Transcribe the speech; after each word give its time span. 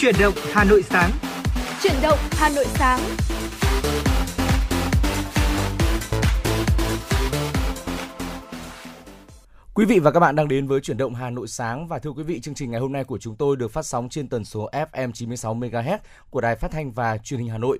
Chuyển 0.00 0.14
động 0.20 0.34
Hà 0.52 0.64
Nội 0.64 0.82
sáng. 0.82 1.10
Chuyển 1.82 1.92
động 2.02 2.18
Hà 2.30 2.48
Nội 2.48 2.64
sáng. 2.68 3.00
Quý 9.74 9.84
vị 9.84 9.98
và 9.98 10.10
các 10.10 10.20
bạn 10.20 10.36
đang 10.36 10.48
đến 10.48 10.66
với 10.66 10.80
chuyển 10.80 10.96
động 10.96 11.14
Hà 11.14 11.30
Nội 11.30 11.48
sáng 11.48 11.86
và 11.88 11.98
thưa 11.98 12.10
quý 12.10 12.22
vị 12.22 12.40
chương 12.40 12.54
trình 12.54 12.70
ngày 12.70 12.80
hôm 12.80 12.92
nay 12.92 13.04
của 13.04 13.18
chúng 13.18 13.36
tôi 13.36 13.56
được 13.56 13.72
phát 13.72 13.86
sóng 13.86 14.08
trên 14.08 14.28
tần 14.28 14.44
số 14.44 14.70
FM 14.92 15.12
96 15.12 15.54
MHz 15.54 15.98
của 16.30 16.40
Đài 16.40 16.56
Phát 16.56 16.70
thanh 16.70 16.92
và 16.92 17.18
Truyền 17.18 17.40
hình 17.40 17.48
Hà 17.48 17.58
Nội. 17.58 17.78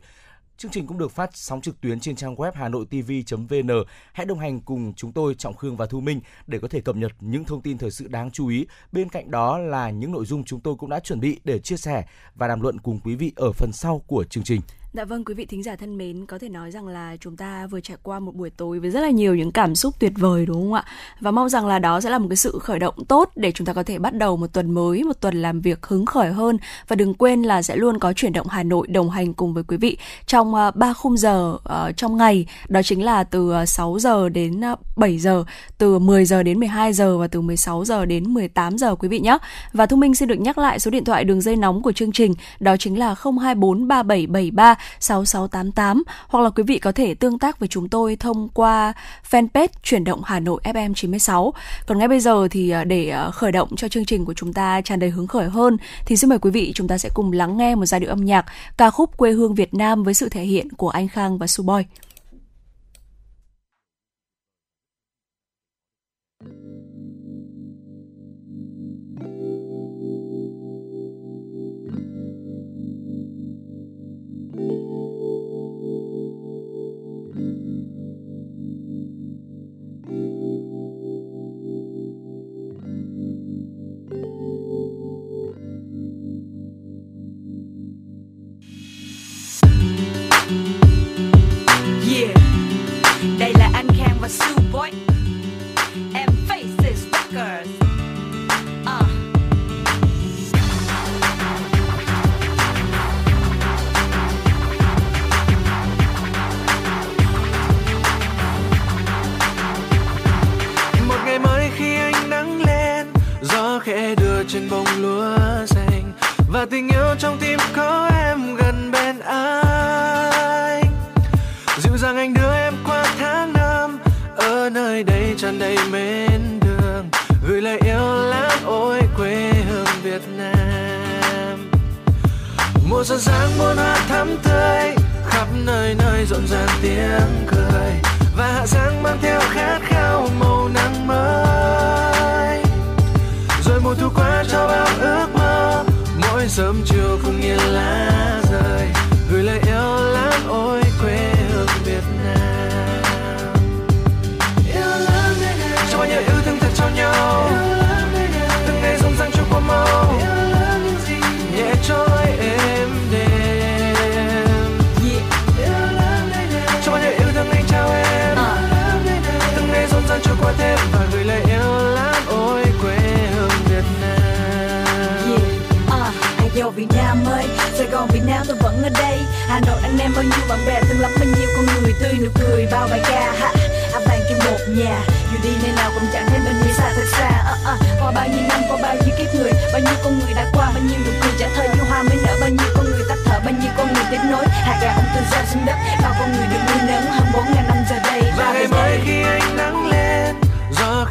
Chương 0.60 0.70
trình 0.70 0.86
cũng 0.86 0.98
được 0.98 1.10
phát 1.10 1.30
sóng 1.36 1.60
trực 1.60 1.80
tuyến 1.80 2.00
trên 2.00 2.16
trang 2.16 2.34
web 2.34 2.52
hanoitv.vn. 2.54 3.84
Hãy 4.12 4.26
đồng 4.26 4.38
hành 4.38 4.60
cùng 4.60 4.92
chúng 4.96 5.12
tôi, 5.12 5.34
Trọng 5.34 5.56
Khương 5.56 5.76
và 5.76 5.86
Thu 5.86 6.00
Minh, 6.00 6.20
để 6.46 6.58
có 6.58 6.68
thể 6.68 6.80
cập 6.80 6.96
nhật 6.96 7.12
những 7.20 7.44
thông 7.44 7.62
tin 7.62 7.78
thời 7.78 7.90
sự 7.90 8.08
đáng 8.08 8.30
chú 8.30 8.48
ý. 8.48 8.66
Bên 8.92 9.08
cạnh 9.08 9.30
đó 9.30 9.58
là 9.58 9.90
những 9.90 10.12
nội 10.12 10.24
dung 10.24 10.44
chúng 10.44 10.60
tôi 10.60 10.74
cũng 10.74 10.90
đã 10.90 11.00
chuẩn 11.00 11.20
bị 11.20 11.40
để 11.44 11.58
chia 11.58 11.76
sẻ 11.76 12.04
và 12.34 12.48
đàm 12.48 12.60
luận 12.60 12.78
cùng 12.78 13.00
quý 13.04 13.14
vị 13.14 13.32
ở 13.36 13.52
phần 13.52 13.70
sau 13.72 14.02
của 14.06 14.24
chương 14.24 14.44
trình. 14.44 14.60
Dạ 14.92 15.04
vâng 15.04 15.24
quý 15.24 15.34
vị 15.34 15.46
thính 15.46 15.62
giả 15.62 15.76
thân 15.76 15.98
mến, 15.98 16.26
có 16.26 16.38
thể 16.38 16.48
nói 16.48 16.70
rằng 16.70 16.86
là 16.86 17.16
chúng 17.20 17.36
ta 17.36 17.66
vừa 17.66 17.80
trải 17.80 17.96
qua 18.02 18.18
một 18.18 18.34
buổi 18.34 18.50
tối 18.50 18.78
với 18.80 18.90
rất 18.90 19.00
là 19.00 19.10
nhiều 19.10 19.34
những 19.34 19.52
cảm 19.52 19.74
xúc 19.74 19.94
tuyệt 19.98 20.12
vời 20.16 20.46
đúng 20.46 20.62
không 20.62 20.72
ạ? 20.72 20.84
Và 21.20 21.30
mong 21.30 21.48
rằng 21.48 21.66
là 21.66 21.78
đó 21.78 22.00
sẽ 22.00 22.10
là 22.10 22.18
một 22.18 22.26
cái 22.30 22.36
sự 22.36 22.58
khởi 22.62 22.78
động 22.78 22.94
tốt 23.08 23.30
để 23.36 23.52
chúng 23.52 23.66
ta 23.66 23.72
có 23.72 23.82
thể 23.82 23.98
bắt 23.98 24.14
đầu 24.14 24.36
một 24.36 24.46
tuần 24.52 24.70
mới, 24.70 25.04
một 25.04 25.20
tuần 25.20 25.42
làm 25.42 25.60
việc 25.60 25.86
hứng 25.86 26.06
khởi 26.06 26.32
hơn 26.32 26.58
và 26.88 26.96
đừng 26.96 27.14
quên 27.14 27.42
là 27.42 27.62
sẽ 27.62 27.76
luôn 27.76 27.98
có 27.98 28.12
chuyển 28.12 28.32
động 28.32 28.46
Hà 28.50 28.62
Nội 28.62 28.86
đồng 28.86 29.10
hành 29.10 29.34
cùng 29.34 29.54
với 29.54 29.62
quý 29.62 29.76
vị 29.76 29.98
trong 30.26 30.54
à, 30.54 30.70
3 30.70 30.92
khung 30.92 31.16
giờ 31.16 31.54
uh, 31.54 31.96
trong 31.96 32.16
ngày, 32.16 32.46
đó 32.68 32.82
chính 32.82 33.04
là 33.04 33.24
từ 33.24 33.52
à, 33.52 33.66
6 33.66 33.98
giờ 33.98 34.28
đến 34.28 34.64
à, 34.64 34.76
7 34.96 35.18
giờ, 35.18 35.44
từ 35.78 35.98
10 35.98 36.24
giờ 36.24 36.42
đến 36.42 36.58
12 36.58 36.92
giờ 36.92 37.18
và 37.18 37.26
từ 37.26 37.40
16 37.40 37.84
giờ 37.84 38.04
đến 38.04 38.34
18 38.34 38.78
giờ 38.78 38.94
quý 38.94 39.08
vị 39.08 39.20
nhé. 39.20 39.38
Và 39.72 39.86
Thu 39.86 39.96
Minh 39.96 40.14
xin 40.14 40.28
được 40.28 40.40
nhắc 40.40 40.58
lại 40.58 40.80
số 40.80 40.90
điện 40.90 41.04
thoại 41.04 41.24
đường 41.24 41.40
dây 41.40 41.56
nóng 41.56 41.82
của 41.82 41.92
chương 41.92 42.12
trình, 42.12 42.34
đó 42.60 42.76
chính 42.76 42.98
là 42.98 43.14
024 43.24 43.88
3773 43.88 44.79
6688 45.00 46.02
hoặc 46.28 46.40
là 46.40 46.50
quý 46.50 46.62
vị 46.62 46.78
có 46.78 46.92
thể 46.92 47.14
tương 47.14 47.38
tác 47.38 47.58
với 47.58 47.68
chúng 47.68 47.88
tôi 47.88 48.16
thông 48.16 48.48
qua 48.48 48.92
fanpage 49.30 49.68
chuyển 49.82 50.04
động 50.04 50.22
Hà 50.24 50.40
Nội 50.40 50.60
FM 50.64 50.94
96. 50.94 51.52
Còn 51.86 51.98
ngay 51.98 52.08
bây 52.08 52.20
giờ 52.20 52.48
thì 52.50 52.70
à, 52.70 52.84
để 52.84 53.08
à, 53.08 53.30
khởi 53.30 53.52
động 53.52 53.76
cho 53.76 53.88
chương 53.88 54.04
trình 54.04 54.24
của 54.24 54.34
chúng 54.34 54.52
ta 54.52 54.80
tràn 54.80 54.98
đầy 54.98 55.10
hứng 55.10 55.26
khởi 55.26 55.48
hơn, 55.48 55.76
thì 56.06 56.16
xin 56.16 56.30
mời 56.30 56.38
quý 56.38 56.50
vị 56.50 56.72
chúng 56.74 56.88
ta 56.88 56.98
sẽ 56.98 57.08
cùng 57.14 57.32
lắng 57.32 57.56
nghe 57.56 57.74
một 57.74 57.86
giai 57.86 58.00
điệu 58.00 58.10
âm 58.10 58.24
nhạc 58.24 58.46
ca 58.76 58.90
khúc 58.90 59.16
quê 59.16 59.32
hương 59.32 59.54
Việt 59.54 59.74
Nam 59.74 60.02
với 60.02 60.14
sự 60.14 60.28
thể 60.28 60.42
hiện 60.42 60.72
của 60.72 60.88
anh 60.88 61.08
Khang 61.08 61.38
và 61.38 61.46
Suboy. 61.46 61.82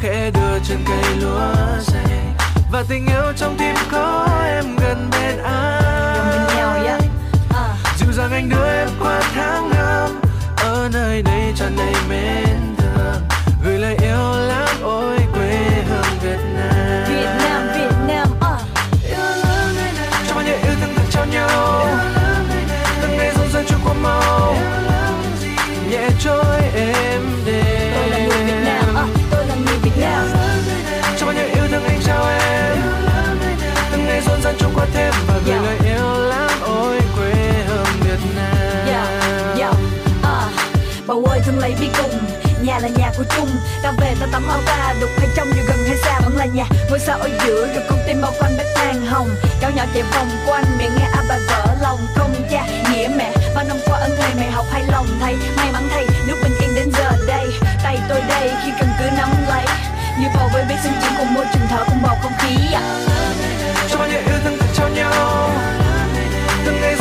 Khẽ 0.00 0.30
đưa 0.30 0.58
trên 0.68 0.78
cây 0.88 1.16
lúa 1.20 1.54
xanh 1.80 2.34
và 2.72 2.84
tình 2.88 3.06
yêu 3.06 3.32
trong 3.36 3.56
tim 3.58 3.74
có 3.92 4.28
em 4.44 4.76
gần 4.76 5.10
bên 5.12 5.38
anh 5.42 6.48
dịu 7.96 8.12
dàng 8.12 8.32
anh 8.32 8.48
đưa 8.48 8.66
em 8.66 8.88
qua 9.00 9.20
tháng 9.34 9.70
năm 9.70 10.20
ở 10.56 10.88
nơi 10.92 11.22
đây 11.22 11.52
tràn 11.56 11.76
đầy 11.76 11.94
mến 12.08 12.74
thương 12.78 13.22
gửi 13.64 13.78
lời 13.78 13.96
yêu 14.02 14.32
lắm 14.48 14.68
ôi 14.82 15.18
quê 15.34 15.58
hương 15.88 16.18
Việt 16.22 16.40
Nam. 16.54 17.04
Việt 17.08 17.30
Nam 17.38 17.68
Việt 17.74 17.96
Nam 18.06 18.28
cho 20.28 20.34
bao 20.34 20.44
nhiêu 20.44 20.54
yêu 20.54 20.74
thương 20.80 20.94
thật 20.96 21.04
trao 21.10 21.26
nhau. 21.26 21.86
Từng 23.02 23.16
ngày 23.16 23.32
rộn 23.38 23.48
ràng 23.52 23.64
trôi 23.68 23.78
qua 23.84 23.94
mau 23.94 24.56
nhẹ 25.90 26.08
trôi 26.20 26.60
êm 26.74 27.22
đềm 27.46 27.94
tôi 27.94 28.08
là 28.10 28.18
người 28.18 28.44
Việt 28.44 28.62
Nam 28.64 28.94
à. 28.96 29.19
Cho 31.20 31.26
bao 31.26 31.34
nhiêu 31.34 31.44
yêu 31.44 31.64
thương 31.70 31.84
anh 31.84 32.00
trao 32.04 32.28
em. 32.28 32.76
Từng 33.92 34.06
ngày 34.06 34.20
rộn 34.26 34.42
ràng 34.42 34.54
trôi 34.58 34.70
qua 34.74 34.86
thêm 34.94 35.14
và 35.26 35.34
gửi 35.46 35.54
Yeah. 35.54 35.64
lời 35.64 35.78
yêu 35.84 36.20
lắm 36.20 36.50
ôi 36.62 37.00
quê 37.16 37.32
hương 37.68 37.86
Việt 38.00 38.20
Nam. 38.36 38.86
Yeah, 38.86 39.08
yeah, 39.58 39.74
à. 40.22 40.48
Bầu 41.06 41.24
ơi 41.24 41.40
thương 41.44 41.58
lấy 41.58 41.74
bi 41.80 41.88
cùng. 41.98 42.20
Nhà 42.62 42.78
là 42.78 42.88
nhà 42.88 43.10
của 43.18 43.24
chung. 43.36 43.48
Ta 43.82 43.92
về 43.98 44.14
ta 44.20 44.26
tắm 44.32 44.48
áo 44.48 44.58
ta 44.66 44.94
Đục 45.00 45.10
hay 45.18 45.28
trong 45.36 45.48
dù 45.56 45.62
gần 45.68 45.78
hay 45.86 45.96
xa. 45.96 46.20
Vẫn 46.20 46.36
là 46.36 46.44
nhà 46.44 46.64
Ngôi 46.90 46.98
sao 46.98 47.18
ở 47.18 47.28
giữa 47.46 47.66
rồi 47.74 47.84
con 47.90 47.98
tim 48.06 48.20
bao 48.22 48.32
quanh 48.38 48.52
bếp 48.58 48.66
than 48.74 49.06
hồng. 49.06 49.28
Cháu 49.60 49.70
nhỏ 49.70 49.84
chạy 49.94 50.02
vòng 50.02 50.28
quanh 50.46 50.64
miệng 50.78 50.90
nghe 50.98 51.08
a 51.12 51.22
bà 51.28 51.38
vợ 51.48 51.74
lòng 51.82 51.98
Không. 52.16 52.34
Cha 52.50 52.66
nghĩa 52.92 53.08
mẹ 53.16 53.32
Bao 53.54 53.64
năm 53.64 53.76
qua 53.86 53.98
ân 53.98 54.10
thầy 54.18 54.34
mẹ 54.34 54.50
học 54.50 54.66
hay 54.72 54.82
lòng 54.92 55.06
thầy. 55.20 55.36
May 55.56 55.72
mắn 55.72 55.88
thầy 55.92 56.06
nước 56.26 56.36
bình 56.42 56.52
yên 56.60 56.74
đến 56.74 56.90
giờ 56.92 57.10
đây. 57.26 57.46
Tay 57.82 57.98
tôi 58.08 58.20
đây 58.28 58.52
khi 58.64 58.72
cần 58.80 58.88
cứ 58.98 59.04
nắm 59.16 59.28
lấy 59.48 59.64
như 60.20 60.28
bầu 60.34 60.50
với 60.52 60.64
biết 60.68 60.74
sinh 60.82 60.92
trưởng 61.02 61.12
cùng 61.18 61.34
môi 61.34 61.46
trường 61.52 61.62
thở, 61.68 61.84
cùng 61.88 62.02
bầu 62.02 62.16
không 62.22 62.32
khí. 62.38 62.56
Cho 63.90 63.98
những 64.04 64.26
yêu 64.26 64.38
thương 64.44 64.58
thật 64.58 64.66
cho 64.74 64.88
nhau. 64.88 65.50
Từng 66.64 66.80
ngày 66.80 66.94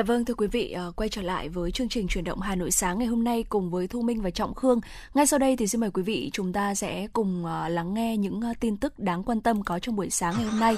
Dạ 0.00 0.04
vâng 0.04 0.24
thưa 0.24 0.34
quý 0.34 0.46
vị, 0.46 0.72
ờ, 0.72 0.92
quay 0.96 1.08
trở 1.08 1.22
lại 1.22 1.48
với 1.48 1.70
chương 1.70 1.88
trình 1.88 2.08
chuyển 2.08 2.24
động 2.24 2.40
Hà 2.40 2.54
Nội 2.54 2.70
sáng 2.70 2.98
ngày 2.98 3.08
hôm 3.08 3.24
nay 3.24 3.44
cùng 3.48 3.70
với 3.70 3.88
Thu 3.88 4.02
Minh 4.02 4.22
và 4.22 4.30
Trọng 4.30 4.54
Khương. 4.54 4.80
Ngay 5.14 5.26
sau 5.26 5.38
đây 5.38 5.56
thì 5.56 5.66
xin 5.66 5.80
mời 5.80 5.90
quý 5.90 6.02
vị 6.02 6.30
chúng 6.32 6.52
ta 6.52 6.74
sẽ 6.74 7.06
cùng 7.12 7.46
ờ, 7.46 7.68
lắng 7.68 7.94
nghe 7.94 8.16
những 8.16 8.40
ờ, 8.40 8.52
tin 8.60 8.76
tức 8.76 8.98
đáng 8.98 9.22
quan 9.22 9.40
tâm 9.40 9.62
có 9.62 9.78
trong 9.78 9.96
buổi 9.96 10.10
sáng 10.10 10.34
ngày 10.36 10.44
hôm 10.44 10.60
nay. 10.60 10.76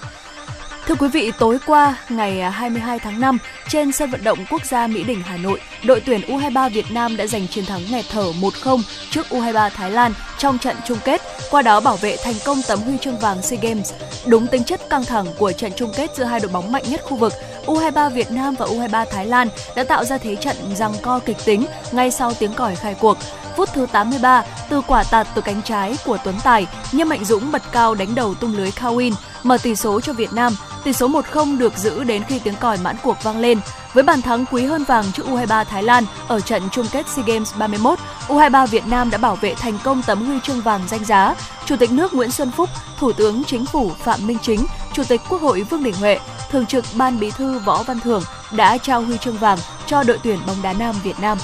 Thưa 0.93 0.97
quý 0.99 1.09
vị, 1.09 1.33
tối 1.39 1.59
qua 1.67 1.97
ngày 2.09 2.41
à, 2.41 2.51
22 2.51 2.99
tháng 2.99 3.21
5, 3.21 3.39
trên 3.69 3.93
sân 3.93 4.11
vận 4.11 4.25
động 4.25 4.39
quốc 4.51 4.65
gia 4.65 4.87
Mỹ 4.87 5.05
Đình 5.05 5.23
Hà 5.25 5.37
Nội, 5.37 5.61
đội 5.85 6.01
tuyển 6.01 6.21
U23 6.21 6.71
Việt 6.71 6.85
Nam 6.91 7.17
đã 7.17 7.27
giành 7.27 7.49
chiến 7.49 7.65
thắng 7.65 7.81
nghẹt 7.91 8.05
thở 8.11 8.33
1-0 8.41 8.83
trước 9.11 9.27
U23 9.31 9.71
Thái 9.71 9.91
Lan 9.91 10.13
trong 10.39 10.59
trận 10.59 10.77
chung 10.87 10.99
kết, 11.05 11.21
qua 11.51 11.63
đó 11.63 11.81
bảo 11.81 11.97
vệ 11.97 12.17
thành 12.25 12.35
công 12.45 12.59
tấm 12.69 12.79
huy 12.79 12.99
chương 12.99 13.19
vàng 13.19 13.43
SEA 13.43 13.61
Games. 13.63 13.93
Đúng 14.27 14.47
tính 14.47 14.65
chất 14.65 14.81
căng 14.91 15.05
thẳng 15.05 15.27
của 15.39 15.53
trận 15.53 15.73
chung 15.77 15.93
kết 15.97 16.11
giữa 16.17 16.25
hai 16.25 16.41
đội 16.41 16.53
bóng 16.53 16.73
mạnh 16.73 16.85
nhất 16.89 17.01
khu 17.05 17.17
vực, 17.17 17.33
U23 17.67 18.11
Việt 18.11 18.31
Nam 18.31 18.55
và 18.59 18.67
U23 18.67 19.07
Thái 19.11 19.27
Lan 19.27 19.49
đã 19.77 19.85
tạo 19.85 20.05
ra 20.05 20.19
thế 20.19 20.37
trận 20.37 20.57
giằng 20.75 20.95
co 21.03 21.19
kịch 21.19 21.39
tính 21.45 21.67
ngay 21.93 22.11
sau 22.11 22.35
tiếng 22.35 22.53
còi 22.53 22.77
khai 22.77 22.95
cuộc. 23.01 23.19
Phút 23.57 23.69
thứ 23.75 23.87
83, 23.93 24.45
từ 24.69 24.81
quả 24.81 25.05
tạt 25.11 25.27
từ 25.35 25.43
cánh 25.43 25.63
trái 25.63 25.97
của 26.05 26.19
Tuấn 26.25 26.35
Tài, 26.45 26.67
Nhâm 26.93 27.09
Mạnh 27.09 27.25
Dũng 27.25 27.53
bật 27.53 27.63
cao 27.73 27.95
đánh 27.95 28.15
đầu 28.15 28.35
tung 28.35 28.57
lưới 28.57 28.71
Kawin, 28.71 29.13
mở 29.43 29.59
tỷ 29.63 29.77
số 29.77 30.01
cho 30.01 30.13
Việt 30.13 30.33
Nam. 30.33 30.53
Tỷ 30.85 30.93
số 30.93 31.09
1-0 31.09 31.59
được 31.59 31.79
giữ 31.79 32.05
đến 32.05 32.23
khi 32.29 32.39
tiếng 32.39 32.55
còi 32.61 32.79
mãn 32.83 32.97
cuộc 33.03 33.17
vang 33.23 33.39
lên. 33.39 33.61
Với 33.93 34.05
bàn 34.05 34.23
thắng 34.23 34.45
quý 34.51 34.65
hơn 34.65 34.85
vàng 34.85 35.05
trước 35.13 35.27
U23 35.27 35.65
Thái 35.65 35.83
Lan 35.83 36.05
ở 36.29 36.41
trận 36.41 36.63
chung 36.73 36.87
kết 36.93 37.09
SEA 37.09 37.25
Games 37.27 37.55
31, 37.59 37.99
U23 38.29 38.67
Việt 38.67 38.87
Nam 38.87 39.11
đã 39.11 39.19
bảo 39.19 39.37
vệ 39.37 39.55
thành 39.55 39.79
công 39.85 40.03
tấm 40.07 40.27
huy 40.27 40.41
chương 40.43 40.61
vàng 40.61 40.81
danh 40.89 41.05
giá. 41.05 41.35
Chủ 41.65 41.77
tịch 41.77 41.93
nước 41.93 42.15
Nguyễn 42.15 42.31
Xuân 42.31 42.51
Phúc, 42.51 42.69
Thủ 42.99 43.13
tướng 43.13 43.45
Chính 43.45 43.67
phủ 43.67 43.91
Phạm 43.99 44.27
Minh 44.27 44.39
Chính, 44.43 44.67
Chủ 44.93 45.03
tịch 45.09 45.21
Quốc 45.29 45.43
hội 45.43 45.63
Vương 45.63 45.83
Đình 45.83 45.95
Huệ, 45.95 46.19
Thường 46.51 46.67
trực 46.67 46.85
Ban 46.95 47.21
Bí 47.21 47.31
thư 47.31 47.59
Võ 47.59 47.83
Văn 47.83 48.01
Thưởng 48.01 48.23
đã 48.53 48.79
trao 48.79 49.03
huy 49.03 49.19
chương 49.19 49.37
vàng 49.37 49.59
cho 49.87 50.03
đội 50.03 50.19
tuyển 50.23 50.39
bóng 50.47 50.63
đá 50.63 50.73
nam 50.73 50.95
Việt 51.03 51.21
Nam. 51.21 51.39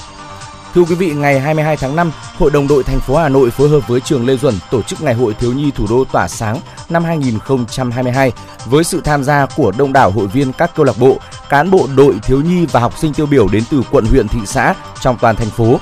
Thưa 0.73 0.81
quý 0.81 0.95
vị, 0.95 1.13
ngày 1.13 1.39
22 1.39 1.77
tháng 1.77 1.95
5, 1.95 2.11
Hội 2.37 2.51
đồng 2.51 2.67
đội 2.67 2.83
thành 2.83 2.99
phố 2.99 3.17
Hà 3.17 3.29
Nội 3.29 3.51
phối 3.51 3.69
hợp 3.69 3.87
với 3.87 4.01
trường 4.01 4.25
Lê 4.25 4.35
Duẩn 4.37 4.53
tổ 4.71 4.81
chức 4.81 5.01
Ngày 5.01 5.13
hội 5.13 5.33
thiếu 5.33 5.53
nhi 5.53 5.71
thủ 5.71 5.85
đô 5.89 6.05
tỏa 6.11 6.27
sáng 6.27 6.59
năm 6.89 7.03
2022 7.03 8.31
với 8.65 8.83
sự 8.83 9.01
tham 9.01 9.23
gia 9.23 9.45
của 9.45 9.71
đông 9.77 9.93
đảo 9.93 10.11
hội 10.11 10.27
viên 10.27 10.53
các 10.53 10.71
câu 10.75 10.85
lạc 10.85 10.97
bộ, 10.99 11.17
cán 11.49 11.71
bộ 11.71 11.87
đội 11.95 12.19
thiếu 12.23 12.41
nhi 12.41 12.65
và 12.65 12.79
học 12.79 12.97
sinh 12.97 13.13
tiêu 13.13 13.25
biểu 13.25 13.47
đến 13.47 13.63
từ 13.71 13.83
quận 13.91 14.05
huyện 14.05 14.27
thị 14.27 14.39
xã 14.45 14.75
trong 15.01 15.17
toàn 15.21 15.35
thành 15.35 15.49
phố. 15.49 15.79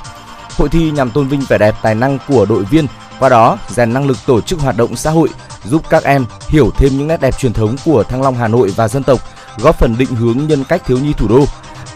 Hội 0.58 0.70
thi 0.70 0.92
nhằm 0.92 1.12
tôn 1.12 1.28
vinh 1.28 1.42
vẻ 1.50 1.58
đẹp 1.58 1.76
tài 1.82 1.96
năng 1.96 2.18
của 2.28 2.46
đội 2.46 2.64
viên, 2.64 2.88
qua 3.20 3.30
đó 3.30 3.58
rèn 3.70 3.94
năng 3.94 4.08
lực 4.08 4.18
tổ 4.26 4.42
chức 4.42 4.60
hoạt 4.60 4.78
động 4.78 4.96
xã 4.96 5.12
hội, 5.12 5.30
giúp 5.64 5.82
các 5.90 6.04
em 6.04 6.26
hiểu 6.48 6.72
thêm 6.78 6.98
những 6.98 7.08
nét 7.08 7.22
đẹp 7.22 7.38
truyền 7.38 7.54
thống 7.54 7.76
của 7.86 8.04
Thăng 8.04 8.22
Long 8.22 8.36
Hà 8.36 8.48
Nội 8.48 8.74
và 8.76 8.88
dân 8.88 9.04
tộc, 9.04 9.20
góp 9.58 9.80
phần 9.80 9.96
định 9.98 10.16
hướng 10.16 10.48
nhân 10.48 10.64
cách 10.64 10.82
thiếu 10.86 10.98
nhi 10.98 11.14
thủ 11.14 11.28
đô. 11.28 11.46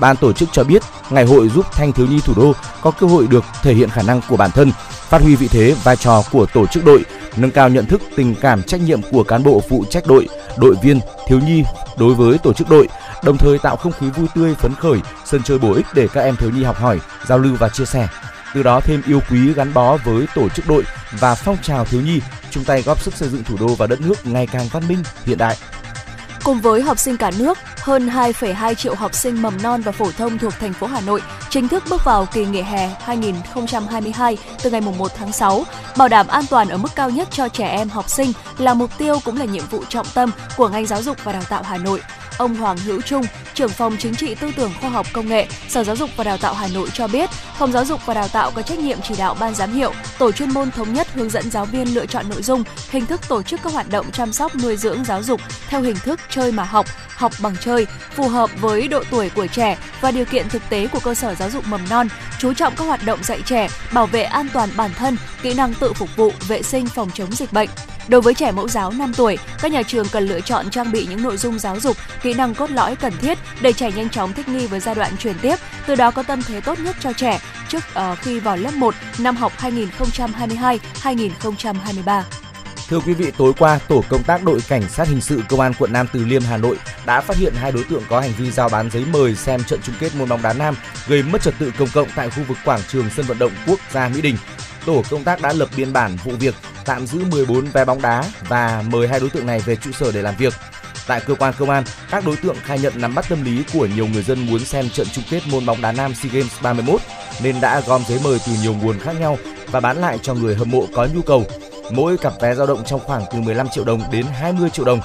Ban 0.02 0.18
tổ 0.18 0.34
chức 0.34 0.50
cho 0.52 0.64
biết, 0.64 0.82
ngày 1.10 1.26
hội 1.26 1.50
giúp 1.50 1.66
thanh 1.72 1.94
thiếu 1.94 2.08
nhi 2.08 2.20
thủ 2.26 2.34
đô 2.36 2.54
có 2.82 2.92
cơ 2.92 3.08
hội 3.08 3.28
được 3.28 3.44
thể 3.62 3.74
hiện 3.74 3.90
khả 3.90 4.02
năng 4.02 4.22
của 4.30 4.38
bản 4.38 4.52
thân, 4.52 4.72
phát 5.10 5.22
huy 5.22 5.36
vị 5.36 5.48
thế, 5.48 5.76
vai 5.84 5.96
trò 5.96 6.24
của 6.32 6.46
tổ 6.46 6.66
chức 6.68 6.86
đội, 6.86 7.04
nâng 7.38 7.52
cao 7.52 7.70
nhận 7.70 7.86
thức, 7.86 8.02
tình 8.16 8.36
cảm, 8.36 8.64
trách 8.64 8.82
nhiệm 8.82 9.02
của 9.02 9.24
cán 9.24 9.44
bộ 9.44 9.62
phụ 9.70 9.86
trách 9.90 10.08
đội, 10.08 10.28
đội 10.58 10.76
viên, 10.84 11.00
thiếu 11.28 11.40
nhi 11.40 11.64
đối 11.98 12.14
với 12.14 12.38
tổ 12.38 12.54
chức 12.54 12.70
đội, 12.70 12.88
đồng 13.24 13.38
thời 13.38 13.60
tạo 13.60 13.76
không 13.76 13.92
khí 13.92 14.10
vui 14.10 14.28
tươi, 14.36 14.56
phấn 14.56 14.76
khởi, 14.76 15.00
sân 15.26 15.44
chơi 15.44 15.60
bổ 15.60 15.74
ích 15.74 15.86
để 15.94 16.08
các 16.14 16.22
em 16.22 16.36
thiếu 16.36 16.50
nhi 16.50 16.64
học 16.64 16.78
hỏi, 16.78 17.00
giao 17.28 17.38
lưu 17.38 17.56
và 17.60 17.70
chia 17.70 17.86
sẻ. 17.86 18.08
Từ 18.54 18.64
đó 18.64 18.80
thêm 18.84 19.02
yêu 19.08 19.20
quý 19.30 19.54
gắn 19.54 19.74
bó 19.74 19.98
với 19.98 20.26
tổ 20.36 20.50
chức 20.50 20.68
đội 20.68 20.84
và 21.20 21.36
phong 21.36 21.58
trào 21.62 21.86
thiếu 21.86 22.02
nhi, 22.02 22.22
chung 22.52 22.64
tay 22.64 22.82
góp 22.82 23.02
sức 23.02 23.14
xây 23.14 23.30
dựng 23.30 23.44
thủ 23.44 23.58
đô 23.60 23.76
và 23.76 23.88
đất 23.88 24.02
nước 24.02 24.28
ngày 24.28 24.48
càng 24.48 24.68
văn 24.72 24.88
minh, 24.88 25.04
hiện 25.26 25.38
đại. 25.38 25.58
Cùng 26.44 26.62
với 26.62 26.82
học 26.82 27.00
sinh 27.00 27.18
cả 27.18 27.32
nước, 27.40 27.58
hơn 27.78 28.08
2,2 28.08 28.74
triệu 28.74 28.96
học 28.96 29.14
sinh 29.14 29.42
mầm 29.42 29.62
non 29.64 29.82
và 29.82 29.92
phổ 29.92 30.12
thông 30.12 30.38
thuộc 30.38 30.54
thành 30.60 30.74
phố 30.74 30.88
Hà 30.88 31.02
Nội 31.02 31.22
chính 31.50 31.68
thức 31.68 31.84
bước 31.90 32.06
vào 32.06 32.26
kỳ 32.34 32.46
nghỉ 32.46 32.62
hè 32.62 32.90
2022 33.00 34.38
từ 34.64 34.72
ngày 34.72 34.82
1 34.82 35.12
tháng 35.16 35.32
6. 35.32 35.64
Bảo 35.98 36.08
đảm 36.08 36.28
an 36.28 36.44
toàn 36.50 36.70
ở 36.70 36.78
mức 36.78 36.90
cao 36.96 37.10
nhất 37.10 37.28
cho 37.32 37.50
trẻ 37.50 37.68
em 37.68 37.90
học 37.90 38.10
sinh 38.10 38.32
là 38.58 38.74
mục 38.74 38.98
tiêu 38.98 39.20
cũng 39.26 39.38
là 39.38 39.46
nhiệm 39.46 39.64
vụ 39.72 39.84
trọng 39.90 40.08
tâm 40.14 40.32
của 40.58 40.70
ngành 40.70 40.86
giáo 40.86 41.02
dục 41.02 41.18
và 41.24 41.34
đào 41.34 41.44
tạo 41.50 41.64
Hà 41.64 41.78
Nội. 41.78 42.02
Ông 42.42 42.56
Hoàng 42.56 42.78
Hữu 42.78 43.02
Trung, 43.02 43.26
trưởng 43.54 43.70
phòng 43.70 43.96
chính 44.00 44.16
trị 44.16 44.36
tư 44.36 44.52
tưởng 44.56 44.72
khoa 44.82 44.90
học 44.90 45.08
công 45.14 45.30
nghệ, 45.30 45.48
Sở 45.70 45.84
Giáo 45.84 45.96
dục 45.96 46.10
và 46.16 46.24
Đào 46.24 46.38
tạo 46.38 46.54
Hà 46.54 46.68
Nội 46.68 46.90
cho 46.94 47.08
biết, 47.08 47.30
Phòng 47.58 47.72
Giáo 47.72 47.86
dục 47.86 48.06
và 48.06 48.14
Đào 48.14 48.28
tạo 48.28 48.52
có 48.52 48.62
trách 48.62 48.80
nhiệm 48.80 48.98
chỉ 49.02 49.16
đạo 49.18 49.38
ban 49.40 49.56
giám 49.56 49.74
hiệu, 49.74 49.94
tổ 50.20 50.32
chuyên 50.32 50.54
môn 50.54 50.72
thống 50.72 50.94
nhất 50.94 51.08
hướng 51.14 51.30
dẫn 51.30 51.52
giáo 51.52 51.66
viên 51.66 51.96
lựa 51.96 52.06
chọn 52.06 52.30
nội 52.30 52.42
dung, 52.42 52.64
hình 52.90 53.06
thức 53.06 53.22
tổ 53.28 53.44
chức 53.44 53.60
các 53.64 53.74
hoạt 53.74 53.90
động 53.90 54.12
chăm 54.12 54.34
sóc 54.34 54.52
nuôi 54.64 54.78
dưỡng 54.78 55.06
giáo 55.06 55.24
dục 55.24 55.42
theo 55.70 55.82
hình 55.82 55.96
thức 55.96 56.20
chơi 56.30 56.52
mà 56.52 56.64
học, 56.64 56.86
học 57.16 57.32
bằng 57.42 57.56
chơi, 57.62 57.88
phù 58.16 58.28
hợp 58.28 58.50
với 58.62 58.88
độ 58.88 59.04
tuổi 59.12 59.30
của 59.30 59.48
trẻ 59.48 59.78
và 60.02 60.12
điều 60.12 60.26
kiện 60.26 60.50
thực 60.50 60.62
tế 60.70 60.88
của 60.88 61.00
cơ 61.00 61.14
sở 61.14 61.36
giáo 61.36 61.50
dục 61.50 61.68
mầm 61.68 61.90
non, 61.90 62.08
chú 62.40 62.54
trọng 62.54 62.76
các 62.76 62.84
hoạt 62.84 63.06
động 63.06 63.24
dạy 63.24 63.42
trẻ, 63.46 63.68
bảo 63.94 64.06
vệ 64.06 64.24
an 64.24 64.48
toàn 64.54 64.70
bản 64.78 64.92
thân, 64.94 65.18
kỹ 65.42 65.54
năng 65.54 65.74
tự 65.74 65.94
phục 65.94 66.10
vụ, 66.16 66.32
vệ 66.48 66.62
sinh 66.62 66.88
phòng 66.88 67.10
chống 67.14 67.32
dịch 67.32 67.54
bệnh. 67.54 67.70
Đối 68.12 68.22
với 68.22 68.34
trẻ 68.34 68.52
mẫu 68.52 68.68
giáo 68.68 68.92
5 68.92 69.14
tuổi, 69.18 69.38
các 69.62 69.72
nhà 69.72 69.84
trường 69.84 70.08
cần 70.12 70.26
lựa 70.26 70.42
chọn 70.42 70.70
trang 70.70 70.92
bị 70.92 71.08
những 71.10 71.24
nội 71.24 71.38
dung 71.38 71.60
giáo 71.60 71.80
dục, 71.80 71.98
kỹ 72.22 72.34
năng 72.34 72.56
cốt 72.56 72.72
lõi 72.72 72.96
cần 72.96 73.14
thiết 73.22 73.38
để 73.62 73.74
trẻ 73.74 73.92
nhanh 73.92 74.10
chóng 74.10 74.34
thích 74.34 74.50
nghi 74.50 74.68
với 74.68 74.80
giai 74.80 74.96
đoạn 74.96 75.12
chuyển 75.20 75.36
tiếp, 75.42 75.56
từ 75.88 75.96
đó 75.96 76.12
có 76.12 76.24
tâm 76.24 76.42
thế 76.48 76.62
tốt 76.62 76.80
nhất 76.80 76.96
cho 77.00 77.14
trẻ 77.14 77.40
trước 77.70 77.84
uh, 78.12 78.20
khi 78.20 78.40
vào 78.40 78.58
lớp 78.58 78.74
1 78.74 78.96
năm 79.20 79.36
học 79.36 79.54
2022-2023. 79.58 82.22
Thưa 82.90 83.00
quý 83.00 83.14
vị, 83.14 83.32
tối 83.38 83.54
qua, 83.60 83.80
tổ 83.88 84.04
công 84.10 84.24
tác 84.24 84.44
đội 84.44 84.60
cảnh 84.68 84.90
sát 84.90 85.08
hình 85.08 85.22
sự 85.22 85.42
công 85.50 85.60
an 85.60 85.74
quận 85.80 85.94
Nam 85.94 86.08
Từ 86.14 86.26
Liêm 86.26 86.42
Hà 86.42 86.58
Nội 86.58 86.78
đã 87.06 87.22
phát 87.22 87.38
hiện 87.38 87.54
hai 87.56 87.72
đối 87.72 87.84
tượng 87.84 88.04
có 88.10 88.20
hành 88.20 88.34
vi 88.38 88.52
giao 88.52 88.70
bán 88.70 88.90
giấy 88.92 89.06
mời 89.14 89.36
xem 89.36 89.64
trận 89.64 89.80
chung 89.84 89.96
kết 90.00 90.16
môn 90.16 90.30
bóng 90.30 90.42
đá 90.42 90.54
nam 90.54 90.76
gây 91.08 91.24
mất 91.24 91.42
trật 91.42 91.54
tự 91.60 91.72
công 91.78 91.90
cộng 91.94 92.08
tại 92.16 92.30
khu 92.30 92.44
vực 92.48 92.58
quảng 92.66 92.82
trường 92.88 93.10
sân 93.16 93.26
vận 93.26 93.40
động 93.40 93.52
quốc 93.68 93.80
gia 93.92 94.10
Mỹ 94.10 94.22
Đình. 94.22 94.38
Tổ 94.86 95.04
công 95.10 95.24
tác 95.24 95.42
đã 95.42 95.54
lập 95.54 95.70
biên 95.78 95.94
bản 95.94 96.18
vụ 96.24 96.32
việc, 96.40 96.56
tạm 96.86 97.08
giữ 97.08 97.24
14 97.32 97.66
vé 97.66 97.86
bóng 97.86 98.02
đá 98.02 98.24
và 98.48 98.84
mời 98.88 99.08
hai 99.08 99.20
đối 99.20 99.30
tượng 99.30 99.46
này 99.46 99.60
về 99.60 99.76
trụ 99.76 99.92
sở 99.92 100.12
để 100.12 100.22
làm 100.22 100.36
việc. 100.38 100.54
Tại 101.08 101.22
cơ 101.28 101.36
quan 101.36 101.54
công 101.58 101.70
an, 101.70 101.84
các 102.10 102.26
đối 102.26 102.36
tượng 102.36 102.56
khai 102.64 102.80
nhận 102.80 102.94
nắm 102.96 103.16
bắt 103.16 103.26
tâm 103.30 103.44
lý 103.44 103.64
của 103.74 103.86
nhiều 103.86 104.08
người 104.08 104.24
dân 104.24 104.46
muốn 104.46 104.60
xem 104.60 104.90
trận 104.90 105.08
chung 105.14 105.24
kết 105.30 105.42
môn 105.52 105.66
bóng 105.66 105.82
đá 105.82 105.92
nam 105.92 106.14
SEA 106.16 106.32
Games 106.34 106.62
31 106.62 107.02
nên 107.44 107.62
đã 107.62 107.82
gom 107.88 108.02
giấy 108.08 108.20
mời 108.24 108.40
từ 108.48 108.54
nhiều 108.62 108.74
nguồn 108.74 109.00
khác 109.00 109.16
nhau 109.20 109.38
và 109.72 109.80
bán 109.80 109.98
lại 109.98 110.20
cho 110.22 110.34
người 110.34 110.56
hâm 110.56 110.72
mộ 110.72 110.86
có 110.96 111.08
nhu 111.14 111.22
cầu. 111.22 111.46
Mỗi 111.92 112.18
cặp 112.18 112.34
vé 112.42 112.56
dao 112.56 112.68
động 112.68 112.84
trong 112.86 113.00
khoảng 113.00 113.24
từ 113.32 113.40
15 113.40 113.70
triệu 113.70 113.84
đồng 113.84 114.02
đến 114.12 114.26
20 114.40 114.70
triệu 114.70 114.86
đồng. 114.86 115.00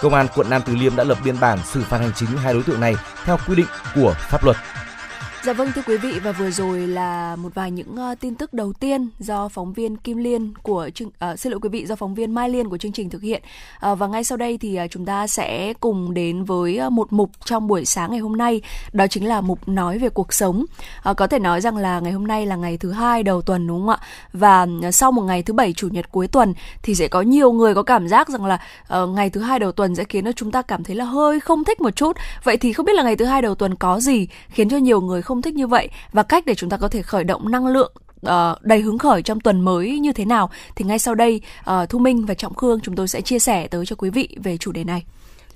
Công 0.00 0.14
an 0.14 0.26
quận 0.34 0.50
Nam 0.50 0.62
Từ 0.66 0.76
Liêm 0.76 0.96
đã 0.96 1.04
lập 1.04 1.18
biên 1.24 1.40
bản 1.40 1.58
xử 1.72 1.82
phạt 1.82 1.98
hành 1.98 2.12
chính 2.16 2.28
hai 2.28 2.52
đối 2.52 2.62
tượng 2.62 2.80
này 2.80 2.94
theo 3.24 3.38
quy 3.48 3.54
định 3.54 3.66
của 3.94 4.14
pháp 4.18 4.44
luật. 4.44 4.56
Dạ 5.44 5.52
vâng 5.52 5.68
thưa 5.74 5.82
quý 5.86 5.96
vị 5.96 6.18
và 6.22 6.32
vừa 6.32 6.50
rồi 6.50 6.86
là 6.86 7.36
một 7.36 7.54
vài 7.54 7.70
những 7.70 7.96
uh, 8.12 8.20
tin 8.20 8.34
tức 8.34 8.54
đầu 8.54 8.72
tiên 8.72 9.08
do 9.18 9.48
phóng 9.48 9.72
viên 9.72 9.96
Kim 9.96 10.16
Liên 10.16 10.52
của 10.62 10.90
chương 10.94 11.08
uh, 11.08 11.38
xin 11.38 11.52
lỗi 11.52 11.60
quý 11.60 11.68
vị 11.68 11.86
do 11.86 11.96
phóng 11.96 12.14
viên 12.14 12.34
Mai 12.34 12.48
Liên 12.48 12.68
của 12.68 12.78
chương 12.78 12.92
trình 12.92 13.10
thực 13.10 13.22
hiện. 13.22 13.42
Uh, 13.92 13.98
và 13.98 14.06
ngay 14.06 14.24
sau 14.24 14.38
đây 14.38 14.58
thì 14.58 14.78
uh, 14.84 14.90
chúng 14.90 15.04
ta 15.04 15.26
sẽ 15.26 15.72
cùng 15.80 16.14
đến 16.14 16.44
với 16.44 16.80
uh, 16.86 16.92
một 16.92 17.12
mục 17.12 17.30
trong 17.44 17.66
buổi 17.66 17.84
sáng 17.84 18.10
ngày 18.10 18.20
hôm 18.20 18.36
nay 18.36 18.60
đó 18.92 19.06
chính 19.06 19.26
là 19.26 19.40
mục 19.40 19.68
nói 19.68 19.98
về 19.98 20.08
cuộc 20.08 20.32
sống. 20.32 20.64
Uh, 21.10 21.16
có 21.16 21.26
thể 21.26 21.38
nói 21.38 21.60
rằng 21.60 21.76
là 21.76 22.00
ngày 22.00 22.12
hôm 22.12 22.26
nay 22.26 22.46
là 22.46 22.56
ngày 22.56 22.76
thứ 22.76 22.92
hai 22.92 23.22
đầu 23.22 23.42
tuần 23.42 23.66
đúng 23.66 23.80
không 23.80 23.88
ạ? 23.88 23.98
Và 24.32 24.66
uh, 24.88 24.94
sau 24.94 25.12
một 25.12 25.22
ngày 25.22 25.42
thứ 25.42 25.54
bảy 25.54 25.72
chủ 25.72 25.88
nhật 25.88 26.12
cuối 26.12 26.28
tuần 26.28 26.54
thì 26.82 26.94
sẽ 26.94 27.08
có 27.08 27.22
nhiều 27.22 27.52
người 27.52 27.74
có 27.74 27.82
cảm 27.82 28.08
giác 28.08 28.28
rằng 28.28 28.44
là 28.44 28.60
uh, 29.02 29.08
ngày 29.08 29.30
thứ 29.30 29.40
hai 29.40 29.58
đầu 29.58 29.72
tuần 29.72 29.94
sẽ 29.94 30.04
khiến 30.04 30.24
cho 30.24 30.32
chúng 30.32 30.50
ta 30.50 30.62
cảm 30.62 30.84
thấy 30.84 30.96
là 30.96 31.04
hơi 31.04 31.40
không 31.40 31.64
thích 31.64 31.80
một 31.80 31.96
chút. 31.96 32.16
Vậy 32.44 32.56
thì 32.56 32.72
không 32.72 32.86
biết 32.86 32.94
là 32.94 33.02
ngày 33.02 33.16
thứ 33.16 33.24
hai 33.24 33.42
đầu 33.42 33.54
tuần 33.54 33.74
có 33.74 34.00
gì 34.00 34.28
khiến 34.48 34.68
cho 34.68 34.76
nhiều 34.76 35.00
người 35.00 35.22
không 35.28 35.42
thích 35.42 35.54
như 35.54 35.66
vậy 35.66 35.88
và 36.12 36.22
cách 36.22 36.46
để 36.46 36.54
chúng 36.54 36.70
ta 36.70 36.76
có 36.76 36.88
thể 36.88 37.02
khởi 37.02 37.24
động 37.24 37.50
năng 37.50 37.66
lượng 37.66 37.92
uh, 38.26 38.62
đầy 38.62 38.80
hứng 38.80 38.98
khởi 38.98 39.22
trong 39.22 39.40
tuần 39.40 39.60
mới 39.60 39.98
như 39.98 40.12
thế 40.12 40.24
nào 40.24 40.50
thì 40.76 40.84
ngay 40.84 40.98
sau 40.98 41.14
đây 41.14 41.40
uh, 41.60 41.88
Thu 41.88 41.98
Minh 41.98 42.26
và 42.26 42.34
Trọng 42.34 42.54
Khương 42.54 42.80
chúng 42.80 42.96
tôi 42.96 43.08
sẽ 43.08 43.20
chia 43.20 43.38
sẻ 43.38 43.68
tới 43.68 43.86
cho 43.86 43.96
quý 43.96 44.10
vị 44.10 44.36
về 44.42 44.56
chủ 44.56 44.72
đề 44.72 44.84
này. 44.84 45.04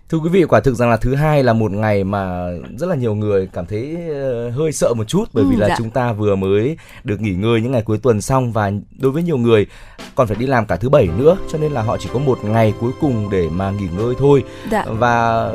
Thưa 0.08 0.18
quý 0.18 0.28
vị, 0.28 0.44
quả 0.44 0.60
thực 0.60 0.74
rằng 0.74 0.90
là 0.90 0.96
thứ 0.96 1.14
hai 1.14 1.42
là 1.42 1.52
một 1.52 1.72
ngày 1.72 2.04
mà 2.04 2.46
rất 2.78 2.86
là 2.86 2.96
nhiều 2.96 3.14
người 3.14 3.48
cảm 3.52 3.66
thấy 3.66 3.96
hơi 4.56 4.72
sợ 4.72 4.94
một 4.94 5.04
chút 5.04 5.24
bởi 5.32 5.44
ừ, 5.44 5.50
vì 5.50 5.56
là 5.56 5.68
dạ. 5.68 5.74
chúng 5.78 5.90
ta 5.90 6.12
vừa 6.12 6.36
mới 6.36 6.76
được 7.04 7.20
nghỉ 7.20 7.34
ngơi 7.34 7.60
những 7.60 7.72
ngày 7.72 7.82
cuối 7.82 7.98
tuần 7.98 8.20
xong 8.20 8.52
và 8.52 8.70
đối 8.98 9.12
với 9.12 9.22
nhiều 9.22 9.38
người 9.38 9.66
còn 10.14 10.26
phải 10.26 10.36
đi 10.36 10.46
làm 10.46 10.66
cả 10.66 10.76
thứ 10.76 10.88
bảy 10.88 11.08
nữa 11.18 11.36
cho 11.52 11.58
nên 11.58 11.72
là 11.72 11.82
họ 11.82 11.96
chỉ 11.98 12.08
có 12.12 12.18
một 12.18 12.44
ngày 12.44 12.74
cuối 12.80 12.92
cùng 13.00 13.30
để 13.30 13.48
mà 13.48 13.70
nghỉ 13.70 13.88
ngơi 13.96 14.14
thôi. 14.18 14.44
Dạ. 14.70 14.84
Và 14.88 15.48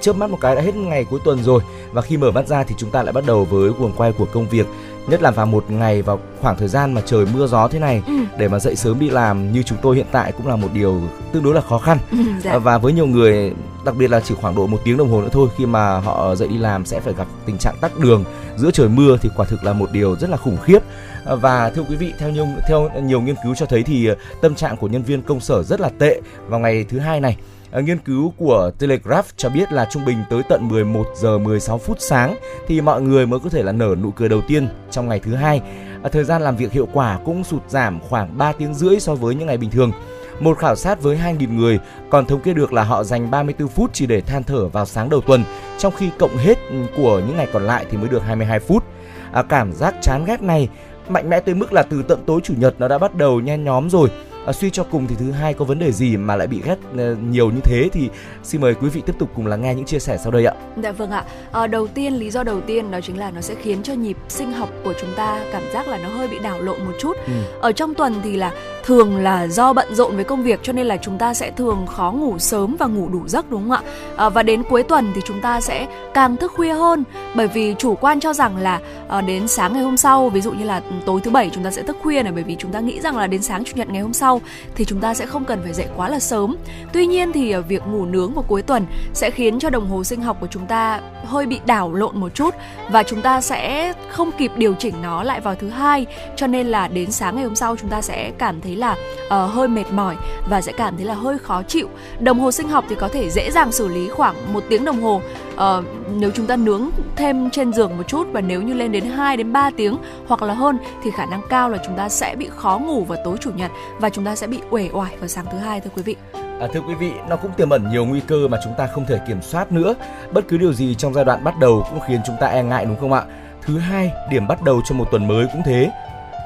chớp 0.00 0.16
mắt 0.16 0.30
một 0.30 0.38
cái 0.40 0.56
đã 0.56 0.62
hết 0.62 0.74
ngày 0.76 1.04
cuối 1.04 1.20
tuần 1.24 1.42
rồi. 1.42 1.62
Và 1.92 2.02
khi 2.02 2.16
mở 2.16 2.30
mắt 2.30 2.48
ra 2.48 2.64
thì 2.64 2.74
chúng 2.78 2.90
ta 2.90 3.02
lại 3.02 3.12
bắt 3.12 3.24
đầu 3.26 3.44
với 3.44 3.70
guồng 3.78 3.92
quay 3.96 4.12
của 4.12 4.26
công 4.32 4.48
việc. 4.48 4.66
Nhất 5.06 5.22
là 5.22 5.30
vào 5.30 5.46
một 5.46 5.64
ngày 5.70 6.02
vào 6.02 6.18
khoảng 6.40 6.56
thời 6.56 6.68
gian 6.68 6.92
mà 6.92 7.00
trời 7.06 7.26
mưa 7.34 7.46
gió 7.46 7.68
thế 7.68 7.78
này 7.78 8.02
Ừ. 8.06 8.12
để 8.38 8.48
mà 8.48 8.58
dậy 8.58 8.76
sớm 8.76 8.98
đi 9.00 9.10
làm 9.10 9.52
như 9.52 9.62
chúng 9.62 9.78
tôi 9.82 9.96
hiện 9.96 10.06
tại 10.12 10.32
cũng 10.32 10.46
là 10.46 10.56
một 10.56 10.68
điều 10.72 11.00
tương 11.32 11.42
đối 11.42 11.54
là 11.54 11.60
khó 11.60 11.78
khăn. 11.78 11.98
Ừ, 12.10 12.18
dạ. 12.44 12.50
À, 12.50 12.58
và 12.58 12.78
với 12.78 12.92
nhiều 12.92 13.06
người 13.06 13.52
đặc 13.84 13.96
biệt 13.96 14.10
là 14.10 14.20
chỉ 14.20 14.34
khoảng 14.40 14.54
độ 14.54 14.66
một 14.66 14.78
tiếng 14.84 14.96
đồng 14.96 15.10
hồ 15.10 15.20
nữa 15.22 15.28
thôi 15.32 15.48
khi 15.56 15.66
mà 15.66 15.98
họ 16.00 16.34
dậy 16.34 16.48
đi 16.48 16.58
làm 16.58 16.84
sẽ 16.86 17.00
phải 17.00 17.14
gặp 17.14 17.26
tình 17.46 17.58
trạng 17.58 17.74
tắc 17.80 17.98
đường 17.98 18.24
giữa 18.56 18.70
trời 18.70 18.88
mưa 18.88 19.16
thì 19.20 19.28
quả 19.36 19.46
thực 19.46 19.64
là 19.64 19.72
một 19.72 19.92
điều 19.92 20.16
rất 20.16 20.30
là 20.30 20.36
khủng 20.36 20.56
khiếp. 20.64 20.78
À, 21.26 21.34
và 21.34 21.70
thưa 21.70 21.82
quý 21.88 21.96
vị 21.96 22.12
theo 22.18 22.30
nhiều 22.30 22.46
theo 22.68 22.90
nhiều 23.02 23.20
nghiên 23.20 23.36
cứu 23.44 23.54
cho 23.54 23.66
thấy 23.66 23.82
thì 23.82 24.06
ờ, 24.06 24.14
tâm 24.40 24.54
trạng 24.54 24.76
của 24.76 24.86
nhân 24.88 25.02
viên 25.02 25.22
công 25.22 25.40
sở 25.40 25.62
rất 25.62 25.80
là 25.80 25.90
tệ 25.98 26.20
vào 26.48 26.60
ngày 26.60 26.84
thứ 26.88 26.98
hai 26.98 27.20
này 27.20 27.36
À, 27.72 27.80
nghiên 27.80 27.98
cứu 27.98 28.32
của 28.36 28.70
Telegraph 28.78 29.26
cho 29.36 29.48
biết 29.48 29.72
là 29.72 29.88
trung 29.90 30.04
bình 30.04 30.18
tới 30.30 30.42
tận 30.48 30.68
11 30.68 31.06
giờ 31.14 31.38
16 31.38 31.78
phút 31.78 31.96
sáng 32.00 32.36
thì 32.68 32.80
mọi 32.80 33.02
người 33.02 33.26
mới 33.26 33.40
có 33.40 33.50
thể 33.50 33.62
là 33.62 33.72
nở 33.72 33.94
nụ 34.02 34.10
cười 34.10 34.28
đầu 34.28 34.40
tiên 34.48 34.68
trong 34.90 35.08
ngày 35.08 35.20
thứ 35.20 35.34
hai. 35.34 35.60
À, 36.02 36.08
thời 36.12 36.24
gian 36.24 36.42
làm 36.42 36.56
việc 36.56 36.72
hiệu 36.72 36.88
quả 36.92 37.18
cũng 37.24 37.44
sụt 37.44 37.70
giảm 37.70 38.00
khoảng 38.00 38.38
3 38.38 38.52
tiếng 38.52 38.74
rưỡi 38.74 39.00
so 39.00 39.14
với 39.14 39.34
những 39.34 39.46
ngày 39.46 39.56
bình 39.56 39.70
thường. 39.70 39.92
Một 40.40 40.58
khảo 40.58 40.76
sát 40.76 41.02
với 41.02 41.16
2.000 41.16 41.56
người 41.56 41.78
còn 42.10 42.26
thống 42.26 42.40
kê 42.40 42.54
được 42.54 42.72
là 42.72 42.82
họ 42.82 43.04
dành 43.04 43.30
34 43.30 43.68
phút 43.68 43.90
chỉ 43.92 44.06
để 44.06 44.20
than 44.20 44.44
thở 44.44 44.68
vào 44.68 44.86
sáng 44.86 45.10
đầu 45.10 45.20
tuần, 45.20 45.44
trong 45.78 45.92
khi 45.96 46.10
cộng 46.18 46.36
hết 46.36 46.58
ừ, 46.70 46.76
của 46.96 47.18
những 47.26 47.36
ngày 47.36 47.48
còn 47.52 47.62
lại 47.62 47.86
thì 47.90 47.98
mới 47.98 48.08
được 48.08 48.22
22 48.22 48.60
phút. 48.60 48.84
À, 49.32 49.42
cảm 49.42 49.72
giác 49.72 49.94
chán 50.00 50.24
ghét 50.24 50.42
này 50.42 50.68
mạnh 51.08 51.30
mẽ 51.30 51.40
tới 51.40 51.54
mức 51.54 51.72
là 51.72 51.82
từ 51.82 52.02
tận 52.02 52.22
tối 52.26 52.40
chủ 52.44 52.54
nhật 52.56 52.74
nó 52.78 52.88
đã 52.88 52.98
bắt 52.98 53.14
đầu 53.14 53.40
nhen 53.40 53.64
nhóm 53.64 53.90
rồi. 53.90 54.08
À, 54.46 54.52
suy 54.52 54.70
cho 54.70 54.84
cùng 54.84 55.06
thì 55.06 55.14
thứ 55.18 55.30
hai 55.30 55.54
có 55.54 55.64
vấn 55.64 55.78
đề 55.78 55.92
gì 55.92 56.16
mà 56.16 56.36
lại 56.36 56.46
bị 56.46 56.60
ghét 56.64 56.76
ờ, 56.96 57.16
nhiều 57.30 57.50
như 57.50 57.60
thế 57.64 57.88
thì 57.92 58.10
xin 58.42 58.60
mời 58.60 58.74
quý 58.74 58.88
vị 58.88 59.02
tiếp 59.06 59.12
tục 59.18 59.30
cùng 59.34 59.46
lắng 59.46 59.62
nghe 59.62 59.74
những 59.74 59.84
chia 59.84 59.98
sẻ 59.98 60.18
sau 60.22 60.32
đây 60.32 60.46
ạ. 60.46 60.54
Dạ 60.82 60.92
vâng 60.92 61.10
ạ. 61.10 61.24
Ờ, 61.52 61.66
đầu 61.66 61.86
tiên 61.86 62.12
lý 62.12 62.30
do 62.30 62.42
đầu 62.42 62.60
tiên 62.60 62.90
đó 62.90 63.00
chính 63.00 63.18
là 63.18 63.30
nó 63.30 63.40
sẽ 63.40 63.54
khiến 63.54 63.82
cho 63.82 63.92
nhịp 63.94 64.16
sinh 64.28 64.52
học 64.52 64.68
của 64.84 64.94
chúng 65.00 65.10
ta 65.16 65.44
cảm 65.52 65.62
giác 65.72 65.88
là 65.88 65.98
nó 65.98 66.08
hơi 66.08 66.28
bị 66.28 66.38
đảo 66.38 66.60
lộn 66.60 66.84
một 66.84 66.92
chút. 67.00 67.16
Ừ. 67.26 67.32
Ở 67.60 67.72
trong 67.72 67.94
tuần 67.94 68.14
thì 68.22 68.36
là 68.36 68.52
thường 68.84 69.16
là 69.16 69.46
do 69.46 69.72
bận 69.72 69.94
rộn 69.94 70.16
với 70.16 70.24
công 70.24 70.42
việc 70.42 70.60
cho 70.62 70.72
nên 70.72 70.86
là 70.86 70.96
chúng 70.96 71.18
ta 71.18 71.34
sẽ 71.34 71.50
thường 71.50 71.86
khó 71.86 72.12
ngủ 72.12 72.38
sớm 72.38 72.76
và 72.78 72.86
ngủ 72.86 73.08
đủ 73.08 73.28
giấc 73.28 73.50
đúng 73.50 73.62
không 73.62 73.70
ạ? 73.70 73.82
Ờ, 74.16 74.30
và 74.30 74.42
đến 74.42 74.62
cuối 74.62 74.82
tuần 74.82 75.12
thì 75.14 75.20
chúng 75.24 75.40
ta 75.40 75.60
sẽ 75.60 75.86
càng 76.14 76.36
thức 76.36 76.52
khuya 76.56 76.72
hơn 76.72 77.04
bởi 77.34 77.48
vì 77.48 77.74
chủ 77.78 77.94
quan 77.94 78.20
cho 78.20 78.32
rằng 78.32 78.56
là 78.56 78.80
ờ, 79.08 79.20
đến 79.20 79.48
sáng 79.48 79.72
ngày 79.72 79.82
hôm 79.82 79.96
sau 79.96 80.28
ví 80.28 80.40
dụ 80.40 80.52
như 80.52 80.64
là 80.64 80.82
tối 81.06 81.20
thứ 81.24 81.30
bảy 81.30 81.50
chúng 81.52 81.64
ta 81.64 81.70
sẽ 81.70 81.82
thức 81.82 81.96
khuya 82.02 82.22
này 82.22 82.32
bởi 82.32 82.42
vì 82.44 82.56
chúng 82.58 82.72
ta 82.72 82.80
nghĩ 82.80 83.00
rằng 83.00 83.16
là 83.16 83.26
đến 83.26 83.42
sáng 83.42 83.64
chủ 83.64 83.72
nhật 83.76 83.88
ngày 83.90 84.02
hôm 84.02 84.12
sau 84.12 84.31
thì 84.74 84.84
chúng 84.84 85.00
ta 85.00 85.14
sẽ 85.14 85.26
không 85.26 85.44
cần 85.44 85.62
phải 85.62 85.72
dậy 85.72 85.86
quá 85.96 86.08
là 86.08 86.18
sớm. 86.18 86.56
Tuy 86.92 87.06
nhiên 87.06 87.32
thì 87.32 87.50
ờ, 87.50 87.62
việc 87.62 87.86
ngủ 87.86 88.04
nướng 88.04 88.34
vào 88.34 88.44
cuối 88.48 88.62
tuần 88.62 88.86
sẽ 89.14 89.30
khiến 89.30 89.58
cho 89.58 89.70
đồng 89.70 89.88
hồ 89.88 90.04
sinh 90.04 90.22
học 90.22 90.36
của 90.40 90.46
chúng 90.50 90.66
ta 90.66 91.00
hơi 91.24 91.46
bị 91.46 91.60
đảo 91.66 91.94
lộn 91.94 92.20
một 92.20 92.34
chút 92.34 92.54
và 92.90 93.02
chúng 93.02 93.22
ta 93.22 93.40
sẽ 93.40 93.92
không 94.10 94.30
kịp 94.38 94.52
điều 94.56 94.74
chỉnh 94.74 94.94
nó 95.02 95.22
lại 95.22 95.40
vào 95.40 95.54
thứ 95.54 95.68
hai 95.68 96.06
cho 96.36 96.46
nên 96.46 96.66
là 96.66 96.88
đến 96.88 97.10
sáng 97.10 97.36
ngày 97.36 97.44
hôm 97.44 97.54
sau 97.54 97.76
chúng 97.76 97.90
ta 97.90 98.02
sẽ 98.02 98.32
cảm 98.38 98.60
thấy 98.60 98.76
là 98.76 98.92
uh, 98.92 99.30
hơi 99.30 99.68
mệt 99.68 99.92
mỏi 99.92 100.16
và 100.48 100.60
sẽ 100.60 100.72
cảm 100.72 100.96
thấy 100.96 101.06
là 101.06 101.14
hơi 101.14 101.38
khó 101.38 101.62
chịu 101.62 101.88
đồng 102.20 102.40
hồ 102.40 102.52
sinh 102.52 102.68
học 102.68 102.84
thì 102.88 102.94
có 102.94 103.08
thể 103.08 103.30
dễ 103.30 103.50
dàng 103.50 103.72
xử 103.72 103.88
lý 103.88 104.08
khoảng 104.08 104.52
một 104.52 104.64
tiếng 104.68 104.84
đồng 104.84 105.02
hồ 105.02 105.20
uh, 105.54 105.84
nếu 106.14 106.30
chúng 106.34 106.46
ta 106.46 106.56
nướng 106.56 106.90
thêm 107.16 107.50
trên 107.50 107.72
giường 107.72 107.96
một 107.96 108.08
chút 108.08 108.26
và 108.32 108.40
nếu 108.40 108.62
như 108.62 108.74
lên 108.74 108.92
đến 108.92 109.04
2 109.04 109.36
đến 109.36 109.52
3 109.52 109.70
tiếng 109.76 109.96
hoặc 110.26 110.42
là 110.42 110.54
hơn 110.54 110.78
thì 111.02 111.10
khả 111.10 111.26
năng 111.26 111.42
cao 111.48 111.68
là 111.68 111.78
chúng 111.86 111.96
ta 111.96 112.08
sẽ 112.08 112.36
bị 112.36 112.48
khó 112.56 112.78
ngủ 112.78 113.04
vào 113.04 113.18
tối 113.24 113.36
chủ 113.40 113.50
nhật 113.50 113.70
và 113.98 114.10
chúng 114.10 114.24
ta 114.24 114.36
sẽ 114.36 114.46
bị 114.46 114.60
uể 114.70 114.90
oải 114.92 115.16
vào 115.18 115.28
sáng 115.28 115.46
thứ 115.52 115.58
hai 115.58 115.80
thưa 115.80 115.90
quý 115.96 116.02
vị 116.02 116.16
À, 116.62 116.68
thưa 116.72 116.80
quý 116.80 116.94
vị, 116.94 117.12
nó 117.28 117.36
cũng 117.36 117.52
tiềm 117.56 117.70
ẩn 117.70 117.90
nhiều 117.90 118.04
nguy 118.04 118.20
cơ 118.20 118.48
mà 118.48 118.58
chúng 118.64 118.74
ta 118.78 118.86
không 118.86 119.06
thể 119.06 119.18
kiểm 119.28 119.42
soát 119.42 119.72
nữa. 119.72 119.94
Bất 120.32 120.48
cứ 120.48 120.58
điều 120.58 120.72
gì 120.72 120.94
trong 120.94 121.14
giai 121.14 121.24
đoạn 121.24 121.44
bắt 121.44 121.54
đầu 121.60 121.86
cũng 121.90 122.00
khiến 122.06 122.20
chúng 122.26 122.36
ta 122.40 122.46
e 122.46 122.62
ngại 122.62 122.84
đúng 122.84 122.96
không 122.96 123.12
ạ? 123.12 123.22
Thứ 123.62 123.78
hai, 123.78 124.12
điểm 124.30 124.46
bắt 124.48 124.62
đầu 124.62 124.80
cho 124.84 124.94
một 124.94 125.08
tuần 125.10 125.28
mới 125.28 125.46
cũng 125.52 125.62
thế. 125.64 125.90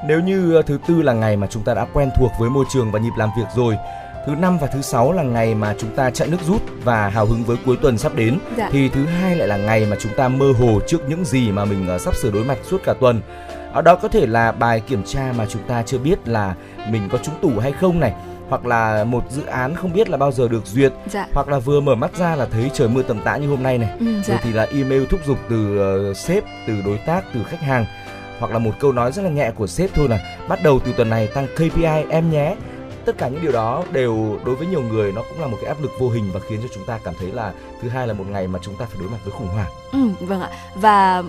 Nếu 0.07 0.21
như 0.21 0.55
ờ, 0.55 0.63
thứ 0.63 0.79
tư 0.89 1.03
là 1.03 1.13
ngày 1.13 1.37
mà 1.37 1.47
chúng 1.47 1.63
ta 1.63 1.75
đã 1.75 1.87
quen 1.93 2.11
thuộc 2.17 2.33
với 2.41 2.51
môi 2.51 2.65
trường 2.73 2.93
và 2.93 2.99
nhịp 2.99 3.13
làm 3.19 3.31
việc 3.39 3.47
rồi, 3.57 3.77
thứ 4.26 4.35
năm 4.35 4.59
và 4.59 4.66
thứ 4.66 4.83
sáu 4.83 5.12
là 5.12 5.23
ngày 5.23 5.54
mà 5.54 5.75
chúng 5.78 5.90
ta 5.97 6.11
chạy 6.11 6.28
nước 6.28 6.40
rút 6.47 6.62
và 6.85 7.09
hào 7.09 7.26
hứng 7.26 7.45
với 7.45 7.56
cuối 7.66 7.76
tuần 7.83 7.99
sắp 7.99 8.14
đến, 8.14 8.38
Dạ. 8.56 8.68
thì 8.73 8.88
thứ 8.88 9.04
hai 9.06 9.37
lại 9.37 9.49
là 9.49 9.56
ngày 9.56 9.87
mà 9.90 9.97
chúng 10.00 10.12
ta 10.16 10.28
mơ 10.28 10.52
hồ 10.61 10.80
trước 10.87 11.09
những 11.09 11.25
gì 11.25 11.50
mà 11.52 11.64
mình 11.64 11.88
ờ, 11.88 11.99
sắp 11.99 12.14
sửa 12.16 12.30
đối 12.30 12.45
mặt 12.45 12.59
suốt 12.62 12.80
cả 12.85 12.95
tuần. 13.00 13.21
Ở 13.73 13.83
đó 13.83 13.95
có 13.95 14.09
thể 14.09 14.26
là 14.26 14.52
bài 14.52 14.80
kiểm 14.80 15.02
tra 15.04 15.33
mà 15.38 15.47
chúng 15.47 15.62
ta 15.62 15.83
chưa 15.83 15.99
biết 15.99 16.28
là 16.28 16.54
mình 16.90 17.09
có 17.12 17.18
trúng 17.18 17.35
tủ 17.42 17.50
hay 17.61 17.73
không 17.73 18.00
này, 18.00 18.12
hoặc 18.49 18.66
là 18.66 19.04
một 19.04 19.25
dự 19.30 19.47
án 19.47 19.75
không 19.75 19.92
biết 19.92 20.09
là 20.11 20.16
bao 20.16 20.33
giờ 20.33 20.49
được 20.49 20.66
duyệt 20.66 20.92
dạ. 21.11 21.26
hoặc 21.35 21.49
là 21.49 21.59
vừa 21.59 21.80
mở 21.80 21.95
mắt 21.95 22.16
ra 22.16 22.35
là 22.37 22.47
thấy 22.52 22.71
trời 22.75 22.88
mưa 22.88 23.02
tầm 23.02 23.21
tã 23.25 23.37
như 23.37 23.49
hôm 23.49 23.62
nay 23.62 23.78
này. 23.78 23.90
Ừ, 24.00 24.06
rồi 24.06 24.23
dạ 24.25 24.40
thì 24.42 24.52
là 24.52 24.66
email 24.75 25.04
thúc 25.11 25.21
giục 25.26 25.38
từ 25.50 25.78
ờ, 25.78 26.14
sếp 26.14 26.45
từ 26.66 26.75
đối 26.85 26.99
tác 26.99 27.25
từ 27.35 27.40
khách 27.45 27.61
hàng 27.61 27.87
hoặc 28.38 28.52
là 28.52 28.59
một 28.59 28.73
câu 28.80 28.92
nói 28.92 29.12
rất 29.12 29.23
là 29.23 29.30
nhẹ 29.30 29.50
của 29.50 29.66
sếp 29.66 29.90
thôi 29.95 30.09
là 30.09 30.18
bắt 30.49 30.59
đầu 30.62 30.78
từ 30.85 30.92
tuần 30.97 31.11
này 31.11 31.26
tăng 31.26 31.47
KPI 31.56 32.04
em 32.11 32.30
nhé 32.30 32.54
tất 33.07 33.19
cả 33.19 33.29
những 33.29 33.43
điều 33.43 33.53
đó 33.53 33.85
đều 33.93 34.39
đối 34.45 34.55
với 34.55 34.67
nhiều 34.67 34.83
người 34.83 35.13
nó 35.13 35.23
cũng 35.29 35.41
là 35.41 35.47
một 35.47 35.57
cái 35.61 35.69
áp 35.69 35.83
lực 35.83 35.91
vô 35.99 36.09
hình 36.11 36.31
và 36.35 36.41
khiến 36.49 36.61
cho 36.63 36.69
chúng 36.75 36.85
ta 36.85 36.99
cảm 37.05 37.15
thấy 37.21 37.33
là 37.33 37.53
thứ 37.83 37.89
hai 37.89 38.07
là 38.07 38.15
một 38.15 38.25
ngày 38.31 38.49
mà 38.49 38.59
chúng 38.63 38.75
ta 38.77 38.85
phải 38.85 38.97
đối 39.01 39.09
mặt 39.09 39.19
với 39.25 39.33
khủng 39.33 39.49
hoảng 39.49 39.71
Ừ, 39.93 40.27
vâng 40.27 40.41
ạ. 40.41 40.51
Và 40.75 41.23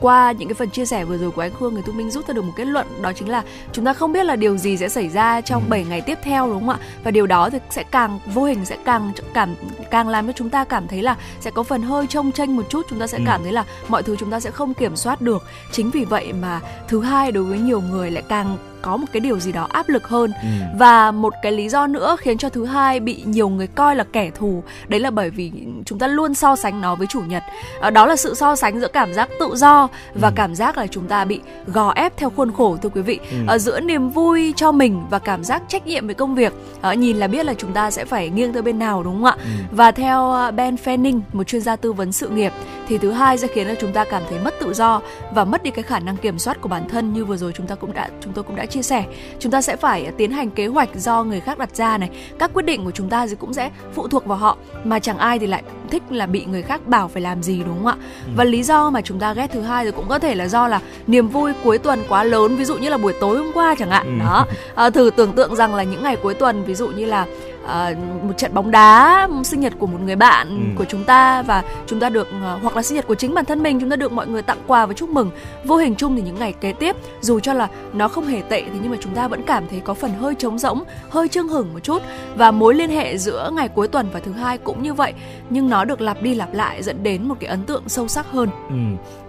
qua 0.00 0.32
những 0.32 0.48
cái 0.48 0.54
phần 0.54 0.70
chia 0.70 0.84
sẻ 0.84 1.04
vừa 1.04 1.18
rồi 1.18 1.30
của 1.30 1.40
anh 1.42 1.52
Khương 1.54 1.76
thì 1.76 1.82
Thu 1.86 1.92
Minh 1.92 2.10
rút 2.10 2.26
ra 2.28 2.34
được 2.34 2.42
một 2.42 2.52
kết 2.56 2.64
luận 2.64 2.86
đó 3.02 3.12
chính 3.12 3.28
là 3.28 3.42
chúng 3.72 3.84
ta 3.84 3.92
không 3.92 4.12
biết 4.12 4.24
là 4.24 4.36
điều 4.36 4.56
gì 4.56 4.76
sẽ 4.76 4.88
xảy 4.88 5.08
ra 5.08 5.40
trong 5.40 5.62
Ừ. 5.62 5.68
7 5.68 5.84
ngày 5.84 6.00
tiếp 6.00 6.18
theo 6.22 6.46
đúng 6.46 6.60
không 6.60 6.68
ạ? 6.68 6.78
Và 7.04 7.10
điều 7.10 7.26
đó 7.26 7.50
thì 7.50 7.58
sẽ 7.70 7.82
càng 7.90 8.18
vô 8.26 8.44
hình 8.44 8.64
sẽ 8.64 8.76
càng 8.84 9.12
cảm 9.34 9.54
càng 9.90 10.08
làm 10.08 10.26
cho 10.26 10.32
chúng 10.32 10.50
ta 10.50 10.64
cảm 10.64 10.88
thấy 10.88 11.02
là 11.02 11.16
sẽ 11.40 11.50
có 11.50 11.62
phần 11.62 11.82
hơi 11.82 12.06
trông 12.06 12.32
tranh 12.32 12.56
một 12.56 12.62
chút, 12.68 12.86
chúng 12.90 12.98
ta 12.98 13.06
sẽ 13.06 13.18
Ừ. 13.18 13.24
cảm 13.26 13.42
thấy 13.42 13.52
là 13.52 13.64
mọi 13.88 14.02
thứ 14.02 14.16
chúng 14.16 14.30
ta 14.30 14.40
sẽ 14.40 14.50
không 14.50 14.74
kiểm 14.74 14.96
soát 14.96 15.20
được. 15.20 15.42
Chính 15.72 15.90
vì 15.90 16.04
vậy 16.04 16.32
mà 16.32 16.60
thứ 16.88 17.00
hai 17.00 17.32
đối 17.32 17.44
với 17.44 17.58
nhiều 17.58 17.80
người 17.80 18.10
lại 18.10 18.22
càng 18.28 18.56
có 18.82 18.96
một 18.96 19.06
cái 19.12 19.20
điều 19.20 19.38
gì 19.40 19.52
đó 19.52 19.66
áp 19.70 19.88
lực 19.88 20.08
hơn 20.08 20.32
ừ. 20.42 20.48
và 20.78 21.10
một 21.10 21.34
cái 21.42 21.52
lý 21.52 21.68
do 21.68 21.86
nữa 21.86 22.16
khiến 22.20 22.38
cho 22.38 22.48
thứ 22.48 22.64
hai 22.64 23.00
bị 23.00 23.22
nhiều 23.26 23.48
người 23.48 23.66
coi 23.66 23.96
là 23.96 24.04
kẻ 24.12 24.30
thù 24.30 24.62
đấy 24.88 25.00
là 25.00 25.10
bởi 25.10 25.30
vì 25.30 25.52
chúng 25.86 25.98
ta 25.98 26.06
luôn 26.06 26.34
so 26.34 26.56
sánh 26.56 26.80
nó 26.80 26.94
với 26.94 27.06
chủ 27.06 27.20
nhật 27.20 27.42
Ờ, 27.80 27.90
đó 27.90 28.06
là 28.06 28.16
sự 28.16 28.34
so 28.34 28.56
sánh 28.56 28.80
giữa 28.80 28.88
cảm 28.88 29.14
giác 29.14 29.28
tự 29.40 29.54
do 29.56 29.88
và 30.14 30.28
Ừ. 30.28 30.32
cảm 30.36 30.54
giác 30.54 30.78
là 30.78 30.86
chúng 30.86 31.06
ta 31.06 31.24
bị 31.24 31.40
gò 31.66 31.92
ép 31.96 32.16
theo 32.16 32.30
khuôn 32.36 32.52
khổ 32.52 32.76
thưa 32.82 32.88
quý 32.88 33.02
vị 33.02 33.18
Ừ. 33.30 33.36
Ờ, 33.46 33.58
giữa 33.58 33.80
niềm 33.80 34.10
vui 34.10 34.52
cho 34.56 34.72
mình 34.72 35.02
và 35.10 35.18
cảm 35.18 35.44
giác 35.44 35.62
trách 35.68 35.86
nhiệm 35.86 36.06
với 36.06 36.14
công 36.14 36.34
việc 36.34 36.52
Ờ, 36.80 36.92
nhìn 36.92 37.16
là 37.16 37.26
biết 37.26 37.46
là 37.46 37.54
chúng 37.54 37.72
ta 37.72 37.90
sẽ 37.90 38.04
phải 38.04 38.28
nghiêng 38.30 38.52
tới 38.52 38.62
bên 38.62 38.78
nào 38.78 39.02
đúng 39.02 39.14
không 39.14 39.24
ạ 39.24 39.36
Ừ. 39.38 39.48
và 39.72 39.90
theo 39.90 40.34
Ben 40.56 40.76
Fanning 40.84 41.20
một 41.32 41.44
chuyên 41.44 41.62
gia 41.62 41.76
tư 41.76 41.92
vấn 41.92 42.12
sự 42.12 42.28
nghiệp 42.28 42.52
thì 42.92 42.98
thứ 42.98 43.10
hai 43.12 43.38
sẽ 43.38 43.48
khiến 43.48 43.66
cho 43.68 43.74
chúng 43.74 43.92
ta 43.92 44.04
cảm 44.04 44.22
thấy 44.30 44.38
mất 44.38 44.54
tự 44.60 44.72
do 44.74 45.00
và 45.34 45.44
mất 45.44 45.62
đi 45.62 45.70
cái 45.70 45.82
khả 45.82 45.98
năng 45.98 46.16
kiểm 46.16 46.38
soát 46.38 46.60
của 46.60 46.68
bản 46.68 46.88
thân 46.88 47.12
như 47.12 47.24
vừa 47.24 47.36
rồi 47.36 47.52
chúng 47.56 47.66
ta 47.66 47.74
cũng 47.74 47.92
đã 47.92 48.08
chúng 48.20 48.32
tôi 48.32 48.44
cũng 48.44 48.56
đã 48.56 48.66
chia 48.66 48.82
sẻ. 48.82 49.04
Chúng 49.38 49.52
ta 49.52 49.62
sẽ 49.62 49.76
phải 49.76 50.12
tiến 50.16 50.32
hành 50.32 50.50
kế 50.50 50.66
hoạch 50.66 50.88
do 50.94 51.24
người 51.24 51.40
khác 51.40 51.58
đặt 51.58 51.76
ra 51.76 51.98
này. 51.98 52.10
Các 52.38 52.50
quyết 52.54 52.62
định 52.62 52.84
của 52.84 52.90
chúng 52.90 53.08
ta 53.08 53.26
thì 53.26 53.34
cũng 53.34 53.54
sẽ 53.54 53.70
phụ 53.94 54.08
thuộc 54.08 54.26
vào 54.26 54.38
họ 54.38 54.56
mà 54.84 54.98
chẳng 54.98 55.18
ai 55.18 55.38
thì 55.38 55.46
lại 55.46 55.62
thích 55.90 56.02
là 56.10 56.26
bị 56.26 56.44
người 56.44 56.62
khác 56.62 56.86
bảo 56.86 57.08
phải 57.08 57.22
làm 57.22 57.42
gì 57.42 57.62
đúng 57.66 57.76
không 57.76 57.86
ạ? 57.86 57.96
Và 58.36 58.44
lý 58.44 58.62
do 58.62 58.90
mà 58.90 59.00
chúng 59.00 59.18
ta 59.18 59.34
ghét 59.34 59.50
thứ 59.52 59.60
hai 59.60 59.84
thì 59.84 59.90
cũng 59.90 60.08
có 60.08 60.18
thể 60.18 60.34
là 60.34 60.48
do 60.48 60.68
là 60.68 60.80
niềm 61.06 61.28
vui 61.28 61.52
cuối 61.64 61.78
tuần 61.78 62.02
quá 62.08 62.24
lớn 62.24 62.56
ví 62.56 62.64
dụ 62.64 62.76
như 62.76 62.88
là 62.88 62.98
buổi 62.98 63.12
tối 63.20 63.36
hôm 63.36 63.50
qua 63.54 63.74
chẳng 63.78 63.90
hạn. 63.90 64.06
Ừ. 64.06 64.24
đó. 64.24 64.46
À, 64.74 64.90
thử 64.90 65.10
tưởng 65.16 65.32
tượng 65.32 65.56
rằng 65.56 65.74
là 65.74 65.82
những 65.82 66.02
ngày 66.02 66.16
cuối 66.16 66.34
tuần 66.34 66.64
ví 66.64 66.74
dụ 66.74 66.88
như 66.88 67.04
là 67.04 67.26
à, 67.66 67.94
một 68.28 68.32
trận 68.38 68.54
bóng 68.54 68.70
đá 68.70 69.28
sinh 69.44 69.60
nhật 69.60 69.72
của 69.78 69.86
một 69.86 69.98
người 70.04 70.16
bạn 70.16 70.48
Ừ. 70.48 70.78
của 70.78 70.84
chúng 70.84 71.04
ta 71.04 71.42
và 71.42 71.62
chúng 71.86 72.00
ta 72.00 72.08
được 72.08 72.28
à, 72.42 72.58
hoặc 72.62 72.76
là 72.76 72.82
sinh 72.82 72.96
nhật 72.96 73.06
của 73.06 73.14
chính 73.14 73.34
bản 73.34 73.44
thân 73.44 73.62
mình 73.62 73.80
chúng 73.80 73.90
ta 73.90 73.96
được 73.96 74.12
mọi 74.12 74.26
người 74.26 74.42
tặng 74.42 74.58
quà 74.66 74.86
và 74.86 74.94
chúc 74.94 75.08
mừng 75.10 75.30
vô 75.64 75.76
hình 75.76 75.94
chung 75.94 76.16
thì 76.16 76.22
những 76.22 76.38
ngày 76.38 76.52
kế 76.52 76.72
tiếp 76.72 76.96
dù 77.20 77.40
cho 77.40 77.52
là 77.54 77.68
nó 77.92 78.08
không 78.08 78.26
hề 78.26 78.42
tệ 78.48 78.62
thì 78.62 78.78
nhưng 78.82 78.90
mà 78.90 78.96
chúng 79.00 79.14
ta 79.14 79.28
vẫn 79.28 79.42
cảm 79.42 79.64
thấy 79.70 79.80
có 79.80 79.94
phần 79.94 80.10
hơi 80.20 80.34
trống 80.34 80.58
rỗng 80.58 80.82
hơi 81.10 81.28
chưng 81.28 81.48
hửng 81.48 81.72
một 81.72 81.80
chút 81.80 82.02
và 82.36 82.50
mối 82.50 82.74
liên 82.74 82.90
hệ 82.90 83.18
giữa 83.18 83.50
ngày 83.52 83.68
cuối 83.68 83.88
tuần 83.88 84.06
và 84.12 84.20
thứ 84.20 84.32
hai 84.32 84.58
cũng 84.58 84.82
như 84.82 84.94
vậy 84.94 85.12
nhưng 85.50 85.70
nó 85.70 85.84
được 85.84 86.00
lặp 86.00 86.22
đi 86.22 86.34
lặp 86.34 86.54
lại 86.54 86.82
dẫn 86.82 87.02
đến 87.02 87.28
một 87.28 87.34
cái 87.40 87.50
ấn 87.50 87.64
tượng 87.64 87.82
sâu 87.86 88.08
sắc 88.08 88.26
hơn 88.30 88.48
Ừ, 88.68 88.74